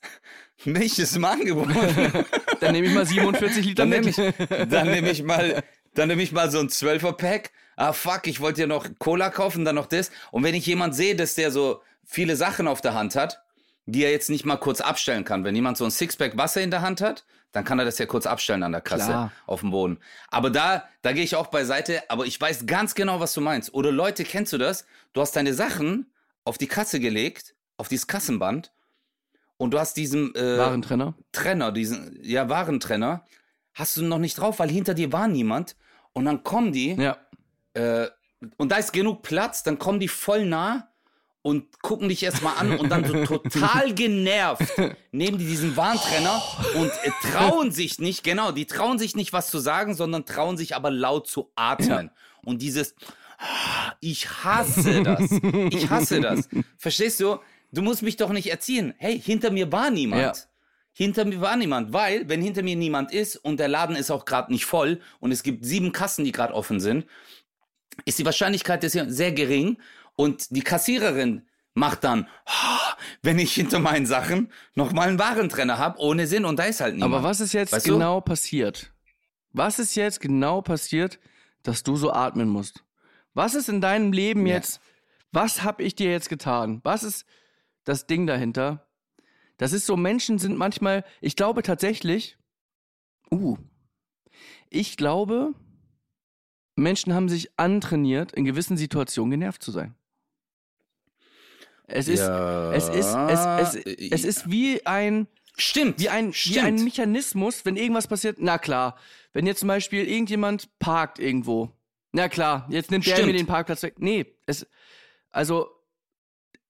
Milch 0.64 0.98
ist 0.98 1.16
im 1.16 1.24
Angebot. 1.24 1.68
Dann 2.60 2.72
nehme 2.72 2.86
ich 2.86 2.94
mal 2.94 3.06
47 3.06 3.64
Liter 3.64 3.82
Dann 3.82 3.90
nehme 3.90 4.06
mit. 4.06 4.18
ich, 4.18 4.68
dann 4.68 4.90
nehme 4.90 5.10
ich 5.10 5.22
mal, 5.22 5.62
dann 5.94 6.08
nehme 6.08 6.22
ich 6.22 6.32
mal 6.32 6.50
so 6.50 6.58
ein 6.58 6.68
12er 6.68 7.12
Pack. 7.12 7.50
Ah 7.76 7.92
fuck, 7.92 8.26
ich 8.26 8.40
wollte 8.40 8.62
ja 8.62 8.66
noch 8.66 8.86
Cola 8.98 9.28
kaufen, 9.28 9.66
dann 9.66 9.74
noch 9.74 9.86
das. 9.86 10.10
Und 10.30 10.42
wenn 10.44 10.54
ich 10.54 10.64
jemand 10.64 10.94
sehe, 10.94 11.14
dass 11.14 11.34
der 11.34 11.50
so 11.50 11.82
viele 12.04 12.36
Sachen 12.36 12.66
auf 12.68 12.80
der 12.80 12.94
Hand 12.94 13.14
hat, 13.16 13.42
die 13.84 14.02
er 14.02 14.10
jetzt 14.10 14.30
nicht 14.30 14.46
mal 14.46 14.56
kurz 14.56 14.80
abstellen 14.80 15.24
kann. 15.24 15.44
Wenn 15.44 15.54
jemand 15.54 15.76
so 15.76 15.84
ein 15.84 15.90
Sixpack 15.90 16.36
Wasser 16.38 16.62
in 16.62 16.70
der 16.70 16.80
Hand 16.80 17.00
hat, 17.02 17.24
dann 17.52 17.64
kann 17.64 17.78
er 17.78 17.84
das 17.84 17.98
ja 17.98 18.06
kurz 18.06 18.26
abstellen 18.26 18.62
an 18.62 18.72
der 18.72 18.80
Kasse 18.80 19.06
Klar. 19.06 19.32
auf 19.46 19.60
dem 19.60 19.70
Boden. 19.70 19.98
Aber 20.30 20.50
da, 20.50 20.88
da 21.02 21.12
gehe 21.12 21.22
ich 21.24 21.36
auch 21.36 21.46
beiseite. 21.46 22.02
Aber 22.10 22.26
ich 22.26 22.40
weiß 22.40 22.66
ganz 22.66 22.94
genau, 22.94 23.20
was 23.20 23.32
du 23.34 23.40
meinst. 23.40 23.72
Oder 23.74 23.92
Leute, 23.92 24.24
kennst 24.24 24.52
du 24.52 24.58
das? 24.58 24.86
Du 25.12 25.20
hast 25.20 25.36
deine 25.36 25.54
Sachen 25.54 26.10
auf 26.44 26.58
die 26.58 26.66
Kasse 26.66 26.98
gelegt, 27.00 27.54
auf 27.76 27.88
dieses 27.88 28.06
Kassenband. 28.06 28.72
Und 29.58 29.72
du 29.72 29.78
hast 29.78 29.96
diesen 29.96 30.34
äh, 30.34 30.58
Warentrenner. 30.58 31.14
Trenner, 31.32 31.72
diesen, 31.72 32.18
ja, 32.22 32.48
Warentrenner, 32.48 33.24
hast 33.74 33.96
du 33.96 34.02
noch 34.04 34.18
nicht 34.18 34.34
drauf, 34.38 34.58
weil 34.58 34.70
hinter 34.70 34.94
dir 34.94 35.12
war 35.12 35.28
niemand. 35.28 35.76
Und 36.12 36.24
dann 36.26 36.42
kommen 36.42 36.72
die, 36.72 36.94
Ja. 36.94 37.16
äh, 37.74 38.08
und 38.58 38.70
da 38.70 38.76
ist 38.76 38.92
genug 38.92 39.22
Platz, 39.22 39.62
dann 39.62 39.78
kommen 39.78 39.98
die 40.00 40.08
voll 40.08 40.44
nah 40.44 40.88
und 41.42 41.80
gucken 41.80 42.08
dich 42.08 42.22
erstmal 42.22 42.56
an 42.58 42.78
und 42.78 42.90
dann 42.90 43.04
so 43.04 43.12
total 43.38 43.94
genervt 43.94 44.72
nehmen 45.12 45.38
die 45.38 45.46
diesen 45.46 45.76
Warntrenner 45.76 46.42
und 46.74 46.90
äh, 47.04 47.10
trauen 47.32 47.70
sich 47.70 47.98
nicht, 47.98 48.24
genau, 48.24 48.50
die 48.52 48.66
trauen 48.66 48.98
sich 48.98 49.14
nicht, 49.16 49.32
was 49.32 49.48
zu 49.50 49.58
sagen, 49.58 49.94
sondern 49.94 50.26
trauen 50.26 50.56
sich 50.56 50.74
aber 50.76 50.90
laut 50.90 51.28
zu 51.28 51.50
atmen. 51.54 52.10
Und 52.44 52.62
dieses, 52.62 52.94
ah, 53.38 53.92
ich 54.00 54.28
hasse 54.44 55.02
das. 55.02 55.30
Ich 55.70 55.88
hasse 55.88 56.20
das. 56.20 56.48
Verstehst 56.78 57.20
du? 57.20 57.38
Du 57.72 57.82
musst 57.82 58.02
mich 58.02 58.16
doch 58.16 58.30
nicht 58.30 58.50
erziehen. 58.50 58.94
Hey, 58.98 59.20
hinter 59.20 59.50
mir 59.50 59.70
war 59.72 59.90
niemand. 59.90 60.22
Ja. 60.22 60.32
Hinter 60.92 61.24
mir 61.26 61.40
war 61.40 61.56
niemand, 61.56 61.92
weil 61.92 62.28
wenn 62.28 62.40
hinter 62.40 62.62
mir 62.62 62.76
niemand 62.76 63.12
ist 63.12 63.36
und 63.36 63.58
der 63.60 63.68
Laden 63.68 63.96
ist 63.96 64.10
auch 64.10 64.24
gerade 64.24 64.50
nicht 64.52 64.64
voll 64.64 65.00
und 65.20 65.30
es 65.30 65.42
gibt 65.42 65.64
sieben 65.64 65.92
Kassen, 65.92 66.24
die 66.24 66.32
gerade 66.32 66.54
offen 66.54 66.80
sind, 66.80 67.04
ist 68.06 68.18
die 68.18 68.24
Wahrscheinlichkeit 68.24 68.82
sehr 68.90 69.32
gering 69.32 69.76
und 70.14 70.54
die 70.56 70.62
Kassiererin 70.62 71.42
macht 71.74 72.04
dann, 72.04 72.26
"Ah, 72.46 72.96
wenn 73.22 73.38
ich 73.38 73.52
hinter 73.52 73.78
meinen 73.78 74.06
Sachen 74.06 74.50
noch 74.74 74.92
mal 74.92 75.08
einen 75.08 75.18
Warentrenner 75.18 75.76
habe, 75.76 75.98
ohne 75.98 76.26
Sinn 76.26 76.46
und 76.46 76.58
da 76.58 76.64
ist 76.64 76.80
halt 76.80 76.94
niemand. 76.94 77.12
Aber 77.14 77.22
was 77.22 77.40
ist 77.40 77.52
jetzt 77.52 77.72
Weißt 77.72 77.86
du? 77.88 77.92
genau 77.94 78.22
passiert? 78.22 78.92
Was 79.52 79.78
ist 79.78 79.94
jetzt 79.96 80.20
genau 80.22 80.62
passiert, 80.62 81.18
dass 81.62 81.82
du 81.82 81.96
so 81.96 82.10
atmen 82.10 82.48
musst? 82.48 82.84
Was 83.34 83.54
ist 83.54 83.68
in 83.68 83.82
deinem 83.82 84.12
Leben 84.12 84.46
Ja. 84.46 84.54
jetzt? 84.54 84.80
Was 85.32 85.62
habe 85.62 85.82
ich 85.82 85.94
dir 85.94 86.10
jetzt 86.10 86.30
getan? 86.30 86.80
Was 86.84 87.02
ist 87.02 87.26
das 87.86 88.06
Ding 88.06 88.26
dahinter? 88.26 88.86
Das 89.56 89.72
ist 89.72 89.86
so, 89.86 89.96
Menschen 89.96 90.38
sind 90.38 90.58
manchmal, 90.58 91.04
ich 91.22 91.34
glaube 91.34 91.62
tatsächlich, 91.62 92.36
uh, 93.30 93.56
ich 94.68 94.98
glaube, 94.98 95.54
Menschen 96.74 97.14
haben 97.14 97.30
sich 97.30 97.58
antrainiert, 97.58 98.32
in 98.32 98.44
gewissen 98.44 98.76
Situationen 98.76 99.30
genervt 99.30 99.62
zu 99.62 99.72
sein. 99.72 99.94
Es 101.86 102.08
ist, 102.08 102.20
Ja, 102.20 102.72
es 102.74 102.88
ist, 102.88 103.14
es, 103.14 103.74
es, 103.74 103.86
äh, 103.86 104.08
es 104.10 104.24
ist 104.24 104.50
wie 104.50 104.84
ein, 104.84 105.28
Stimmt. 105.56 106.00
wie 106.00 106.10
ein, 106.10 106.30
wie 106.30 106.34
Stimmt. 106.34 106.66
ein 106.66 106.84
Mechanismus, 106.84 107.64
wenn 107.64 107.76
irgendwas 107.76 108.08
passiert. 108.08 108.36
Na 108.40 108.58
klar, 108.58 108.98
wenn 109.32 109.46
jetzt 109.46 109.60
zum 109.60 109.68
Beispiel 109.68 110.06
irgendjemand 110.06 110.78
parkt 110.78 111.18
irgendwo. 111.18 111.70
Na 112.12 112.28
klar, 112.28 112.66
jetzt 112.70 112.90
nimmt 112.90 113.06
der 113.06 113.12
Stimmt. 113.12 113.28
mir 113.28 113.32
den 113.34 113.46
Parkplatz 113.46 113.82
weg. 113.82 113.94
Nee, 113.98 114.26
es, 114.46 114.66
also, 115.30 115.70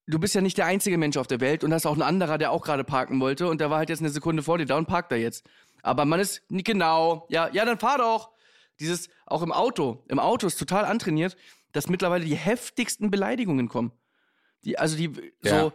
du 0.07 0.19
bist 0.19 0.35
ja 0.35 0.41
nicht 0.41 0.59
der 0.59 0.67
einzige 0.67 0.99
Mensch 0.99 1.17
auf 1.17 1.27
der 1.27 1.41
Welt 1.41 1.65
und 1.65 1.73
hast 1.73 1.87
auch 1.87 1.97
ein 1.97 2.03
anderer, 2.03 2.39
der 2.39 2.53
auch 2.53 2.63
gerade 2.63 2.85
parken 2.85 3.21
wollte 3.21 3.49
und 3.49 3.61
der 3.61 3.71
war 3.71 3.79
halt 3.79 3.89
jetzt 3.89 4.01
eine 4.01 4.11
Sekunde 4.11 4.43
vor 4.43 4.59
dir 4.59 4.67
da 4.67 4.77
und 4.77 4.87
parkt 4.87 5.13
da 5.13 5.17
jetzt. 5.17 5.45
Aber 5.83 6.05
man 6.05 6.21
ist 6.21 6.43
nicht 6.51 6.67
genau, 6.67 7.27
ja, 7.29 7.49
ja, 7.53 7.65
dann 7.65 7.79
fahr 7.79 7.99
doch. 7.99 8.31
Dieses, 8.81 9.09
auch 9.25 9.43
im 9.43 9.53
Auto, 9.53 10.05
im 10.09 10.19
Auto 10.19 10.47
ist 10.47 10.59
total 10.59 10.85
antrainiert, 10.85 11.37
dass 11.73 11.89
mittlerweile 11.89 12.25
die 12.25 12.35
heftigsten 12.37 13.11
Beleidigungen 13.11 13.69
kommen. 13.69 13.93
Die, 14.65 14.79
also 14.79 14.97
die, 14.97 15.33
Ja. 15.43 15.61
so, 15.61 15.73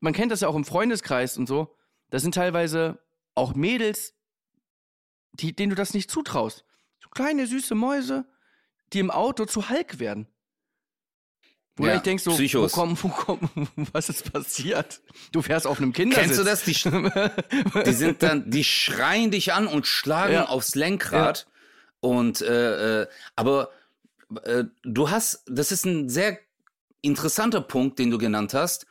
man 0.00 0.12
kennt 0.12 0.32
das 0.32 0.40
ja 0.40 0.48
auch 0.48 0.54
im 0.56 0.64
Freundeskreis 0.64 1.36
und 1.36 1.46
so. 1.46 1.76
Das 2.10 2.22
sind 2.22 2.34
teilweise 2.34 2.98
auch 3.34 3.54
Mädels, 3.54 4.14
die, 5.32 5.54
denen 5.54 5.70
du 5.70 5.76
das 5.76 5.94
nicht 5.94 6.10
zutraust. 6.10 6.64
So 6.98 7.08
kleine, 7.10 7.46
süße 7.46 7.74
Mäuse, 7.74 8.26
die 8.92 8.98
im 9.00 9.10
Auto 9.10 9.44
zu 9.44 9.68
Hulk 9.68 9.98
werden. 10.00 10.26
Wo 11.80 11.86
Ja, 11.86 11.92
du 11.92 11.96
echt 11.96 12.06
denkst 12.06 12.24
so, 12.24 12.32
wo 12.32 12.36
Psychos. 12.36 12.72
kommen, 12.72 12.98
wo 13.02 13.08
kommen, 13.08 13.48
was 13.92 14.08
ist 14.08 14.32
passiert? 14.32 15.00
Du 15.32 15.42
fährst 15.42 15.66
auf 15.66 15.78
einem 15.78 15.92
Kindersitz. 15.92 16.26
Kennst 16.26 16.38
du 16.38 16.44
das? 16.44 16.64
Die, 16.64 17.82
die 17.86 17.92
sind 17.92 18.22
dann, 18.22 18.50
die 18.50 18.64
schreien 18.64 19.30
dich 19.30 19.52
an 19.52 19.66
und 19.66 19.86
schlagen 19.86 20.34
Ja. 20.34 20.46
aufs 20.48 20.74
Lenkrad. 20.74 21.46
Und 22.00 22.40
äh, 22.42 23.02
äh, 23.02 23.06
aber 23.36 23.70
äh, 24.44 24.64
du 24.84 25.10
hast, 25.10 25.42
das 25.46 25.72
ist 25.72 25.84
ein 25.86 26.08
sehr 26.08 26.38
interessanter 27.02 27.60
Punkt, 27.60 27.98
den 27.98 28.10
du 28.10 28.18
genannt 28.18 28.54
hast, 28.54 28.86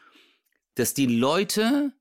dass 0.75 0.93
die 0.93 1.05
Leute 1.07 1.91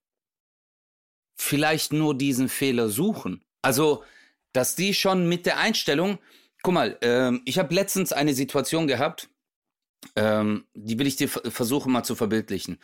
vielleicht 1.37 1.93
nur 1.93 2.17
diesen 2.17 2.49
Fehler 2.49 2.89
suchen. 2.89 3.43
Also 3.63 4.05
dass 4.53 4.75
die 4.75 4.95
schon 4.95 5.29
mit 5.29 5.47
der 5.47 5.59
Einstellung, 5.59 6.19
guck 6.63 6.75
mal, 6.75 6.97
ähm, 7.03 7.43
ich 7.45 7.59
habe 7.59 7.75
letztens 7.75 8.13
eine 8.13 8.35
Situation 8.35 8.87
gehabt, 8.87 9.29
ähm, 10.17 10.65
die 10.75 10.99
will 10.99 11.07
ich 11.07 11.17
dir 11.17 11.29
versuchen 11.29 11.93
mal 11.93 12.03
zu 12.05 12.15
verbildlichen. 12.15 12.79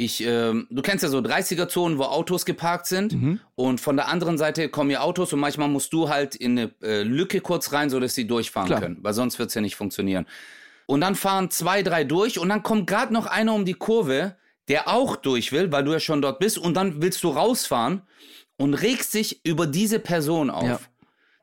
Ich, 0.00 0.24
ähm, 0.24 0.68
du 0.70 0.80
kennst 0.80 1.02
ja 1.02 1.08
so 1.08 1.18
30er-Zonen, 1.18 1.98
wo 1.98 2.04
Autos 2.04 2.44
geparkt 2.44 2.86
sind 2.86 3.14
Mhm. 3.14 3.40
und 3.56 3.80
von 3.80 3.96
der 3.96 4.06
anderen 4.08 4.38
Seite 4.38 4.68
kommen 4.68 4.90
ja 4.90 5.00
Autos 5.00 5.32
und 5.32 5.40
manchmal 5.40 5.68
musst 5.68 5.92
du 5.92 6.08
halt 6.08 6.36
in 6.36 6.56
eine 6.58 6.70
äh, 6.82 7.02
Lücke 7.02 7.40
kurz 7.40 7.72
rein, 7.72 7.90
so 7.90 7.98
dass 7.98 8.14
sie 8.14 8.26
durchfahren 8.26 8.68
Klar. 8.68 8.80
können, 8.80 8.98
weil 9.02 9.12
sonst 9.12 9.40
wird's 9.40 9.54
ja 9.54 9.60
nicht 9.60 9.74
funktionieren. 9.74 10.26
Und 10.86 11.00
dann 11.00 11.16
fahren 11.16 11.50
zwei, 11.50 11.82
drei 11.82 12.04
durch 12.04 12.38
und 12.38 12.48
dann 12.48 12.62
kommt 12.62 12.86
gerade 12.86 13.12
noch 13.12 13.26
einer 13.26 13.52
um 13.54 13.64
die 13.64 13.74
Kurve, 13.74 14.36
der 14.68 14.86
auch 14.88 15.16
durch 15.16 15.50
will, 15.50 15.72
weil 15.72 15.82
du 15.82 15.92
ja 15.92 16.00
schon 16.00 16.22
dort 16.22 16.38
bist 16.38 16.58
und 16.58 16.74
dann 16.74 17.02
willst 17.02 17.24
du 17.24 17.30
rausfahren 17.30 18.02
und 18.56 18.74
regst 18.74 19.14
dich 19.14 19.40
über 19.44 19.66
diese 19.66 19.98
Person 19.98 20.48
auf. 20.48 20.62
Ja. 20.64 20.80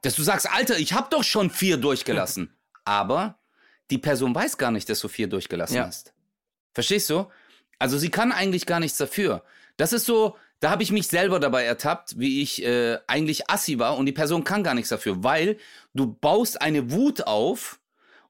Dass 0.01 0.15
du 0.15 0.23
sagst, 0.23 0.49
Alter, 0.49 0.77
ich 0.79 0.93
hab 0.93 1.09
doch 1.09 1.23
schon 1.23 1.49
vier 1.49 1.75
durchgelassen. 1.77 2.51
Aber 2.85 3.38
die 3.91 3.97
Person 3.97 4.33
weiß 4.33 4.57
gar 4.57 4.71
nicht, 4.71 4.89
dass 4.89 4.99
du 4.99 5.07
vier 5.07 5.27
durchgelassen 5.27 5.77
Ja. 5.77 5.85
hast. 5.87 6.13
Verstehst 6.73 7.09
du? 7.09 7.27
Also 7.79 7.97
sie 7.97 8.09
kann 8.09 8.31
eigentlich 8.31 8.65
gar 8.65 8.79
nichts 8.79 8.97
dafür. 8.97 9.43
Das 9.77 9.93
ist 9.93 10.05
so, 10.05 10.37
da 10.59 10.69
habe 10.71 10.83
ich 10.83 10.91
mich 10.91 11.07
selber 11.07 11.39
dabei 11.39 11.63
ertappt, 11.65 12.17
wie 12.17 12.41
ich 12.41 12.63
äh, 12.63 12.97
eigentlich 13.07 13.49
assi 13.49 13.77
war 13.79 13.97
und 13.97 14.05
die 14.05 14.11
Person 14.13 14.43
kann 14.43 14.63
gar 14.63 14.73
nichts 14.73 14.89
dafür, 14.89 15.23
weil 15.23 15.57
du 15.93 16.07
baust 16.13 16.61
eine 16.61 16.91
Wut 16.91 17.27
auf 17.27 17.79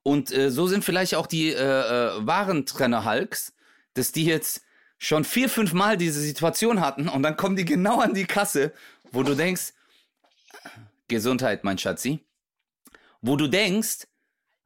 und 0.04 0.32
äh, 0.32 0.50
so 0.52 0.68
sind 0.68 0.84
vielleicht 0.84 1.16
auch 1.16 1.28
die 1.28 1.50
äh, 1.52 1.56
äh, 1.56 2.26
Warentrenner-Hulks, 2.26 3.54
dass 3.94 4.12
die 4.12 4.26
jetzt 4.26 4.62
schon 4.98 5.24
vier, 5.24 5.50
fünf 5.50 5.74
Mal 5.74 5.98
diese 5.98 6.20
Situation 6.20 6.82
hatten 6.82 7.08
und 7.08 7.22
dann 7.24 7.38
kommen 7.38 7.56
die 7.56 7.66
genau 7.66 8.00
an 8.00 8.14
die 8.14 8.26
Kasse, 8.26 8.74
wo 9.12 9.24
du 9.24 9.36
denkst, 9.36 9.74
Gesundheit, 11.08 11.64
mein 11.64 11.78
Schatzi, 11.78 12.26
wo 13.22 13.36
du 13.36 13.48
denkst, 13.48 14.08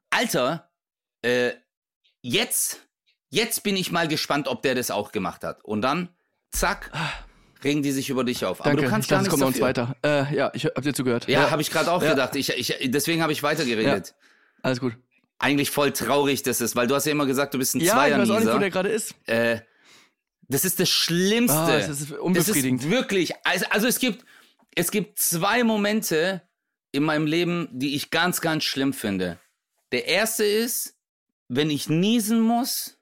Alter, 0.10 0.69
äh, 1.22 1.52
jetzt, 2.22 2.82
jetzt 3.30 3.64
bin 3.64 3.76
ich 3.76 3.92
mal 3.92 4.08
gespannt, 4.08 4.48
ob 4.48 4.62
der 4.62 4.76
das 4.76 4.92
auch 4.92 5.12
gemacht 5.12 5.44
hat. 5.44 5.64
Und 5.64 5.82
dann, 5.82 6.10
zack, 6.52 6.92
regen 7.64 7.84
die 7.84 7.92
sich 7.92 8.10
über 8.10 8.24
dich 8.24 8.46
auf. 8.46 8.60
Danke, 8.60 8.72
Aber 8.72 8.82
du 8.82 8.90
kannst 8.90 9.10
gar 9.10 9.22
es 9.22 9.30
kommt 9.30 9.42
noch 9.42 9.48
dafür. 9.52 9.68
uns 9.68 9.78
weiter. 9.78 9.96
Äh, 10.32 10.36
ja, 10.36 10.52
ich 10.54 10.66
hab 10.66 10.82
dir 10.82 10.94
zugehört. 10.94 11.28
Ja, 11.28 11.52
habe 11.52 11.62
ich 11.62 11.72
gerade 11.72 11.92
auch 11.92 12.02
Ja. 12.02 12.12
gedacht. 12.12 12.36
Ich, 12.36 12.50
ich, 12.50 12.92
deswegen 12.92 13.22
habe 13.22 13.32
ich 13.34 13.44
weitergeredet. 13.44 14.16
Alles 14.62 14.80
gut. 14.80 14.94
Eigentlich 15.42 15.72
voll 15.72 15.92
traurig, 15.94 16.44
das 16.44 16.60
ist, 16.60 16.76
weil 16.76 16.88
du 16.88 16.96
hast 16.96 17.06
ja 17.06 17.14
immer 17.14 17.26
gesagt, 17.26 17.54
du 17.54 17.58
bist 17.60 17.74
ein 17.76 17.80
Ja, 17.80 18.06
ich 18.08 18.18
weiß 18.18 18.30
auch 18.30 18.40
nicht, 18.40 18.54
wo 18.54 18.58
der 18.58 18.70
gerade 18.70 18.90
ist. 18.90 19.16
Äh, 19.26 19.62
das 20.50 20.66
ist 20.66 20.80
das 20.82 20.90
Schlimmste. 20.90 21.58
Ah, 21.58 21.78
das 21.78 21.88
ist 22.02 22.12
unbefriedigend. 22.12 22.82
Das 22.82 22.86
ist 22.88 22.92
wirklich, 22.92 23.34
also, 23.46 23.66
also 23.70 23.88
es 23.88 24.00
gibt, 24.00 24.26
es 24.76 24.92
gibt 24.92 25.18
zwei 25.20 25.64
Momente 25.64 26.42
in 26.92 27.04
meinem 27.04 27.26
Leben, 27.26 27.70
die 27.72 27.96
ich 27.96 28.10
ganz, 28.10 28.42
ganz 28.42 28.64
schlimm 28.66 28.92
finde. 28.92 29.40
Der 29.92 30.08
erste 30.08 30.44
ist, 30.44 30.98
wenn 31.50 31.70
ich 31.70 31.90
niesen 31.90 32.40
muss 32.40 32.98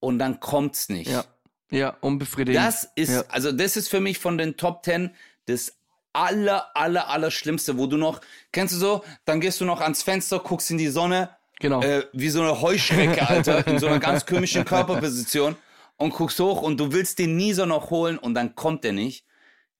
und 0.00 0.18
dann 0.18 0.40
kommt's 0.40 0.88
nicht. 0.88 1.10
Ja, 1.10 1.24
ja, 1.70 1.90
unbefriedigend. 2.00 2.64
Das 2.64 2.90
ist, 2.96 3.10
Ja. 3.10 3.24
also 3.28 3.52
das 3.52 3.76
ist 3.76 3.88
für 3.88 4.00
mich 4.00 4.18
von 4.18 4.36
den 4.38 4.56
Top 4.56 4.82
Ten 4.82 5.14
das 5.46 5.76
aller, 6.12 6.74
aller, 6.76 7.08
aller 7.08 7.30
Schlimmste, 7.30 7.78
wo 7.78 7.86
du 7.86 7.96
noch, 7.96 8.20
kennst 8.52 8.74
du 8.74 8.78
so, 8.78 9.04
dann 9.24 9.40
gehst 9.40 9.60
du 9.60 9.64
noch 9.64 9.80
ans 9.80 10.02
Fenster, 10.02 10.40
guckst 10.40 10.70
in 10.70 10.78
die 10.78 10.88
Sonne, 10.88 11.30
Genau. 11.60 11.82
äh, 11.82 12.06
wie 12.12 12.28
so 12.30 12.40
eine 12.40 12.60
Heuschrecke, 12.60 13.28
Alter, 13.28 13.66
in 13.66 13.78
so 13.78 13.86
einer 13.88 13.98
ganz 13.98 14.24
komischen 14.26 14.64
Körperposition 14.64 15.56
und 15.96 16.10
guckst 16.14 16.38
hoch 16.40 16.62
und 16.62 16.78
du 16.78 16.92
willst 16.92 17.18
den 17.18 17.36
Nieser 17.36 17.66
noch 17.66 17.90
holen 17.90 18.16
und 18.18 18.34
dann 18.34 18.54
kommt 18.54 18.84
der 18.84 18.92
nicht. 18.92 19.24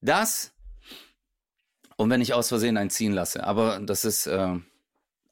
Das 0.01 0.51
und 1.95 2.09
wenn 2.09 2.21
ich 2.21 2.33
aus 2.33 2.47
Versehen 2.49 2.77
einen 2.77 2.89
ziehen 2.89 3.11
lasse, 3.13 3.43
aber 3.43 3.79
das 3.79 4.05
ist, 4.05 4.27
äh, 4.27 4.55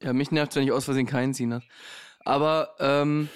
Ja, 0.02 0.14
mich 0.14 0.32
nervt, 0.32 0.56
wenn 0.56 0.64
ich 0.64 0.72
aus 0.72 0.86
Versehen 0.86 1.06
keinen 1.06 1.34
ziehen 1.34 1.50
lasse. 1.52 1.66
Aber 2.28 2.76
ähm, 2.80 3.30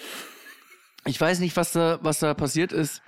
ich 1.05 1.19
weiß 1.19 1.39
nicht, 1.39 1.55
was 1.55 1.71
da, 1.71 1.99
was 2.01 2.19
da 2.19 2.33
passiert 2.33 2.73
ist 2.73 3.01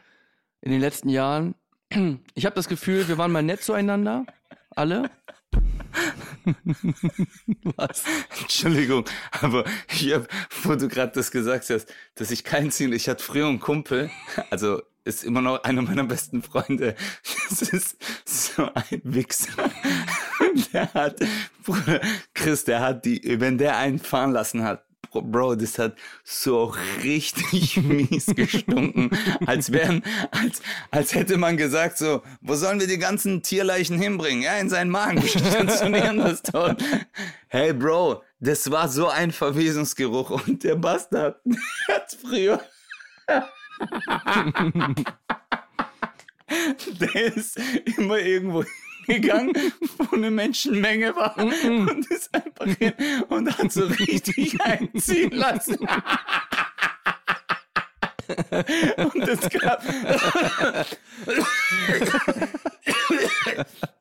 in 0.61 0.71
den 0.71 0.79
letzten 0.79 1.09
Jahren. 1.09 1.55
Ich 2.35 2.45
habe 2.45 2.55
das 2.55 2.69
Gefühl, 2.69 3.07
wir 3.09 3.17
waren 3.17 3.33
mal 3.33 3.43
nett 3.43 3.61
zueinander. 3.61 4.25
Alle. 4.75 5.11
was? 7.75 8.05
Entschuldigung, 8.41 9.05
aber 9.41 9.65
ich 9.89 10.13
hab, 10.13 10.27
wo 10.63 10.73
du 10.75 10.87
gerade 10.87 11.11
das 11.11 11.31
gesagt 11.31 11.69
hast, 11.69 11.93
dass 12.15 12.31
ich 12.31 12.45
keinen 12.45 12.71
ziehen, 12.71 12.93
ich 12.93 13.09
hatte 13.09 13.23
früher 13.23 13.47
einen 13.47 13.59
Kumpel, 13.59 14.09
also 14.49 14.81
ist 15.03 15.25
immer 15.25 15.41
noch 15.41 15.63
einer 15.63 15.81
meiner 15.81 16.05
besten 16.05 16.41
Freunde. 16.41 16.95
Das 17.49 17.61
ist 17.61 17.97
so 18.25 18.69
ein 18.73 19.01
Wichser. 19.03 19.69
Der 20.73 20.93
hat, 20.93 21.19
Bruder, 21.63 21.99
Chris, 22.33 22.63
der 22.63 22.79
hat 22.79 23.05
die, 23.05 23.39
wenn 23.39 23.57
der 23.57 23.77
einen 23.77 23.97
fahren 23.97 24.31
lassen 24.31 24.63
hat, 24.63 24.85
Bro, 25.21 25.55
das 25.55 25.77
hat 25.77 25.95
so 26.23 26.73
richtig 27.03 27.77
mies 27.83 28.27
gestunken, 28.27 29.11
als 29.45 29.71
wären, 29.71 30.03
als, 30.31 30.61
als 30.91 31.13
hätte 31.13 31.37
man 31.37 31.57
gesagt 31.57 31.97
so, 31.97 32.21
wo 32.41 32.55
sollen 32.55 32.79
wir 32.79 32.87
die 32.87 32.97
ganzen 32.97 33.43
Tierleichen 33.43 33.99
hinbringen? 33.99 34.43
Ja, 34.43 34.57
in 34.57 34.69
seinen 34.69 34.89
Magen, 34.89 35.21
stationieren 35.21 36.17
das 36.17 36.41
dort. 36.41 36.83
Hey 37.47 37.73
Bro, 37.73 38.23
das 38.39 38.71
war 38.71 38.89
so 38.89 39.07
ein 39.07 39.31
Verwesungsgeruch 39.31 40.47
und 40.47 40.63
der 40.63 40.75
Bastard 40.75 41.39
hat 41.87 42.17
früher 42.21 42.61
der 46.99 47.35
ist 47.35 47.59
immer 47.97 48.19
irgendwo 48.19 48.63
gegangen, 49.05 49.53
wo 49.97 50.15
eine 50.15 50.31
Menschenmenge 50.31 51.15
war 51.15 51.37
und 51.37 52.05
ist 52.09 52.33
einfach 52.33 52.67
hin 52.77 52.93
und 53.29 53.57
hat 53.57 53.71
so 53.71 53.85
richtig 53.85 54.59
einziehen 54.65 55.31
lassen. 55.31 55.77
und 58.97 59.27
es 59.27 59.49
gab 59.49 59.83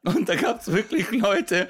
und 0.04 0.28
da 0.28 0.34
gab 0.36 0.60
es 0.60 0.72
wirklich 0.72 1.10
Leute, 1.10 1.68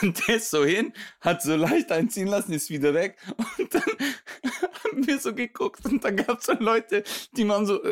und 0.00 0.28
der 0.28 0.36
ist 0.36 0.50
so 0.50 0.64
hin, 0.64 0.92
hat 1.20 1.42
so 1.42 1.56
leicht 1.56 1.90
einziehen 1.90 2.28
lassen, 2.28 2.52
ist 2.52 2.70
wieder 2.70 2.94
weg. 2.94 3.18
Und 3.58 3.74
dann 3.74 3.82
haben 3.82 5.06
wir 5.06 5.18
so 5.18 5.34
geguckt 5.34 5.84
und 5.84 6.04
da 6.04 6.10
gab 6.10 6.38
es 6.38 6.46
so 6.46 6.52
Leute, 6.52 7.02
die 7.36 7.48
waren 7.48 7.66
so. 7.66 7.82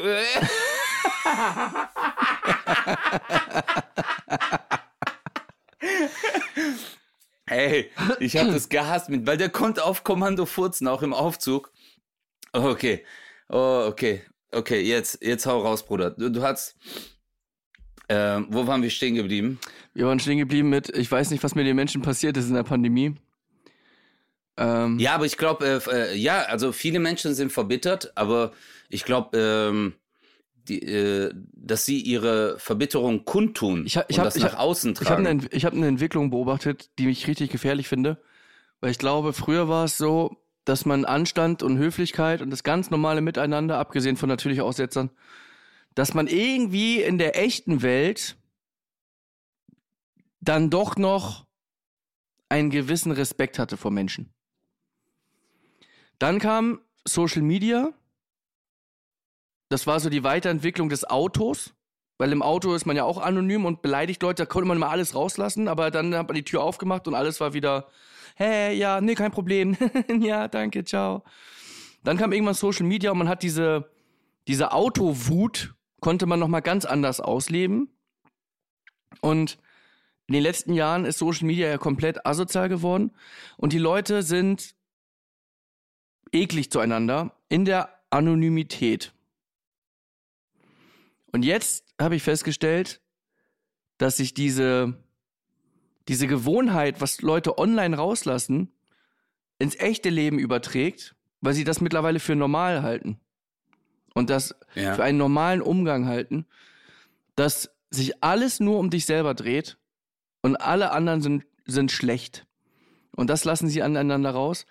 äh. 7.46 7.54
Hey, 7.68 7.90
ich 8.20 8.36
habe 8.36 8.52
das 8.52 8.68
gehasst 8.68 9.08
mit, 9.08 9.26
weil 9.26 9.36
der 9.36 9.48
konnte 9.48 9.84
auf 9.84 10.04
Kommando 10.04 10.46
furzen, 10.46 10.86
auch 10.86 11.02
im 11.02 11.12
Aufzug. 11.12 11.72
Oh, 12.52 12.60
okay. 12.60 13.04
Oh, 13.48 13.86
okay. 13.88 14.22
Okay, 14.52 14.80
jetzt, 14.80 15.22
jetzt 15.22 15.46
hau 15.46 15.60
raus, 15.60 15.84
Bruder. 15.84 16.10
Du, 16.10 16.30
du 16.30 16.42
hast. 16.42 16.76
Ähm, 18.08 18.48
wo 18.50 18.66
waren 18.66 18.82
wir 18.82 18.90
stehen 18.90 19.14
geblieben? 19.14 19.60
Wir 19.94 20.06
waren 20.06 20.18
stehen 20.18 20.38
geblieben 20.38 20.68
mit, 20.68 20.88
ich 20.90 21.10
weiß 21.10 21.30
nicht, 21.30 21.44
was 21.44 21.54
mit 21.54 21.66
den 21.66 21.76
Menschen 21.76 22.02
passiert 22.02 22.36
ist 22.36 22.48
in 22.48 22.54
der 22.54 22.64
Pandemie. 22.64 23.14
Ähm, 24.56 24.98
Ja, 24.98 25.14
aber 25.14 25.26
ich 25.26 25.36
glaube, 25.36 25.64
äh, 25.64 25.90
äh, 25.90 26.16
ja, 26.16 26.42
also 26.42 26.72
viele 26.72 26.98
Menschen 26.98 27.34
sind 27.34 27.52
verbittert, 27.52 28.12
aber 28.16 28.52
ich 28.88 29.04
glaube, 29.04 29.38
ähm, 29.38 29.94
die, 30.70 30.82
äh, 30.82 31.32
dass 31.52 31.84
sie 31.84 32.00
ihre 32.00 32.58
Verbitterung 32.58 33.24
kundtun 33.24 33.84
Ich 33.84 33.96
hab- 33.96 34.08
ich 34.10 34.16
und 34.16 34.20
hab- 34.20 34.26
das 34.28 34.36
ich 34.36 34.42
nach 34.44 34.52
hab- 34.54 34.60
außen 34.60 34.92
Ich 34.92 35.10
habe 35.10 35.22
tragen. 35.22 35.26
eine, 35.52 35.62
hab 35.62 35.72
eine 35.74 35.86
Entwicklung 35.88 36.30
beobachtet, 36.30 36.90
die 36.98 37.08
ich 37.08 37.26
richtig 37.26 37.50
gefährlich 37.50 37.88
finde. 37.88 38.22
Weil 38.80 38.92
ich 38.92 38.98
glaube, 38.98 39.32
früher 39.34 39.68
war 39.68 39.84
es 39.84 39.98
so, 39.98 40.36
dass 40.64 40.86
man 40.86 41.04
Anstand 41.04 41.62
und 41.62 41.76
Höflichkeit 41.78 42.40
und 42.40 42.50
das 42.50 42.62
ganz 42.62 42.90
normale 42.90 43.20
Miteinander, 43.20 43.78
abgesehen 43.78 44.16
von 44.16 44.28
natürlich 44.28 44.60
Aussetzern, 44.62 45.10
dass 45.94 46.14
man 46.14 46.26
irgendwie 46.28 47.02
in 47.02 47.18
der 47.18 47.38
echten 47.42 47.82
Welt 47.82 48.36
dann 50.40 50.70
doch 50.70 50.96
noch 50.96 51.46
einen 52.48 52.70
gewissen 52.70 53.12
Respekt 53.12 53.58
hatte 53.58 53.76
vor 53.76 53.90
Menschen. 53.90 54.32
Dann 56.18 56.38
kam 56.38 56.80
Social 57.04 57.42
Media. 57.42 57.92
Das 59.70 59.86
war 59.86 59.98
so 60.00 60.10
die 60.10 60.24
Weiterentwicklung 60.24 60.90
des 60.90 61.08
Autos. 61.08 61.72
Weil 62.20 62.32
im 62.32 62.42
Auto 62.42 62.74
ist 62.74 62.84
man 62.84 62.96
ja 62.96 63.04
auch 63.04 63.16
anonym 63.16 63.64
und 63.64 63.80
beleidigt 63.80 64.22
Leute, 64.22 64.42
da 64.42 64.46
konnte 64.46 64.68
man 64.68 64.76
mal 64.76 64.90
alles 64.90 65.14
rauslassen, 65.14 65.68
aber 65.68 65.90
dann 65.90 66.14
hat 66.14 66.28
man 66.28 66.34
die 66.34 66.44
Tür 66.44 66.62
aufgemacht 66.62 67.08
und 67.08 67.14
alles 67.14 67.40
war 67.40 67.54
wieder, 67.54 67.88
hey, 68.34 68.76
ja, 68.76 69.00
nee, 69.00 69.14
kein 69.14 69.30
Problem. 69.30 69.74
ja, 70.20 70.46
danke, 70.46 70.84
ciao. 70.84 71.24
Dann 72.04 72.18
kam 72.18 72.32
irgendwann 72.32 72.52
Social 72.52 72.84
Media 72.84 73.10
und 73.10 73.16
man 73.16 73.28
hat 73.30 73.42
diese, 73.42 73.90
diese 74.48 74.72
Autowut, 74.72 75.74
konnte 76.00 76.26
man 76.26 76.38
nochmal 76.38 76.60
ganz 76.60 76.84
anders 76.84 77.22
ausleben. 77.22 77.88
Und 79.22 79.56
in 80.26 80.34
den 80.34 80.42
letzten 80.42 80.74
Jahren 80.74 81.06
ist 81.06 81.16
Social 81.18 81.46
Media 81.46 81.68
ja 81.68 81.78
komplett 81.78 82.26
asozial 82.26 82.68
geworden 82.68 83.12
und 83.56 83.72
die 83.72 83.78
Leute 83.78 84.22
sind 84.22 84.74
eklig 86.32 86.70
zueinander 86.70 87.34
in 87.48 87.64
der 87.64 87.88
Anonymität. 88.10 89.14
Und 91.32 91.44
jetzt 91.44 91.84
habe 92.00 92.16
ich 92.16 92.22
festgestellt, 92.22 93.00
dass 93.98 94.16
sich 94.16 94.34
diese, 94.34 94.94
diese 96.08 96.26
Gewohnheit, 96.26 97.00
was 97.00 97.20
Leute 97.20 97.58
online 97.58 97.96
rauslassen, 97.96 98.72
ins 99.58 99.76
echte 99.76 100.08
Leben 100.08 100.38
überträgt, 100.38 101.14
weil 101.40 101.54
sie 101.54 101.64
das 101.64 101.80
mittlerweile 101.80 102.18
für 102.18 102.34
normal 102.34 102.82
halten. 102.82 103.20
Und 104.14 104.30
das 104.30 104.54
ja. 104.74 104.94
für 104.94 105.04
einen 105.04 105.18
normalen 105.18 105.62
Umgang 105.62 106.06
halten, 106.06 106.46
dass 107.36 107.70
sich 107.90 108.22
alles 108.22 108.60
nur 108.60 108.78
um 108.78 108.90
dich 108.90 109.06
selber 109.06 109.34
dreht 109.34 109.78
und 110.42 110.56
alle 110.56 110.92
anderen 110.92 111.20
sind, 111.22 111.44
sind 111.66 111.92
schlecht. 111.92 112.46
Und 113.14 113.30
das 113.30 113.44
lassen 113.44 113.68
sie 113.68 113.82
aneinander 113.82 114.30
raus. 114.30 114.66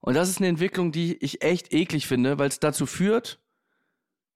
Und 0.00 0.14
das 0.14 0.28
ist 0.28 0.38
eine 0.38 0.48
Entwicklung, 0.48 0.92
die 0.92 1.16
ich 1.16 1.42
echt 1.42 1.72
eklig 1.72 2.06
finde, 2.06 2.38
weil 2.38 2.48
es 2.48 2.60
dazu 2.60 2.86
führt, 2.86 3.40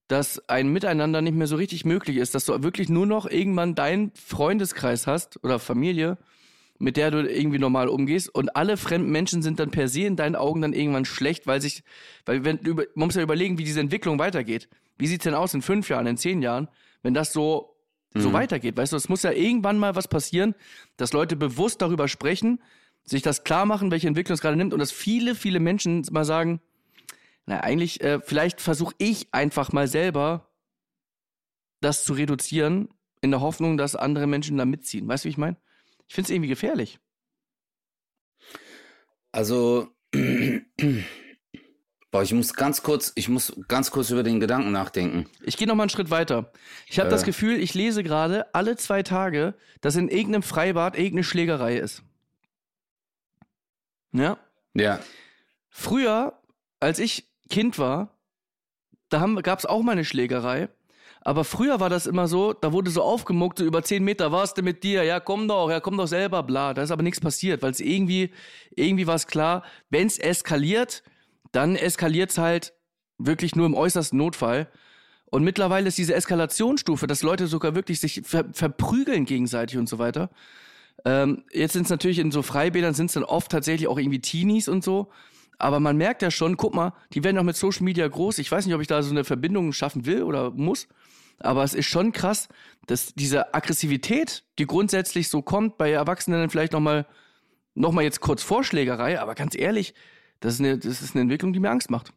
dass 0.08 0.48
ein 0.48 0.68
Miteinander 0.68 1.20
nicht 1.20 1.36
mehr 1.36 1.46
so 1.46 1.56
richtig 1.56 1.84
möglich 1.84 2.16
ist, 2.16 2.34
dass 2.34 2.46
du 2.46 2.62
wirklich 2.62 2.88
nur 2.88 3.06
noch 3.06 3.30
irgendwann 3.30 3.74
deinen 3.74 4.10
Freundeskreis 4.14 5.06
hast 5.06 5.42
oder 5.44 5.58
Familie, 5.58 6.16
mit 6.78 6.96
der 6.96 7.10
du 7.10 7.28
irgendwie 7.28 7.58
normal 7.58 7.88
umgehst 7.88 8.34
und 8.34 8.56
alle 8.56 8.76
fremden 8.76 9.10
Menschen 9.10 9.42
sind 9.42 9.60
dann 9.60 9.70
per 9.70 9.88
se 9.88 10.02
in 10.02 10.16
deinen 10.16 10.36
Augen 10.36 10.62
dann 10.62 10.72
irgendwann 10.72 11.04
schlecht, 11.04 11.46
weil 11.46 11.60
sich, 11.60 11.82
weil 12.24 12.44
wenn, 12.44 12.60
man 12.62 12.86
muss 12.94 13.16
ja 13.16 13.22
überlegen, 13.22 13.58
wie 13.58 13.64
diese 13.64 13.80
Entwicklung 13.80 14.18
weitergeht. 14.18 14.68
Wie 14.96 15.06
sieht's 15.06 15.24
denn 15.24 15.34
aus 15.34 15.54
in 15.54 15.62
fünf 15.62 15.88
Jahren, 15.88 16.06
in 16.06 16.16
zehn 16.16 16.40
Jahren, 16.40 16.68
wenn 17.02 17.14
das 17.14 17.32
so, 17.32 17.76
mhm. 18.14 18.20
so 18.20 18.32
weitergeht? 18.32 18.76
Weißt 18.76 18.92
du, 18.92 18.96
es 18.96 19.08
muss 19.08 19.22
ja 19.22 19.32
irgendwann 19.32 19.78
mal 19.78 19.94
was 19.94 20.08
passieren, 20.08 20.54
dass 20.96 21.12
Leute 21.12 21.36
bewusst 21.36 21.82
darüber 21.82 22.08
sprechen, 22.08 22.60
sich 23.04 23.22
das 23.22 23.44
klar 23.44 23.66
machen, 23.66 23.90
welche 23.90 24.08
Entwicklung 24.08 24.34
es 24.34 24.40
gerade 24.40 24.56
nimmt 24.56 24.72
und 24.72 24.78
dass 24.78 24.92
viele, 24.92 25.34
viele 25.34 25.60
Menschen 25.60 26.06
mal 26.10 26.24
sagen, 26.24 26.60
na, 27.48 27.60
eigentlich, 27.60 28.02
äh, 28.02 28.20
vielleicht 28.20 28.60
versuche 28.60 28.94
ich 28.98 29.32
einfach 29.32 29.72
mal 29.72 29.88
selber 29.88 30.52
das 31.80 32.04
zu 32.04 32.12
reduzieren, 32.12 32.90
in 33.22 33.30
der 33.30 33.40
Hoffnung, 33.40 33.78
dass 33.78 33.96
andere 33.96 34.26
Menschen 34.26 34.58
da 34.58 34.66
mitziehen. 34.66 35.08
Weißt 35.08 35.24
du, 35.24 35.28
wie 35.28 35.30
ich 35.30 35.38
meine? 35.38 35.56
Ich 36.06 36.14
finde 36.14 36.26
es 36.26 36.30
irgendwie 36.30 36.50
gefährlich. 36.50 37.00
Also, 39.32 39.88
boah, 42.10 42.22
ich 42.22 42.34
muss 42.34 42.52
ganz 42.52 42.82
kurz, 42.82 43.12
ich 43.14 43.30
muss 43.30 43.58
ganz 43.66 43.90
kurz 43.92 44.10
über 44.10 44.22
den 44.22 44.40
Gedanken 44.40 44.70
nachdenken. 44.70 45.24
Ich 45.42 45.56
gehe 45.56 45.66
noch 45.66 45.74
mal 45.74 45.84
einen 45.84 45.90
Schritt 45.90 46.10
weiter. 46.10 46.52
Ich 46.86 46.98
habe 46.98 47.08
äh, 47.08 47.12
das 47.12 47.22
Gefühl, 47.22 47.58
ich 47.58 47.72
lese 47.72 48.02
gerade 48.02 48.54
alle 48.54 48.76
zwei 48.76 49.02
Tage, 49.02 49.54
dass 49.80 49.96
in 49.96 50.10
irgendeinem 50.10 50.42
Freibad 50.42 50.96
irgendeine 50.96 51.24
Schlägerei 51.24 51.78
ist. 51.78 52.02
Ja? 54.12 54.36
Ja. 54.74 55.00
Früher, 55.70 56.42
als 56.78 56.98
ich 56.98 57.28
Kind 57.48 57.78
war, 57.78 58.18
da 59.08 59.24
gab 59.42 59.58
es 59.58 59.66
auch 59.66 59.82
mal 59.82 59.92
eine 59.92 60.04
Schlägerei. 60.04 60.68
Aber 61.20 61.44
früher 61.44 61.80
war 61.80 61.90
das 61.90 62.06
immer 62.06 62.28
so, 62.28 62.52
da 62.52 62.72
wurde 62.72 62.90
so 62.90 63.02
aufgemuckt, 63.02 63.58
so 63.58 63.64
über 63.64 63.82
zehn 63.82 64.04
Meter, 64.04 64.32
was 64.32 64.54
denn 64.54 64.64
mit 64.64 64.84
dir? 64.84 65.02
Ja, 65.02 65.20
komm 65.20 65.48
doch, 65.48 65.68
ja, 65.68 65.80
komm 65.80 65.96
doch 65.96 66.06
selber, 66.06 66.42
bla. 66.42 66.74
Da 66.74 66.82
ist 66.82 66.90
aber 66.90 67.02
nichts 67.02 67.20
passiert, 67.20 67.62
weil 67.62 67.72
es 67.72 67.80
irgendwie, 67.80 68.30
irgendwie 68.70 69.06
war 69.06 69.16
es 69.16 69.26
klar, 69.26 69.64
wenn 69.90 70.06
es 70.06 70.18
eskaliert, 70.18 71.02
dann 71.52 71.76
eskaliert 71.76 72.30
es 72.30 72.38
halt 72.38 72.72
wirklich 73.18 73.56
nur 73.56 73.66
im 73.66 73.74
äußersten 73.74 74.16
Notfall. 74.16 74.68
Und 75.26 75.44
mittlerweile 75.44 75.88
ist 75.88 75.98
diese 75.98 76.14
Eskalationsstufe, 76.14 77.06
dass 77.06 77.22
Leute 77.22 77.46
sogar 77.46 77.74
wirklich 77.74 78.00
sich 78.00 78.22
ver 78.24 78.46
verprügeln 78.52 79.24
gegenseitig 79.24 79.76
und 79.76 79.88
so 79.88 79.98
weiter. 79.98 80.30
Ähm, 81.04 81.44
jetzt 81.52 81.74
sind 81.74 81.82
es 81.84 81.90
natürlich 81.90 82.18
in 82.18 82.30
so 82.30 82.42
Freibädern, 82.42 82.94
sind 82.94 83.06
es 83.06 83.12
dann 83.12 83.24
oft 83.24 83.50
tatsächlich 83.50 83.88
auch 83.88 83.98
irgendwie 83.98 84.20
Teenies 84.20 84.68
und 84.68 84.82
so. 84.82 85.10
Aber 85.58 85.80
man 85.80 85.96
merkt 85.96 86.22
ja 86.22 86.30
schon, 86.30 86.56
guck 86.56 86.74
mal, 86.74 86.92
die 87.12 87.24
werden 87.24 87.38
auch 87.38 87.42
mit 87.42 87.56
Social 87.56 87.82
Media 87.84 88.06
groß. 88.06 88.38
Ich 88.38 88.50
weiß 88.50 88.66
nicht, 88.66 88.74
ob 88.74 88.80
ich 88.80 88.86
da 88.86 89.02
so 89.02 89.10
eine 89.10 89.24
Verbindung 89.24 89.72
schaffen 89.72 90.06
will 90.06 90.22
oder 90.22 90.50
muss. 90.52 90.86
Aber 91.40 91.64
es 91.64 91.74
ist 91.74 91.86
schon 91.86 92.12
krass, 92.12 92.48
dass 92.86 93.14
diese 93.14 93.54
Aggressivität, 93.54 94.44
die 94.58 94.66
grundsätzlich 94.66 95.28
so 95.28 95.42
kommt, 95.42 95.78
bei 95.78 95.90
Erwachsenen 95.90 96.50
vielleicht 96.50 96.72
nochmal, 96.72 97.06
noch 97.74 97.92
mal 97.92 98.02
jetzt 98.02 98.20
kurz 98.20 98.42
Vorschlägerei, 98.42 99.20
aber 99.20 99.34
ganz 99.34 99.56
ehrlich, 99.56 99.94
das 100.40 100.54
ist 100.54 100.60
eine, 100.60 100.78
das 100.78 101.02
ist 101.02 101.14
eine 101.14 101.22
Entwicklung, 101.22 101.52
die 101.52 101.60
mir 101.60 101.70
Angst 101.70 101.90
macht. 101.90 102.12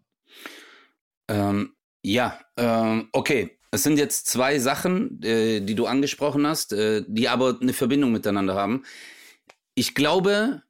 Ähm, 1.27 1.73
ja, 2.03 2.39
ähm, 2.57 3.09
okay. 3.11 3.57
Es 3.73 3.83
sind 3.83 3.97
jetzt 3.97 4.27
zwei 4.27 4.59
Sachen, 4.59 5.23
äh, 5.23 5.61
die 5.61 5.75
du 5.75 5.85
angesprochen 5.85 6.45
hast, 6.45 6.73
äh, 6.73 7.05
die 7.07 7.29
aber 7.29 7.57
eine 7.61 7.71
Verbindung 7.71 8.11
miteinander 8.11 8.53
haben. 8.55 8.83
Ich 9.75 9.95
glaube, 9.95 10.61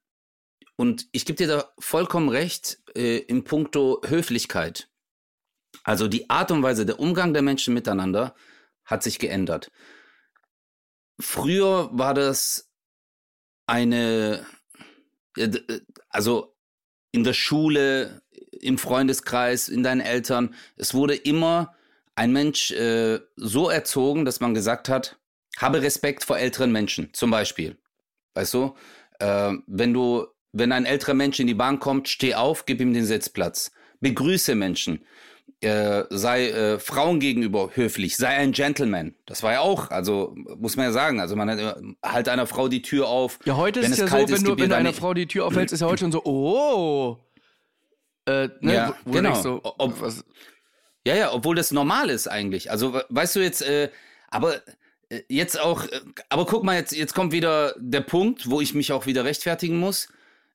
und 0.76 1.08
ich 1.12 1.26
gebe 1.26 1.38
dir 1.38 1.48
da 1.48 1.72
vollkommen 1.80 2.30
recht 2.30 2.80
äh, 2.96 3.18
im 3.18 3.44
Punkto 3.44 4.02
Höflichkeit. 4.06 4.90
Also 5.84 6.08
die 6.08 6.30
Art 6.30 6.52
und 6.52 6.64
Weise, 6.64 6.86
der 6.86 7.00
Umgang 7.00 7.34
der 7.34 7.42
Menschen 7.42 7.74
miteinander 7.74 8.36
hat 8.86 9.04
sich 9.04 9.20
geändert. 9.20 9.72
Früher 11.20 11.90
war 11.92 12.14
das 12.14 12.70
eine, 13.68 14.46
äh, 15.38 15.60
also 16.10 16.56
in 17.12 17.24
der 17.24 17.34
Schule, 17.34 18.22
im 18.52 18.78
Freundeskreis, 18.78 19.70
in 19.70 19.84
deinen 19.84 20.02
Eltern, 20.02 20.56
es 20.76 20.94
wurde 20.94 21.16
immer 21.16 21.76
ein 22.16 22.32
Mensch 22.32 22.72
äh, 22.72 23.20
so 23.36 23.70
erzogen, 23.70 24.26
dass 24.26 24.40
man 24.40 24.54
gesagt 24.54 24.90
hat, 24.90 25.18
habe 25.58 25.82
Respekt 25.82 26.24
vor 26.24 26.38
älteren 26.38 26.72
Menschen, 26.72 27.14
zum 27.14 27.32
Beispiel. 27.32 27.78
Weißt 28.34 28.54
du, 28.54 28.76
äh, 29.20 29.54
wenn 29.68 29.94
du 29.94 30.28
wenn 30.54 30.72
ein 30.72 30.86
älterer 30.86 31.14
Mensch 31.14 31.40
in 31.40 31.48
die 31.48 31.54
Bahn 31.54 31.80
kommt, 31.80 32.10
steh 32.10 32.36
auf, 32.36 32.66
gib 32.66 32.82
ihm 32.82 32.94
den 32.94 33.06
Sitzplatz. 33.06 33.72
Begrüße 34.00 34.56
Menschen. 34.56 35.06
Äh, 35.62 36.06
sei 36.10 36.50
äh, 36.50 36.80
Frauen 36.80 37.20
gegenüber 37.20 37.70
höflich, 37.76 38.18
sei 38.18 38.30
ein 38.30 38.52
Gentleman. 38.52 39.14
Das 39.28 39.44
war 39.44 39.54
ja 39.54 39.60
auch, 39.60 39.92
also 39.92 40.34
muss 40.58 40.76
man 40.76 40.86
ja 40.86 40.92
sagen, 40.92 41.20
also 41.20 41.36
man 41.36 41.52
hat 41.52 41.60
äh, 41.60 41.74
halt 42.04 42.30
einer 42.30 42.48
Frau 42.48 42.68
die 42.68 42.82
Tür 42.82 43.08
auf. 43.08 43.38
Ja, 43.46 43.58
heute 43.58 43.80
ist 43.80 43.92
es 43.92 43.98
ja 44.00 44.08
so, 44.08 44.16
wenn 44.16 44.28
ist, 44.28 44.48
du, 44.48 44.58
wenn 44.58 44.74
einer 44.74 44.92
Frau 44.92 45.14
die 45.14 45.28
Tür 45.28 45.46
aufhältst, 45.46 45.72
ist 45.72 45.82
ja 45.82 45.88
heute 45.88 46.00
schon 46.06 46.12
so, 46.12 46.24
oh. 46.24 47.18
Äh, 48.26 48.50
ne, 48.62 48.74
ja, 48.74 48.96
wo, 49.06 49.12
wo 49.12 49.16
genau. 49.18 49.40
So, 49.40 49.62
Ob, 49.64 49.96
ja, 51.06 51.16
ja, 51.16 51.32
obwohl 51.32 51.56
das 51.56 51.72
normal 51.72 52.10
ist 52.10 52.28
eigentlich. 52.28 52.72
Also 52.72 53.00
weißt 53.10 53.36
du 53.36 53.42
jetzt, 53.42 53.62
äh, 53.62 53.92
aber 54.30 54.56
äh, 55.10 55.22
jetzt 55.28 55.62
auch, 55.62 55.86
aber 56.30 56.48
guck 56.48 56.64
mal, 56.64 56.78
jetzt, 56.78 56.92
jetzt 56.92 57.14
kommt 57.14 57.34
wieder 57.34 57.76
der 57.78 58.02
Punkt, 58.02 58.50
wo 58.50 58.62
ich 58.62 58.74
mich 58.74 58.92
auch 58.94 59.06
wieder 59.06 59.26
rechtfertigen 59.26 59.78
muss 59.78 60.08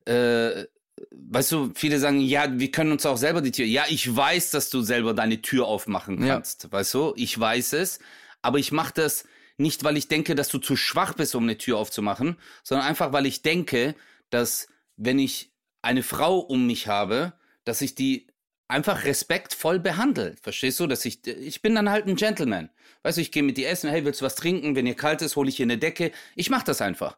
äh, 0.07 0.67
weißt 1.11 1.51
du, 1.51 1.71
viele 1.75 1.99
sagen, 1.99 2.19
ja, 2.21 2.59
wir 2.59 2.71
können 2.71 2.91
uns 2.91 3.05
auch 3.05 3.17
selber 3.17 3.41
die 3.41 3.51
Tür. 3.51 3.65
Ja, 3.65 3.85
ich 3.89 4.15
weiß, 4.15 4.51
dass 4.51 4.69
du 4.69 4.81
selber 4.81 5.13
deine 5.13 5.41
Tür 5.41 5.67
aufmachen 5.67 6.19
kannst, 6.25 6.63
ja. 6.63 6.71
weißt 6.71 6.93
du? 6.93 7.13
Ich 7.15 7.37
weiß 7.37 7.73
es, 7.73 7.99
aber 8.41 8.57
ich 8.57 8.71
mache 8.71 8.93
das 8.95 9.25
nicht, 9.57 9.83
weil 9.83 9.97
ich 9.97 10.07
denke, 10.07 10.35
dass 10.35 10.49
du 10.49 10.59
zu 10.59 10.75
schwach 10.75 11.13
bist, 11.13 11.35
um 11.35 11.43
eine 11.43 11.57
Tür 11.57 11.77
aufzumachen, 11.77 12.37
sondern 12.63 12.87
einfach, 12.87 13.11
weil 13.11 13.25
ich 13.25 13.41
denke, 13.41 13.95
dass 14.29 14.67
wenn 14.95 15.19
ich 15.19 15.51
eine 15.81 16.03
Frau 16.03 16.39
um 16.39 16.67
mich 16.67 16.87
habe, 16.87 17.33
dass 17.63 17.81
ich 17.81 17.95
die 17.95 18.27
einfach 18.67 19.05
respektvoll 19.05 19.79
behandle. 19.79 20.35
Verstehst 20.41 20.79
du? 20.79 20.87
Dass 20.87 21.05
ich, 21.05 21.25
ich 21.25 21.61
bin 21.61 21.75
dann 21.75 21.89
halt 21.89 22.07
ein 22.07 22.15
Gentleman. 22.15 22.69
Weißt 23.03 23.17
du, 23.17 23.21
ich 23.21 23.31
gehe 23.31 23.43
mit 23.43 23.57
dir 23.57 23.69
essen, 23.69 23.89
hey, 23.89 24.03
willst 24.03 24.21
du 24.21 24.25
was 24.25 24.35
trinken? 24.35 24.75
Wenn 24.75 24.87
ihr 24.87 24.95
kalt 24.95 25.21
ist, 25.21 25.35
hole 25.35 25.49
ich 25.49 25.57
hier 25.57 25.65
eine 25.65 25.77
Decke. 25.77 26.11
Ich 26.35 26.49
mach 26.49 26.63
das 26.63 26.81
einfach. 26.81 27.17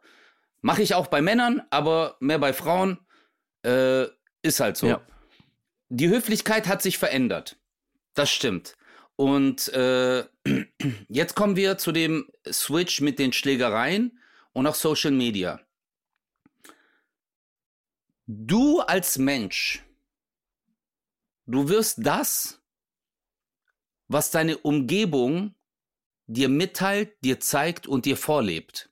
Mache 0.61 0.81
ich 0.81 0.93
auch 0.93 1.07
bei 1.07 1.21
Männern, 1.21 1.61
aber 1.69 2.17
mehr 2.19 2.39
bei 2.39 2.53
Frauen. 2.53 2.99
Äh, 3.63 4.05
ist 4.41 4.59
halt 4.59 4.77
so. 4.77 4.87
Ja. 4.87 5.01
Die 5.89 6.09
Höflichkeit 6.09 6.67
hat 6.67 6.81
sich 6.81 6.97
verändert. 6.97 7.57
Das 8.13 8.31
stimmt. 8.31 8.75
Und 9.15 9.67
äh, 9.69 10.23
jetzt 11.09 11.35
kommen 11.35 11.55
wir 11.55 11.77
zu 11.77 11.91
dem 11.91 12.31
Switch 12.49 13.01
mit 13.01 13.19
den 13.19 13.33
Schlägereien 13.33 14.19
und 14.53 14.67
auch 14.67 14.75
Social 14.75 15.11
Media. 15.11 15.59
Du 18.27 18.79
als 18.79 19.17
Mensch, 19.17 19.83
du 21.47 21.67
wirst 21.67 21.97
das, 22.01 22.61
was 24.07 24.31
deine 24.31 24.57
Umgebung 24.57 25.55
dir 26.27 26.47
mitteilt, 26.47 27.23
dir 27.23 27.39
zeigt 27.39 27.87
und 27.87 28.05
dir 28.05 28.17
vorlebt. 28.17 28.89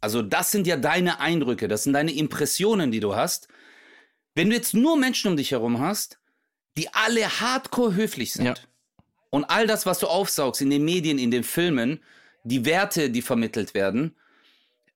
Also 0.00 0.22
das 0.22 0.50
sind 0.50 0.66
ja 0.66 0.76
deine 0.76 1.20
Eindrücke, 1.20 1.68
das 1.68 1.84
sind 1.84 1.92
deine 1.92 2.12
Impressionen, 2.12 2.90
die 2.90 3.00
du 3.00 3.16
hast. 3.16 3.48
Wenn 4.34 4.50
du 4.50 4.56
jetzt 4.56 4.74
nur 4.74 4.96
Menschen 4.96 5.30
um 5.30 5.36
dich 5.36 5.52
herum 5.52 5.80
hast, 5.80 6.18
die 6.76 6.92
alle 6.92 7.40
hardcore 7.40 7.94
höflich 7.94 8.32
sind 8.32 8.46
ja. 8.46 8.54
und 9.30 9.44
all 9.44 9.66
das, 9.66 9.86
was 9.86 9.98
du 9.98 10.06
aufsaugst 10.06 10.60
in 10.60 10.70
den 10.70 10.84
Medien, 10.84 11.18
in 11.18 11.30
den 11.30 11.42
Filmen, 11.42 12.02
die 12.44 12.64
Werte, 12.64 13.10
die 13.10 13.22
vermittelt 13.22 13.74
werden, 13.74 14.14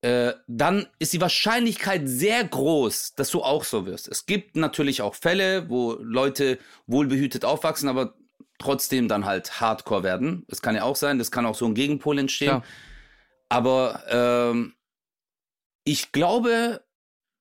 äh, 0.03 0.32
dann 0.46 0.86
ist 0.98 1.12
die 1.12 1.20
Wahrscheinlichkeit 1.20 2.03
sehr 2.05 2.44
groß, 2.44 3.14
dass 3.16 3.30
du 3.30 3.42
auch 3.42 3.64
so 3.64 3.86
wirst. 3.86 4.09
Es 4.09 4.24
gibt 4.24 4.57
natürlich 4.57 5.03
auch 5.03 5.14
Fälle, 5.14 5.68
wo 5.68 5.98
Leute 6.01 6.59
wohlbehütet 6.86 7.44
aufwachsen, 7.44 7.88
aber 7.88 8.14
trotzdem 8.59 9.09
dann 9.09 9.24
halt 9.24 9.61
hardcore 9.61 10.03
werden. 10.03 10.44
Das 10.48 10.62
kann 10.62 10.74
ja 10.74 10.84
auch 10.84 10.96
sein, 10.96 11.18
das 11.18 11.30
kann 11.30 11.44
auch 11.44 11.55
so 11.55 11.66
ein 11.66 11.74
Gegenpol 11.74 12.18
entstehen. 12.18 12.48
Ja. 12.48 12.62
Aber 13.48 14.05
ähm, 14.09 14.74
ich 15.91 16.12
glaube, 16.12 16.84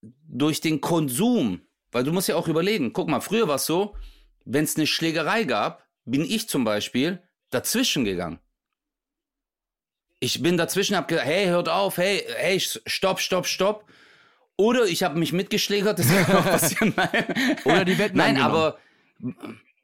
durch 0.02 0.60
den 0.60 0.80
Konsum, 0.80 1.60
weil 1.92 2.02
du 2.02 2.12
musst 2.12 2.26
ja 2.26 2.34
auch 2.34 2.48
überlegen, 2.48 2.92
guck 2.92 3.08
mal, 3.08 3.20
früher 3.20 3.46
war 3.46 3.56
es 3.56 3.66
so, 3.66 3.94
wenn 4.44 4.64
es 4.64 4.76
eine 4.76 4.88
Schlägerei 4.88 5.44
gab, 5.44 5.86
bin 6.04 6.24
ich 6.24 6.48
zum 6.48 6.64
Beispiel 6.64 7.22
dazwischen 7.50 8.04
gegangen. 8.04 8.40
Ich 10.18 10.42
bin 10.42 10.56
dazwischen, 10.56 10.96
hab 10.96 11.06
gesagt, 11.06 11.28
hey, 11.28 11.46
hört 11.46 11.68
auf, 11.68 11.96
hey, 11.96 12.24
hey, 12.38 12.58
stopp, 12.58 13.20
stopp, 13.20 13.46
stopp. 13.46 13.88
Oder 14.56 14.84
ich 14.86 15.04
habe 15.04 15.16
mich 15.16 15.32
mitgeschlägert, 15.32 16.00
das 16.00 16.08
kann 16.08 16.36
auch 16.36 16.44
passieren. 16.58 16.92
Nein. 16.96 17.56
Oder 17.64 17.84
die 17.84 17.98
Wetten 17.98 18.18
Nein, 18.18 18.36
aber 18.36 18.78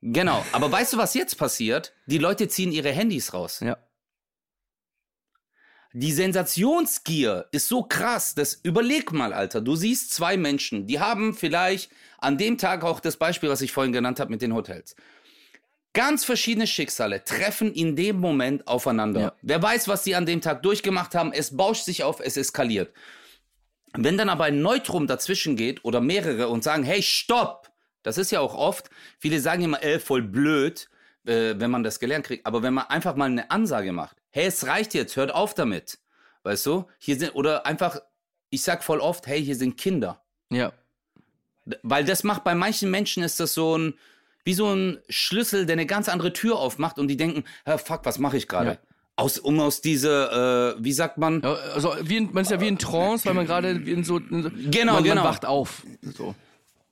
genau. 0.02 0.44
Aber 0.50 0.72
weißt 0.72 0.94
du, 0.94 0.96
was 0.96 1.14
jetzt 1.14 1.36
passiert? 1.36 1.94
Die 2.06 2.18
Leute 2.18 2.48
ziehen 2.48 2.72
ihre 2.72 2.90
Handys 2.90 3.32
raus. 3.32 3.60
Ja. 3.60 3.78
Die 5.98 6.12
Sensationsgier 6.12 7.46
ist 7.52 7.68
so 7.68 7.82
krass, 7.82 8.34
dass 8.34 8.60
überleg 8.62 9.12
mal, 9.12 9.32
Alter, 9.32 9.62
du 9.62 9.76
siehst 9.76 10.12
zwei 10.12 10.36
Menschen, 10.36 10.86
die 10.86 11.00
haben 11.00 11.32
vielleicht 11.32 11.90
an 12.18 12.36
dem 12.36 12.58
Tag 12.58 12.84
auch 12.84 13.00
das 13.00 13.16
Beispiel, 13.16 13.48
was 13.48 13.62
ich 13.62 13.72
vorhin 13.72 13.94
genannt 13.94 14.20
habe 14.20 14.30
mit 14.30 14.42
den 14.42 14.52
Hotels. 14.52 14.94
Ganz 15.94 16.22
verschiedene 16.22 16.66
Schicksale 16.66 17.24
treffen 17.24 17.72
in 17.72 17.96
dem 17.96 18.20
Moment 18.20 18.68
aufeinander. 18.68 19.20
Ja. 19.20 19.32
Wer 19.40 19.62
weiß, 19.62 19.88
was 19.88 20.04
sie 20.04 20.14
an 20.14 20.26
dem 20.26 20.42
Tag 20.42 20.62
durchgemacht 20.62 21.14
haben, 21.14 21.32
es 21.32 21.56
bauscht 21.56 21.86
sich 21.86 22.04
auf, 22.04 22.20
es 22.20 22.36
eskaliert. 22.36 22.92
Wenn 23.94 24.18
dann 24.18 24.28
aber 24.28 24.44
ein 24.44 24.60
Neutrum 24.60 25.06
dazwischen 25.06 25.56
geht 25.56 25.82
oder 25.82 26.02
mehrere 26.02 26.48
und 26.48 26.62
sagen, 26.62 26.82
hey, 26.82 27.00
stopp! 27.00 27.70
Das 28.02 28.18
ist 28.18 28.30
ja 28.30 28.40
auch 28.40 28.54
oft, 28.54 28.90
viele 29.18 29.40
sagen 29.40 29.62
immer, 29.62 29.82
ey, 29.82 29.98
voll 29.98 30.20
blöd, 30.20 30.90
äh, 31.24 31.54
wenn 31.56 31.70
man 31.70 31.82
das 31.82 32.00
gelernt 32.00 32.26
kriegt. 32.26 32.44
Aber 32.44 32.62
wenn 32.62 32.74
man 32.74 32.84
einfach 32.88 33.16
mal 33.16 33.30
eine 33.30 33.50
Ansage 33.50 33.92
macht, 33.92 34.18
hey, 34.36 34.46
es 34.46 34.66
reicht 34.66 34.92
jetzt, 34.92 35.16
hört 35.16 35.32
auf 35.34 35.54
damit. 35.54 35.98
Weißt 36.42 36.66
du? 36.66 36.84
Hier 36.98 37.18
sind, 37.18 37.34
oder 37.34 37.64
einfach, 37.64 37.98
ich 38.50 38.62
sag 38.62 38.84
voll 38.84 39.00
oft, 39.00 39.26
hey, 39.26 39.42
hier 39.42 39.56
sind 39.56 39.78
Kinder. 39.78 40.22
Ja. 40.50 40.72
Weil 41.82 42.04
das 42.04 42.22
macht 42.22 42.44
bei 42.44 42.54
manchen 42.54 42.90
Menschen 42.90 43.22
ist 43.22 43.40
das 43.40 43.54
so 43.54 43.76
ein, 43.78 43.94
wie 44.44 44.52
so 44.52 44.72
ein 44.72 44.98
Schlüssel, 45.08 45.64
der 45.64 45.72
eine 45.72 45.86
ganz 45.86 46.08
andere 46.10 46.34
Tür 46.34 46.58
aufmacht 46.58 46.98
und 46.98 47.08
die 47.08 47.16
denken, 47.16 47.44
fuck, 47.64 48.00
was 48.04 48.18
mache 48.18 48.36
ich 48.36 48.46
gerade? 48.46 48.72
Ja. 48.72 48.78
Aus, 49.16 49.38
um 49.38 49.58
aus 49.60 49.80
diese, 49.80 50.76
äh, 50.78 50.84
wie 50.84 50.92
sagt 50.92 51.16
man? 51.16 51.40
Ja, 51.42 51.54
Also 51.74 51.96
wie 52.02 52.18
in, 52.18 52.32
man 52.34 52.42
ist 52.42 52.50
ja 52.50 52.60
wie 52.60 52.68
in 52.68 52.78
Trance, 52.78 53.24
weil 53.24 53.32
man 53.32 53.46
gerade 53.46 53.70
in 53.70 54.04
so 54.04 54.18
in 54.18 54.42
so- 54.42 54.50
Genau, 54.70 54.92
man, 54.92 55.02
genau. 55.04 55.14
man 55.16 55.24
wacht 55.24 55.46
auf. 55.46 55.82
So. 56.02 56.34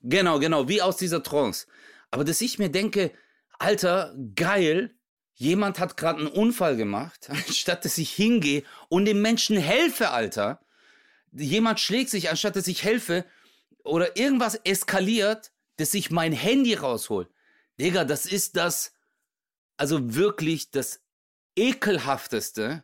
Genau, 0.01 0.39
genau, 0.39 0.67
wie 0.67 0.81
aus 0.81 0.97
dieser 0.97 1.21
Trance. 1.21 1.67
Aber 2.09 2.23
dass 2.23 2.41
ich 2.41 2.57
mir 2.57 2.69
denke, 2.69 3.11
Alter, 3.59 4.15
geil, 4.35 4.94
jemand 5.35 5.79
hat 5.79 5.97
gerade 5.97 6.19
einen 6.19 6.27
Unfall 6.27 6.75
gemacht, 6.75 7.29
anstatt 7.29 7.85
dass 7.85 7.97
ich 7.97 8.11
hingehe 8.11 8.63
und 8.89 9.05
dem 9.05 9.21
Menschen 9.21 9.57
helfe, 9.57 10.09
Alter. 10.09 10.59
Jemand 11.31 11.79
schlägt 11.79 12.09
sich, 12.09 12.29
anstatt 12.29 12.55
dass 12.55 12.67
ich 12.67 12.83
helfe, 12.83 13.25
oder 13.83 14.17
irgendwas 14.17 14.55
eskaliert, 14.63 15.51
dass 15.77 15.93
ich 15.93 16.09
mein 16.09 16.33
Handy 16.33 16.73
raushol. 16.73 17.29
Digga, 17.79 18.03
das 18.03 18.25
ist 18.25 18.55
das, 18.55 18.93
also 19.77 20.15
wirklich 20.15 20.71
das 20.71 21.01
ekelhafteste, 21.55 22.83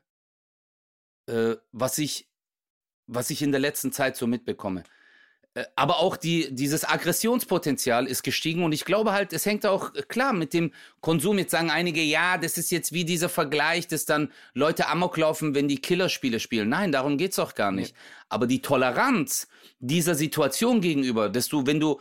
äh, 1.27 1.55
was 1.71 1.97
ich, 1.97 2.29
was 3.07 3.29
ich 3.29 3.41
in 3.41 3.51
der 3.51 3.61
letzten 3.61 3.91
Zeit 3.91 4.15
so 4.15 4.27
mitbekomme. 4.27 4.83
Äh, 5.53 5.65
aber 5.75 5.99
auch 5.99 6.17
die, 6.17 6.53
dieses 6.53 6.87
Aggressionspotenzial 6.87 8.07
ist 8.07 8.23
gestiegen 8.23 8.63
und 8.63 8.71
ich 8.71 8.85
glaube 8.85 9.11
halt, 9.11 9.33
es 9.33 9.45
hängt 9.45 9.65
auch 9.65 9.93
äh, 9.95 10.01
klar 10.03 10.33
mit 10.33 10.53
dem 10.53 10.71
Konsum. 11.01 11.37
Jetzt 11.37 11.51
sagen 11.51 11.69
einige, 11.69 12.01
ja, 12.01 12.37
das 12.37 12.57
ist 12.57 12.71
jetzt 12.71 12.93
wie 12.93 13.05
dieser 13.05 13.29
Vergleich, 13.29 13.87
dass 13.87 14.05
dann 14.05 14.31
Leute 14.53 14.87
Amok 14.87 15.17
laufen, 15.17 15.53
wenn 15.53 15.67
die 15.67 15.79
Killerspiele 15.79 16.39
spielen. 16.39 16.69
Nein, 16.69 16.91
darum 16.91 17.17
geht's 17.17 17.39
auch 17.39 17.55
gar 17.55 17.71
nicht. 17.71 17.95
Aber 18.29 18.47
die 18.47 18.61
Toleranz 18.61 19.47
dieser 19.79 20.15
Situation 20.15 20.79
gegenüber, 20.79 21.29
dass 21.29 21.49
du, 21.49 21.65
wenn 21.65 21.79
du, 21.79 21.99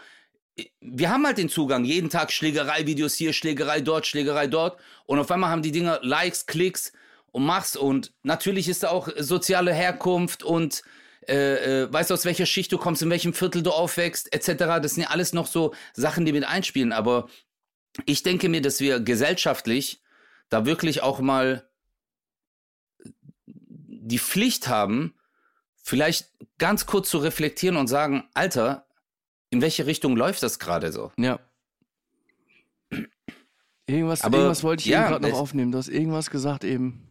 äh, 0.57 0.66
wir 0.80 1.11
haben 1.11 1.26
halt 1.26 1.38
den 1.38 1.48
Zugang, 1.48 1.84
jeden 1.84 2.11
Tag 2.11 2.30
Schlägerei-Videos 2.30 3.14
hier, 3.14 3.32
Schlägerei 3.32 3.80
dort, 3.80 4.07
Schlägerei 4.07 4.46
dort 4.46 4.78
und 5.07 5.18
auf 5.18 5.30
einmal 5.30 5.51
haben 5.51 5.62
die 5.62 5.72
Dinger 5.72 5.98
Likes, 6.03 6.46
Klicks 6.46 6.92
und 7.32 7.44
machst 7.44 7.76
und 7.76 8.12
natürlich 8.22 8.68
ist 8.68 8.84
da 8.84 8.90
auch 8.90 9.09
soziale 9.16 9.72
Herkunft 9.74 10.44
und 10.44 10.82
äh, 11.29 11.83
äh, 11.83 11.93
weißt 11.93 12.11
du, 12.11 12.14
aus 12.14 12.25
welcher 12.25 12.47
Schicht 12.47 12.73
du 12.73 12.79
kommst, 12.79 13.03
in 13.03 13.11
welchem 13.11 13.35
Viertel 13.35 13.62
du 13.62 13.71
aufwächst, 13.71 14.33
etc. 14.33 14.81
Das 14.83 14.95
sind 14.95 15.05
ja 15.05 15.11
alles 15.11 15.33
noch 15.33 15.47
so 15.47 15.75
Sachen, 15.93 16.25
die 16.25 16.33
mit 16.33 16.45
einspielen. 16.45 16.93
Aber 16.93 17.29
ich 18.07 18.23
denke 18.23 18.49
mir, 18.49 18.62
dass 18.62 18.81
wir 18.81 19.01
gesellschaftlich 19.01 20.03
da 20.49 20.64
wirklich 20.64 21.03
auch 21.03 21.21
mal 21.21 21.68
die 23.87 24.18
Pflicht 24.18 24.68
haben, 24.68 25.14
vielleicht 25.83 26.31
ganz 26.59 26.87
kurz 26.87 27.11
zu 27.11 27.18
reflektieren 27.18 27.77
und 27.77 27.87
sagen, 27.87 28.25
Alter, 28.35 28.87
in 29.51 29.61
welche 29.61 29.87
Richtung 29.87 30.16
läuft 30.16 30.43
das 30.43 30.59
gerade 30.59 30.93
so? 30.93 31.12
Ja. 31.16 31.39
Irgendwas, 33.87 34.23
Aber, 34.23 34.39
irgendwas 34.39 34.62
wollte 34.62 34.83
ich 34.83 34.87
ja, 34.87 35.01
eben 35.01 35.11
gerade 35.11 35.29
noch 35.29 35.39
aufnehmen. 35.39 35.73
Du 35.73 35.79
hast 35.79 35.89
irgendwas 35.89 36.31
gesagt 36.31 36.64
eben. 36.64 37.10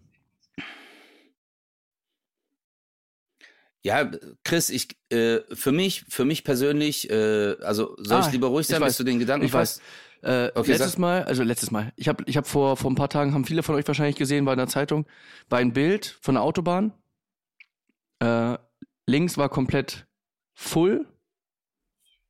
Ja, 3.83 4.11
Chris, 4.43 4.69
ich 4.69 4.97
äh, 5.09 5.39
für 5.53 5.71
mich, 5.71 6.03
für 6.09 6.25
mich 6.25 6.43
persönlich, 6.43 7.09
äh, 7.09 7.55
also 7.61 7.95
soll 7.97 8.19
Ah, 8.19 8.25
ich 8.25 8.31
lieber 8.33 8.47
ruhig 8.47 8.67
sein, 8.67 8.81
bis 8.81 8.97
du 8.97 9.03
den 9.03 9.19
Gedanken 9.19 9.45
Ich 9.45 9.53
weiß. 9.53 9.81
Äh, 10.21 10.51
Okay, 10.53 10.71
letztes 10.71 10.91
sag. 10.93 10.99
Mal, 10.99 11.23
also 11.23 11.43
letztes 11.43 11.71
Mal, 11.71 11.93
ich 11.95 12.09
habe 12.09 12.23
ich 12.27 12.35
hab 12.35 12.45
vor, 12.45 12.75
vor 12.75 12.91
ein 12.91 12.95
paar 12.95 13.07
Tagen, 13.09 13.33
haben 13.33 13.45
viele 13.45 13.63
von 13.63 13.75
euch 13.75 13.87
wahrscheinlich 13.87 14.17
gesehen, 14.17 14.45
war 14.45 14.51
in 14.53 14.57
der 14.59 14.67
Zeitung, 14.67 15.05
war 15.47 15.59
ein 15.59 15.71
Bild 15.71 16.17
von 16.21 16.35
der 16.35 16.43
Autobahn. 16.43 16.91
Äh, 18.19 18.57
links 19.07 19.37
war 19.37 19.47
komplett 19.47 20.07
full, 20.53 21.07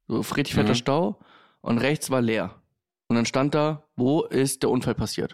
so 0.08 0.20
richtig 0.20 0.54
fetter 0.54 0.74
Mhm. 0.74 0.78
Stau, 0.78 1.20
und 1.62 1.80
rechts 1.80 2.12
war 2.12 2.22
leer. 2.22 2.62
Und 3.08 3.16
dann 3.16 3.26
stand 3.26 3.56
da, 3.56 3.88
wo 3.96 4.22
ist 4.24 4.62
der 4.62 4.70
Unfall 4.70 4.94
passiert? 4.94 5.34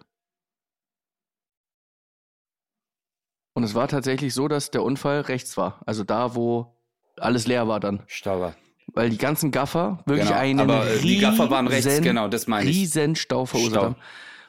Und 3.56 3.64
es 3.64 3.74
war 3.74 3.88
tatsächlich 3.88 4.34
so, 4.34 4.48
dass 4.48 4.70
der 4.70 4.84
Unfall 4.84 5.22
rechts 5.22 5.58
war. 5.58 5.82
Also 5.88 6.04
da, 6.04 6.36
wo 6.36 6.76
alles 7.18 7.48
leer 7.48 7.68
war 7.68 7.80
dann. 7.80 8.04
Stauber. 8.06 8.54
Weil 8.94 9.10
die 9.10 9.18
ganzen 9.18 9.50
Gaffer 9.50 10.04
wirklich 10.06 10.28
Genau, 10.28 10.40
einen 10.40 10.60
aber, 10.60 10.86
äh, 10.88 11.00
die 11.00 11.18
Gaffer 11.18 11.50
waren 11.50 11.66
rechts, 11.68 11.88
riesen- 11.88 12.04
genau, 12.04 12.28
das 12.28 12.46
meine 12.48 12.70
ich. 12.70 12.76
riesen 12.76 13.16
Stau 13.16 13.46
verursacht 13.46 13.82
haben. 13.84 13.96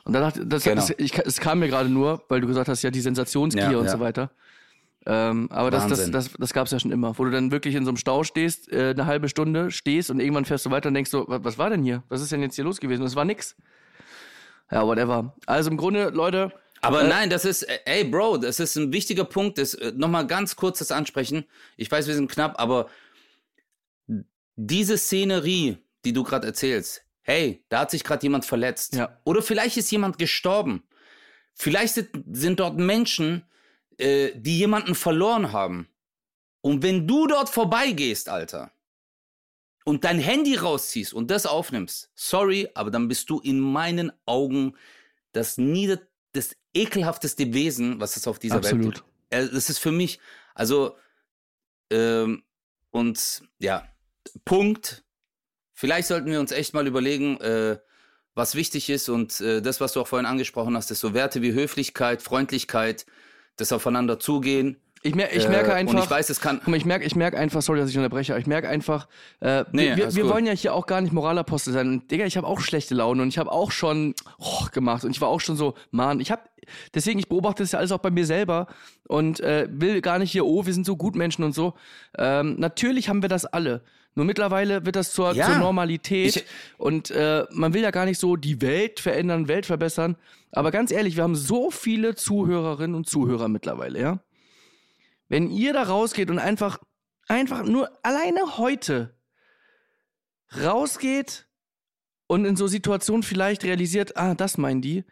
Und 0.04 0.12
da 0.12 0.20
dachte 0.20 0.46
das, 0.46 0.64
Genau. 0.64 0.76
das, 0.76 0.90
ich, 0.98 1.16
es 1.18 1.40
kam 1.40 1.61
mir 1.61 1.68
gerade 1.68 1.88
nur, 1.88 2.22
weil 2.28 2.40
du 2.40 2.46
gesagt 2.46 2.68
hast, 2.68 2.82
ja, 2.82 2.90
die 2.90 3.00
Sensationsgier 3.00 3.70
Ja, 3.72 3.78
und 3.78 3.86
ja. 3.86 3.92
so 3.92 4.00
weiter. 4.00 4.30
Ähm, 5.09 5.48
aber 5.52 5.70
das, 5.70 5.84
das, 5.86 5.98
Wahnsinn. 5.98 6.12
das, 6.12 6.30
das 6.38 6.52
gab 6.52 6.66
es 6.66 6.72
ja 6.72 6.80
schon 6.80 6.90
immer, 6.90 7.16
wo 7.16 7.24
du 7.24 7.30
dann 7.30 7.52
wirklich 7.52 7.76
in 7.76 7.84
so 7.84 7.90
einem 7.90 7.96
Stau 7.96 8.24
stehst, 8.24 8.70
äh, 8.72 8.90
eine 8.90 9.07
halbe 9.07 9.28
Stunde 9.28 9.70
stehst 9.70 10.11
und 10.11 10.18
irgendwann 10.18 10.44
fährst 10.44 10.66
du 10.66 10.70
weiter 10.72 10.88
und 10.88 10.94
denkst 10.94 11.11
so, 11.12 11.24
was, 11.28 11.44
was 11.44 11.59
war 11.59 11.70
denn 11.70 11.84
hier? 11.84 12.02
Was 12.09 12.20
ist 12.20 12.32
denn 12.32 12.42
jetzt 12.42 12.57
hier 12.57 12.64
los 12.64 12.80
gewesen? 12.80 13.02
Und 13.02 13.07
es 13.07 13.14
war 13.16 13.24
nix. 13.24 13.54
Ja, 14.70 14.84
whatever. 14.84 15.34
Also 15.46 15.70
im 15.70 15.76
Grunde, 15.76 16.09
Leute, 16.11 16.52
Aber 16.87 17.05
Äh, 17.05 17.09
nein, 17.09 17.30
das 17.30 17.45
ist, 17.45 17.62
äh, 17.62 17.80
ey 17.84 18.05
Bro, 18.05 18.39
das 18.39 18.61
ist 18.61 18.76
ein 18.76 18.93
wichtiger 18.93 19.24
Punkt, 19.24 19.59
das 19.59 19.74
äh, 19.74 19.93
nochmal 19.95 20.26
ganz 20.26 20.57
kurz 20.57 20.78
das 20.78 20.93
ansprechen. 20.93 21.45
Ich 21.76 21.91
weiß, 21.91 22.07
wir 22.07 22.14
sind 22.14 22.30
knapp, 22.30 22.61
aber 22.61 22.89
diese 24.57 24.97
Szenerie, 24.97 25.78
die 26.05 26.12
du 26.12 26.22
gerade 26.22 26.47
erzählst, 26.47 27.03
hey, 27.22 27.64
da 27.68 27.80
hat 27.80 27.91
sich 27.91 28.05
gerade 28.05 28.22
jemand 28.22 28.45
verletzt. 28.45 28.95
Ja. 28.95 29.20
Oder 29.24 29.43
vielleicht 29.43 29.76
ist 29.76 29.91
jemand 29.91 30.18
gestorben. 30.18 30.84
Vielleicht 31.55 31.95
sind, 31.95 32.11
sind 32.32 32.61
dort 32.61 32.78
Menschen, 32.78 33.45
äh, 33.99 34.32
die 34.34 34.59
jemanden 34.59 34.95
verloren 34.95 35.53
haben. 35.53 35.89
Und 36.61 36.82
wenn 36.82 37.07
du 37.07 37.26
dort 37.26 37.49
vorbeigehst, 37.49 38.28
Alter, 38.28 38.70
und 39.84 40.05
dein 40.05 40.18
Handy 40.18 40.57
rausziehst 40.57 41.14
und 41.14 41.30
das 41.30 41.47
aufnimmst, 41.47 42.11
sorry, 42.14 42.68
aber 42.74 42.91
dann 42.91 43.09
bist 43.09 43.30
du 43.30 43.41
in 43.41 43.61
meinen 43.61 44.12
Augen 44.26 44.76
das 45.32 45.59
nieder, 45.59 46.01
das 46.32 46.57
ekelhafteste 46.76 47.52
Wesen, 47.52 48.00
was 48.00 48.16
es 48.16 48.26
auf 48.26 48.38
dieser 48.38 48.56
Welt 48.56 48.66
absolut. 48.66 48.94
gibt. 48.96 49.06
Äh, 49.30 49.48
Das 49.48 49.70
ist 49.70 49.78
für 49.78 49.92
mich, 49.92 50.18
also, 50.54 50.96
ähm, 51.90 52.42
und 52.90 53.42
ja, 53.58 53.86
Punkt. 54.44 55.04
Vielleicht 55.74 56.08
sollten 56.08 56.30
wir 56.30 56.40
uns 56.40 56.52
echt 56.52 56.72
mal 56.74 56.86
überlegen, 56.86 57.38
äh, 57.40 57.78
was 58.34 58.54
wichtig 58.54 58.90
ist 58.90 59.08
und 59.08 59.40
äh, 59.40 59.60
das, 59.62 59.80
was 59.80 59.92
du 59.92 60.00
auch 60.00 60.06
vorhin 60.06 60.26
angesprochen 60.26 60.76
hast, 60.76 60.90
ist 60.90 61.00
so 61.00 61.14
Werte 61.14 61.42
wie 61.42 61.52
Höflichkeit, 61.52 62.22
Freundlichkeit, 62.22 63.06
das 63.56 63.72
Aufeinander 63.72 64.18
zugehen. 64.18 64.80
Ich, 65.03 65.14
mer 65.14 65.32
ich 65.34 65.44
Äh, 65.44 65.49
merke 65.49 65.72
einfach. 65.74 65.94
Und 65.94 66.01
ich 66.03 66.11
weiß, 66.11 66.30
es 66.30 66.40
kann. 66.40 66.59
Guck 66.59 66.68
mal, 66.68 66.76
ich 66.76 66.84
merke 66.84 67.05
ich 67.05 67.14
merk 67.14 67.36
einfach, 67.36 67.62
sorry, 67.62 67.78
dass 67.78 67.90
ich 67.90 67.97
unterbreche, 67.97 68.32
aber 68.32 68.40
ich 68.40 68.47
merke 68.47 68.68
einfach, 68.68 69.07
äh, 69.40 69.64
Nee, 69.72 69.94
wir, 69.97 70.14
wir, 70.14 70.22
gut. 70.24 70.32
wollen 70.32 70.47
ja 70.47 70.53
hier 70.53 70.74
auch 70.74 70.86
gar 70.86 71.01
nicht 71.01 71.12
Moralapostel 71.12 71.72
sein. 71.72 71.88
Und, 71.88 72.11
Digga, 72.11 72.24
ich 72.26 72.36
habe 72.36 72.47
auch 72.47 72.61
schlechte 72.61 72.94
Laune 72.94 73.22
und 73.22 73.28
ich 73.28 73.38
habe 73.38 73.53
auch 73.53 73.70
schon 73.70 74.14
oh, 74.38 74.66
gemacht 74.72 75.05
und 75.05 75.11
ich 75.12 75.20
war 75.20 75.28
auch 75.28 75.40
schon 75.40 75.57
so, 75.57 75.74
Mann, 75.90 76.18
ich 76.20 76.30
habe, 76.30 76.42
deswegen, 76.94 77.18
ich 77.18 77.28
beobachte 77.28 77.62
das 77.62 77.72
ja 77.72 77.78
alles 77.78 77.92
auch 77.92 77.99
bei 77.99 78.11
mir 78.11 78.26
selber 78.26 78.66
und 79.07 79.40
äh, 79.40 79.68
will 79.70 80.01
gar 80.01 80.18
nicht 80.18 80.32
hier, 80.32 80.44
oh, 80.44 80.66
wir 80.66 80.72
sind 80.74 80.86
so 80.86 80.97
Gutmenschen 80.97 81.44
und 81.44 81.55
so. 81.55 81.74
Ähm, 82.18 82.57
natürlich 82.59 83.09
haben 83.09 83.22
wir 83.22 83.28
das 83.28 83.44
alle. 83.47 83.82
Nur 84.16 84.24
mittlerweile 84.24 84.86
wird 84.86 84.97
das 84.97 85.12
zur, 85.12 85.34
Ja. 85.34 85.44
zur 85.47 85.57
Normalität 85.57 86.36
Ich- 86.36 86.44
und 86.78 87.11
äh, 87.11 87.44
man 87.53 87.74
will 87.74 87.82
ja 87.82 87.90
gar 87.90 88.07
nicht 88.07 88.18
so 88.18 88.34
die 88.36 88.62
Welt 88.62 88.99
verändern, 88.99 89.47
Welt 89.47 89.66
verbessern. 89.66 90.16
Aber 90.53 90.70
ganz 90.70 90.90
ehrlich, 90.90 91.16
wir 91.16 91.22
haben 91.22 91.36
so 91.36 91.70
viele 91.70 92.14
Zuhörerinnen 92.14 92.97
und 92.97 93.07
Zuhörer 93.07 93.49
mittlerweile, 93.49 94.01
ja? 94.01 94.18
Wenn 95.28 95.50
ihr 95.50 95.72
da 95.72 95.82
rausgeht 95.82 96.30
und 96.30 96.38
einfach, 96.38 96.78
einfach 97.28 97.64
nur 97.64 97.90
alleine 98.04 98.58
heute 98.58 99.16
rausgeht 100.60 101.48
und 102.26 102.44
in 102.44 102.56
so 102.56 102.66
Situationen 102.66 103.22
vielleicht 103.22 103.64
realisiert, 103.64 104.16
ah, 104.16 104.34
das 104.34 104.58
meinen 104.58 104.82
die, 104.82 105.04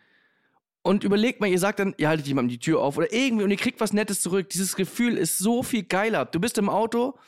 und 0.84 1.02
überlegt 1.02 1.40
mal, 1.40 1.46
ihr 1.46 1.58
sagt 1.58 1.78
dann, 1.78 1.94
ihr 1.96 2.08
haltet 2.08 2.26
jemandem 2.26 2.50
die 2.50 2.58
Tür 2.58 2.80
auf 2.80 2.98
oder 2.98 3.10
irgendwie 3.10 3.42
und 3.44 3.50
ihr 3.50 3.56
kriegt 3.56 3.80
was 3.80 3.94
Nettes 3.94 4.20
zurück. 4.20 4.50
Dieses 4.50 4.76
Gefühl 4.76 5.16
ist 5.16 5.38
so 5.38 5.62
viel 5.62 5.82
geiler. 5.82 6.26
Du 6.26 6.38
bist 6.38 6.58
im 6.58 6.68
Auto 6.68 7.18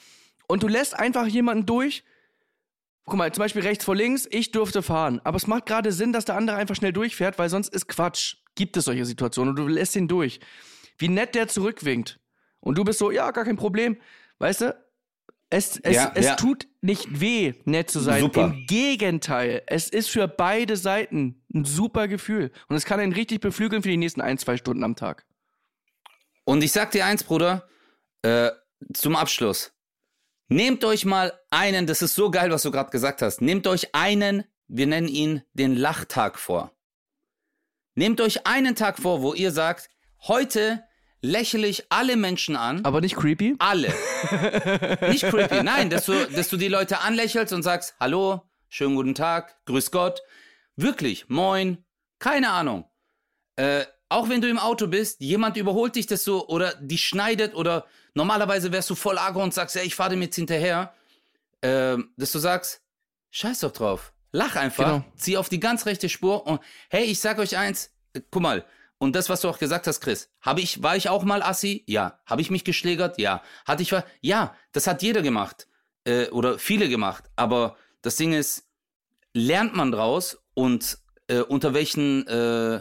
und 0.47 0.63
du 0.63 0.69
lässt 0.69 0.95
einfach 0.95 1.27
jemanden 1.27 1.65
durch. 1.65 2.05
Guck 3.07 3.17
mal, 3.17 3.33
zum 3.33 3.43
Beispiel 3.43 3.63
rechts 3.63 3.85
vor 3.85 3.97
links, 3.97 4.29
ich 4.31 4.51
durfte 4.53 4.83
fahren. 4.83 5.23
Aber 5.25 5.37
es 5.37 5.47
macht 5.47 5.65
gerade 5.65 5.91
Sinn, 5.91 6.13
dass 6.13 6.27
der 6.27 6.37
andere 6.37 6.59
einfach 6.59 6.77
schnell 6.77 6.93
durchfährt, 6.93 7.39
weil 7.39 7.49
sonst 7.49 7.73
ist 7.73 7.89
Quatsch. 7.89 8.37
Gibt 8.57 8.77
es 8.77 8.85
solche 8.85 9.07
Situationen 9.07 9.51
und 9.51 9.57
du 9.57 9.69
lässt 9.69 9.97
ihn 9.97 10.09
durch. 10.09 10.39
Wie 10.99 11.09
nett 11.09 11.35
der 11.35 11.49
zurückwinkt. 11.49 12.21
Und 12.61 12.79
du 12.79 12.85
bist 12.85 12.99
so, 12.99 13.11
ja, 13.11 13.31
gar 13.31 13.45
kein 13.45 13.57
Problem. 13.57 13.97
Weißt 14.39 14.63
du, 14.63 14.77
es, 15.51 15.79
es, 15.79 15.95
Ja, 15.95 16.13
es 16.15 16.27
ja. 16.27 16.35
tut 16.35 16.67
nicht 16.81 17.21
weh, 17.21 17.55
nett 17.65 17.91
zu 17.91 18.01
sein. 18.01 18.21
Super. 18.21 18.47
Im 18.47 18.67
Gegenteil. 18.67 19.63
Es 19.67 19.89
ist 19.89 20.11
für 20.11 20.27
beide 20.27 20.77
Seiten 20.77 21.45
ein 21.55 21.65
super 21.65 22.09
Gefühl. 22.09 22.51
Und 22.69 22.77
es 22.77 22.85
kann 22.85 23.01
einen 23.01 23.13
richtig 23.13 23.41
beflügeln 23.41 23.83
für 23.83 23.89
die 23.89 23.97
nächsten 23.97 24.21
ein, 24.21 24.39
zwei 24.39 24.57
Stunden 24.57 24.83
am 24.83 24.97
Tag. 24.97 25.25
Und 26.45 26.63
ich 26.63 26.73
sag 26.73 26.91
dir 26.93 27.07
eins, 27.07 27.25
Bruder, 27.25 27.69
äh, 28.23 28.51
zum 28.93 29.17
Abschluss. 29.17 29.73
Nehmt 30.49 30.85
euch 30.85 31.05
mal 31.05 31.33
einen, 31.51 31.87
das 31.87 32.03
ist 32.03 32.15
so 32.15 32.31
geil, 32.31 32.51
was 32.51 32.63
du 32.63 32.71
gerade 32.71 32.91
gesagt 32.91 33.23
hast. 33.23 33.41
Nehmt 33.41 33.67
euch 33.67 33.95
einen, 33.95 34.45
wir 34.69 34.87
nennen 34.87 35.09
ihn 35.09 35.43
den 35.55 35.75
Lachtag 35.75 36.39
vor. 36.39 36.73
Nehmt 37.95 38.21
euch 38.21 38.47
einen 38.47 38.77
Tag 38.77 38.99
vor, 38.99 39.23
wo 39.23 39.35
ihr 39.35 39.51
sagt, 39.51 39.91
heute 40.23 40.85
lächle 41.27 41.67
ich 41.67 41.85
alle 41.91 42.17
Menschen 42.17 42.57
an. 42.57 42.85
Aber 42.85 43.01
nicht 43.01 43.17
creepy? 43.17 43.57
Alle. 43.59 43.89
Nicht 45.09 45.25
creepy, 45.29 45.63
nein, 45.63 45.91
dass 45.91 46.07
du, 46.07 46.13
dass 46.29 46.49
du 46.49 46.57
die 46.57 46.69
Leute 46.69 47.01
anlächelst 47.01 47.53
und 47.53 47.63
sagst, 47.63 47.95
hallo, 48.01 48.43
schönen 48.69 48.95
guten 48.95 49.15
Tag, 49.15 49.57
grüß 49.67 49.91
Gott. 49.91 50.23
Wirklich, 50.77 51.29
moin, 51.29 51.85
keine 52.19 52.51
Ahnung. 52.51 52.85
Äh, 53.57 53.85
auch 54.09 54.29
wenn 54.29 54.41
du 54.41 54.49
im 54.49 54.59
Auto 54.59 54.87
bist, 54.87 55.21
jemand 55.21 55.57
überholt 55.57 55.97
dich 55.97 56.07
das 56.07 56.23
so 56.25 56.47
oder 56.49 56.75
die 56.81 56.99
schneidet 56.99 57.55
oder 57.55 57.87
normalerweise 58.15 58.71
wärst 58.73 58.89
du 58.91 58.95
voll 58.95 59.19
aggro 59.19 59.43
und 59.43 59.53
sagst, 59.53 59.75
ja, 59.77 59.83
ich 59.83 59.95
fahre 59.95 60.11
dem 60.11 60.23
jetzt 60.23 60.37
hinterher, 60.37 60.95
ähm, 61.63 62.13
dass 62.17 62.33
du 62.33 62.39
sagst, 62.39 62.83
scheiß 63.31 63.61
doch 63.61 63.73
drauf. 63.73 64.13
Lach 64.33 64.55
einfach, 64.57 64.85
Genau. 64.85 65.05
zieh 65.17 65.37
auf 65.37 65.49
die 65.49 65.61
ganz 65.61 65.87
rechte 65.87 66.09
Spur 66.09 66.47
und 66.47 66.61
hey, 66.89 67.05
ich 67.05 67.21
sag 67.21 67.39
euch 67.39 67.57
eins, 67.57 67.91
äh, 68.13 68.21
guck 68.31 68.43
mal, 68.43 68.65
und 68.99 69.15
das, 69.15 69.29
was 69.29 69.43
du 69.43 69.49
auch 69.49 69.59
gesagt 69.59 69.87
hast, 69.87 70.01
Chris, 70.01 70.31
habe 70.41 70.61
ich, 70.61 70.83
war 70.83 70.97
ich 70.97 71.09
auch 71.09 71.23
mal 71.23 71.43
Assi? 71.43 71.85
Ja. 71.87 72.21
Habe 72.25 72.41
ich 72.41 72.51
mich 72.51 72.65
geschlägert? 72.65 73.19
Ja. 73.19 73.43
Hatte 73.67 73.83
ich 73.83 73.95
ja, 74.23 74.55
das 74.73 74.87
hat 74.87 75.03
jeder 75.03 75.23
gemacht. 75.23 75.69
Äh, 76.05 76.29
oder 76.31 76.59
viele 76.59 76.89
gemacht. 76.89 77.25
Aber 77.37 77.77
das 78.01 78.17
Ding 78.17 78.33
ist, 78.33 78.67
lernt 79.35 79.77
man 79.77 79.93
draus 79.93 80.39
und 80.55 80.99
äh, 81.29 81.41
unter 81.41 81.75
welchen 81.75 82.27
äh, 82.27 82.77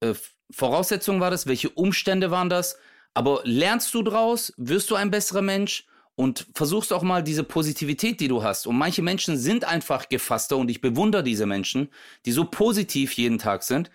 äh, 0.00 0.14
Voraussetzungen 0.50 1.20
war 1.20 1.30
das? 1.30 1.46
Welche 1.46 1.70
Umstände 1.70 2.30
waren 2.30 2.50
das? 2.50 2.78
Aber 3.14 3.40
lernst 3.44 3.94
du 3.94 4.02
draus? 4.02 4.52
Wirst 4.58 4.90
du 4.90 4.94
ein 4.94 5.10
besserer 5.10 5.42
Mensch? 5.42 5.86
Und 6.18 6.46
versuchst 6.54 6.94
auch 6.94 7.02
mal 7.02 7.22
diese 7.22 7.44
Positivität, 7.44 8.20
die 8.20 8.28
du 8.28 8.42
hast. 8.42 8.66
Und 8.66 8.78
manche 8.78 9.02
Menschen 9.02 9.36
sind 9.36 9.64
einfach 9.64 10.08
gefasster 10.08 10.56
und 10.56 10.70
ich 10.70 10.80
bewundere 10.80 11.22
diese 11.22 11.44
Menschen, 11.44 11.90
die 12.24 12.32
so 12.32 12.46
positiv 12.46 13.12
jeden 13.12 13.38
Tag 13.38 13.62
sind. 13.62 13.90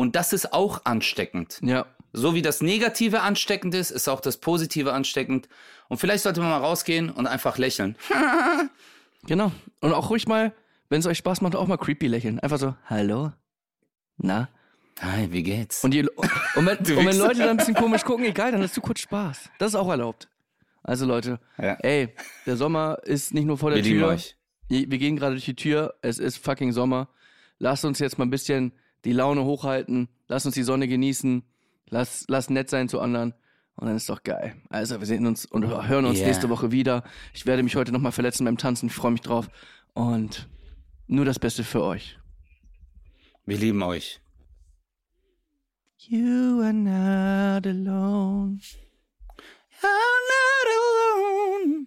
Und 0.00 0.16
das 0.16 0.32
ist 0.32 0.54
auch 0.54 0.86
ansteckend. 0.86 1.58
Ja. 1.62 1.84
So 2.14 2.34
wie 2.34 2.40
das 2.40 2.62
Negative 2.62 3.20
ansteckend 3.20 3.74
ist, 3.74 3.90
ist 3.90 4.08
auch 4.08 4.20
das 4.20 4.38
Positive 4.38 4.94
ansteckend. 4.94 5.46
Und 5.88 5.98
vielleicht 5.98 6.22
sollte 6.22 6.40
man 6.40 6.48
mal 6.48 6.56
rausgehen 6.58 7.10
und 7.10 7.26
einfach 7.26 7.58
lächeln. 7.58 7.96
Genau. 9.26 9.52
Und 9.82 9.92
auch 9.92 10.08
ruhig 10.08 10.26
mal, 10.26 10.54
wenn 10.88 11.00
es 11.00 11.06
euch 11.06 11.18
Spaß 11.18 11.42
macht, 11.42 11.54
auch 11.54 11.66
mal 11.66 11.76
creepy 11.76 12.06
lächeln. 12.06 12.40
Einfach 12.40 12.58
so, 12.58 12.74
hallo? 12.86 13.32
Na? 14.16 14.48
Hi, 15.00 15.30
wie 15.30 15.42
geht's? 15.42 15.84
Und, 15.84 15.90
die, 15.92 16.08
und, 16.08 16.30
wenn, 16.56 16.78
und 16.96 17.06
wenn. 17.06 17.18
Leute 17.18 17.40
dann 17.40 17.50
ein 17.50 17.56
bisschen 17.58 17.74
komisch 17.84 18.02
gucken, 18.02 18.24
egal, 18.24 18.52
dann 18.52 18.62
hast 18.62 18.76
du 18.78 18.80
kurz 18.80 19.00
Spaß. 19.00 19.50
Das 19.58 19.72
ist 19.72 19.74
auch 19.74 19.90
erlaubt. 19.90 20.28
Also 20.82 21.04
Leute, 21.04 21.38
Ja. 21.58 21.74
ey, 21.82 22.14
der 22.46 22.56
Sommer 22.56 22.96
ist 23.04 23.34
nicht 23.34 23.44
nur 23.44 23.58
vor 23.58 23.70
der 23.70 23.84
Wir 23.84 23.92
Tür. 23.92 24.06
euch. 24.08 24.36
Wir 24.68 24.86
gehen 24.86 25.16
gerade 25.16 25.32
durch 25.34 25.44
die 25.44 25.54
Tür. 25.56 25.94
Es 26.00 26.18
ist 26.18 26.38
fucking 26.42 26.72
Sommer. 26.72 27.08
Lasst 27.58 27.84
uns 27.84 27.98
jetzt 27.98 28.16
mal 28.16 28.24
ein 28.24 28.30
bisschen 28.30 28.72
die 29.04 29.12
Laune 29.12 29.44
hochhalten. 29.44 30.08
Lasst 30.28 30.46
uns 30.46 30.54
die 30.54 30.62
Sonne 30.62 30.88
genießen. 30.88 31.42
Lass, 31.88 32.24
lass 32.28 32.50
nett 32.50 32.70
sein 32.70 32.88
zu 32.88 33.00
anderen. 33.00 33.34
Und 33.76 33.86
dann 33.86 33.96
ist 33.96 34.08
doch 34.10 34.22
geil. 34.22 34.54
Also 34.68 35.00
wir 35.00 35.06
sehen 35.06 35.26
uns 35.26 35.46
und 35.46 35.66
hören 35.66 36.04
uns 36.04 36.18
Yeah. 36.18 36.28
nächste 36.28 36.50
Woche 36.50 36.70
wieder. 36.70 37.02
Ich 37.32 37.46
werde 37.46 37.62
mich 37.62 37.76
heute 37.76 37.92
nochmal 37.92 38.12
verletzen 38.12 38.44
beim 38.44 38.58
Tanzen. 38.58 38.88
Ich 38.88 38.94
freue 38.94 39.10
mich 39.12 39.22
drauf. 39.22 39.48
Und 39.94 40.48
nur 41.06 41.24
das 41.24 41.38
Beste 41.38 41.64
für 41.64 41.82
euch. 41.82 42.18
Wir 43.46 43.56
lieben 43.58 43.82
euch. 43.82 44.20
You 45.98 46.60
are 46.62 46.72
not 46.72 47.66
alone. 47.66 48.58
I'm 49.82 50.22
not 50.30 50.66
alone. 50.76 51.86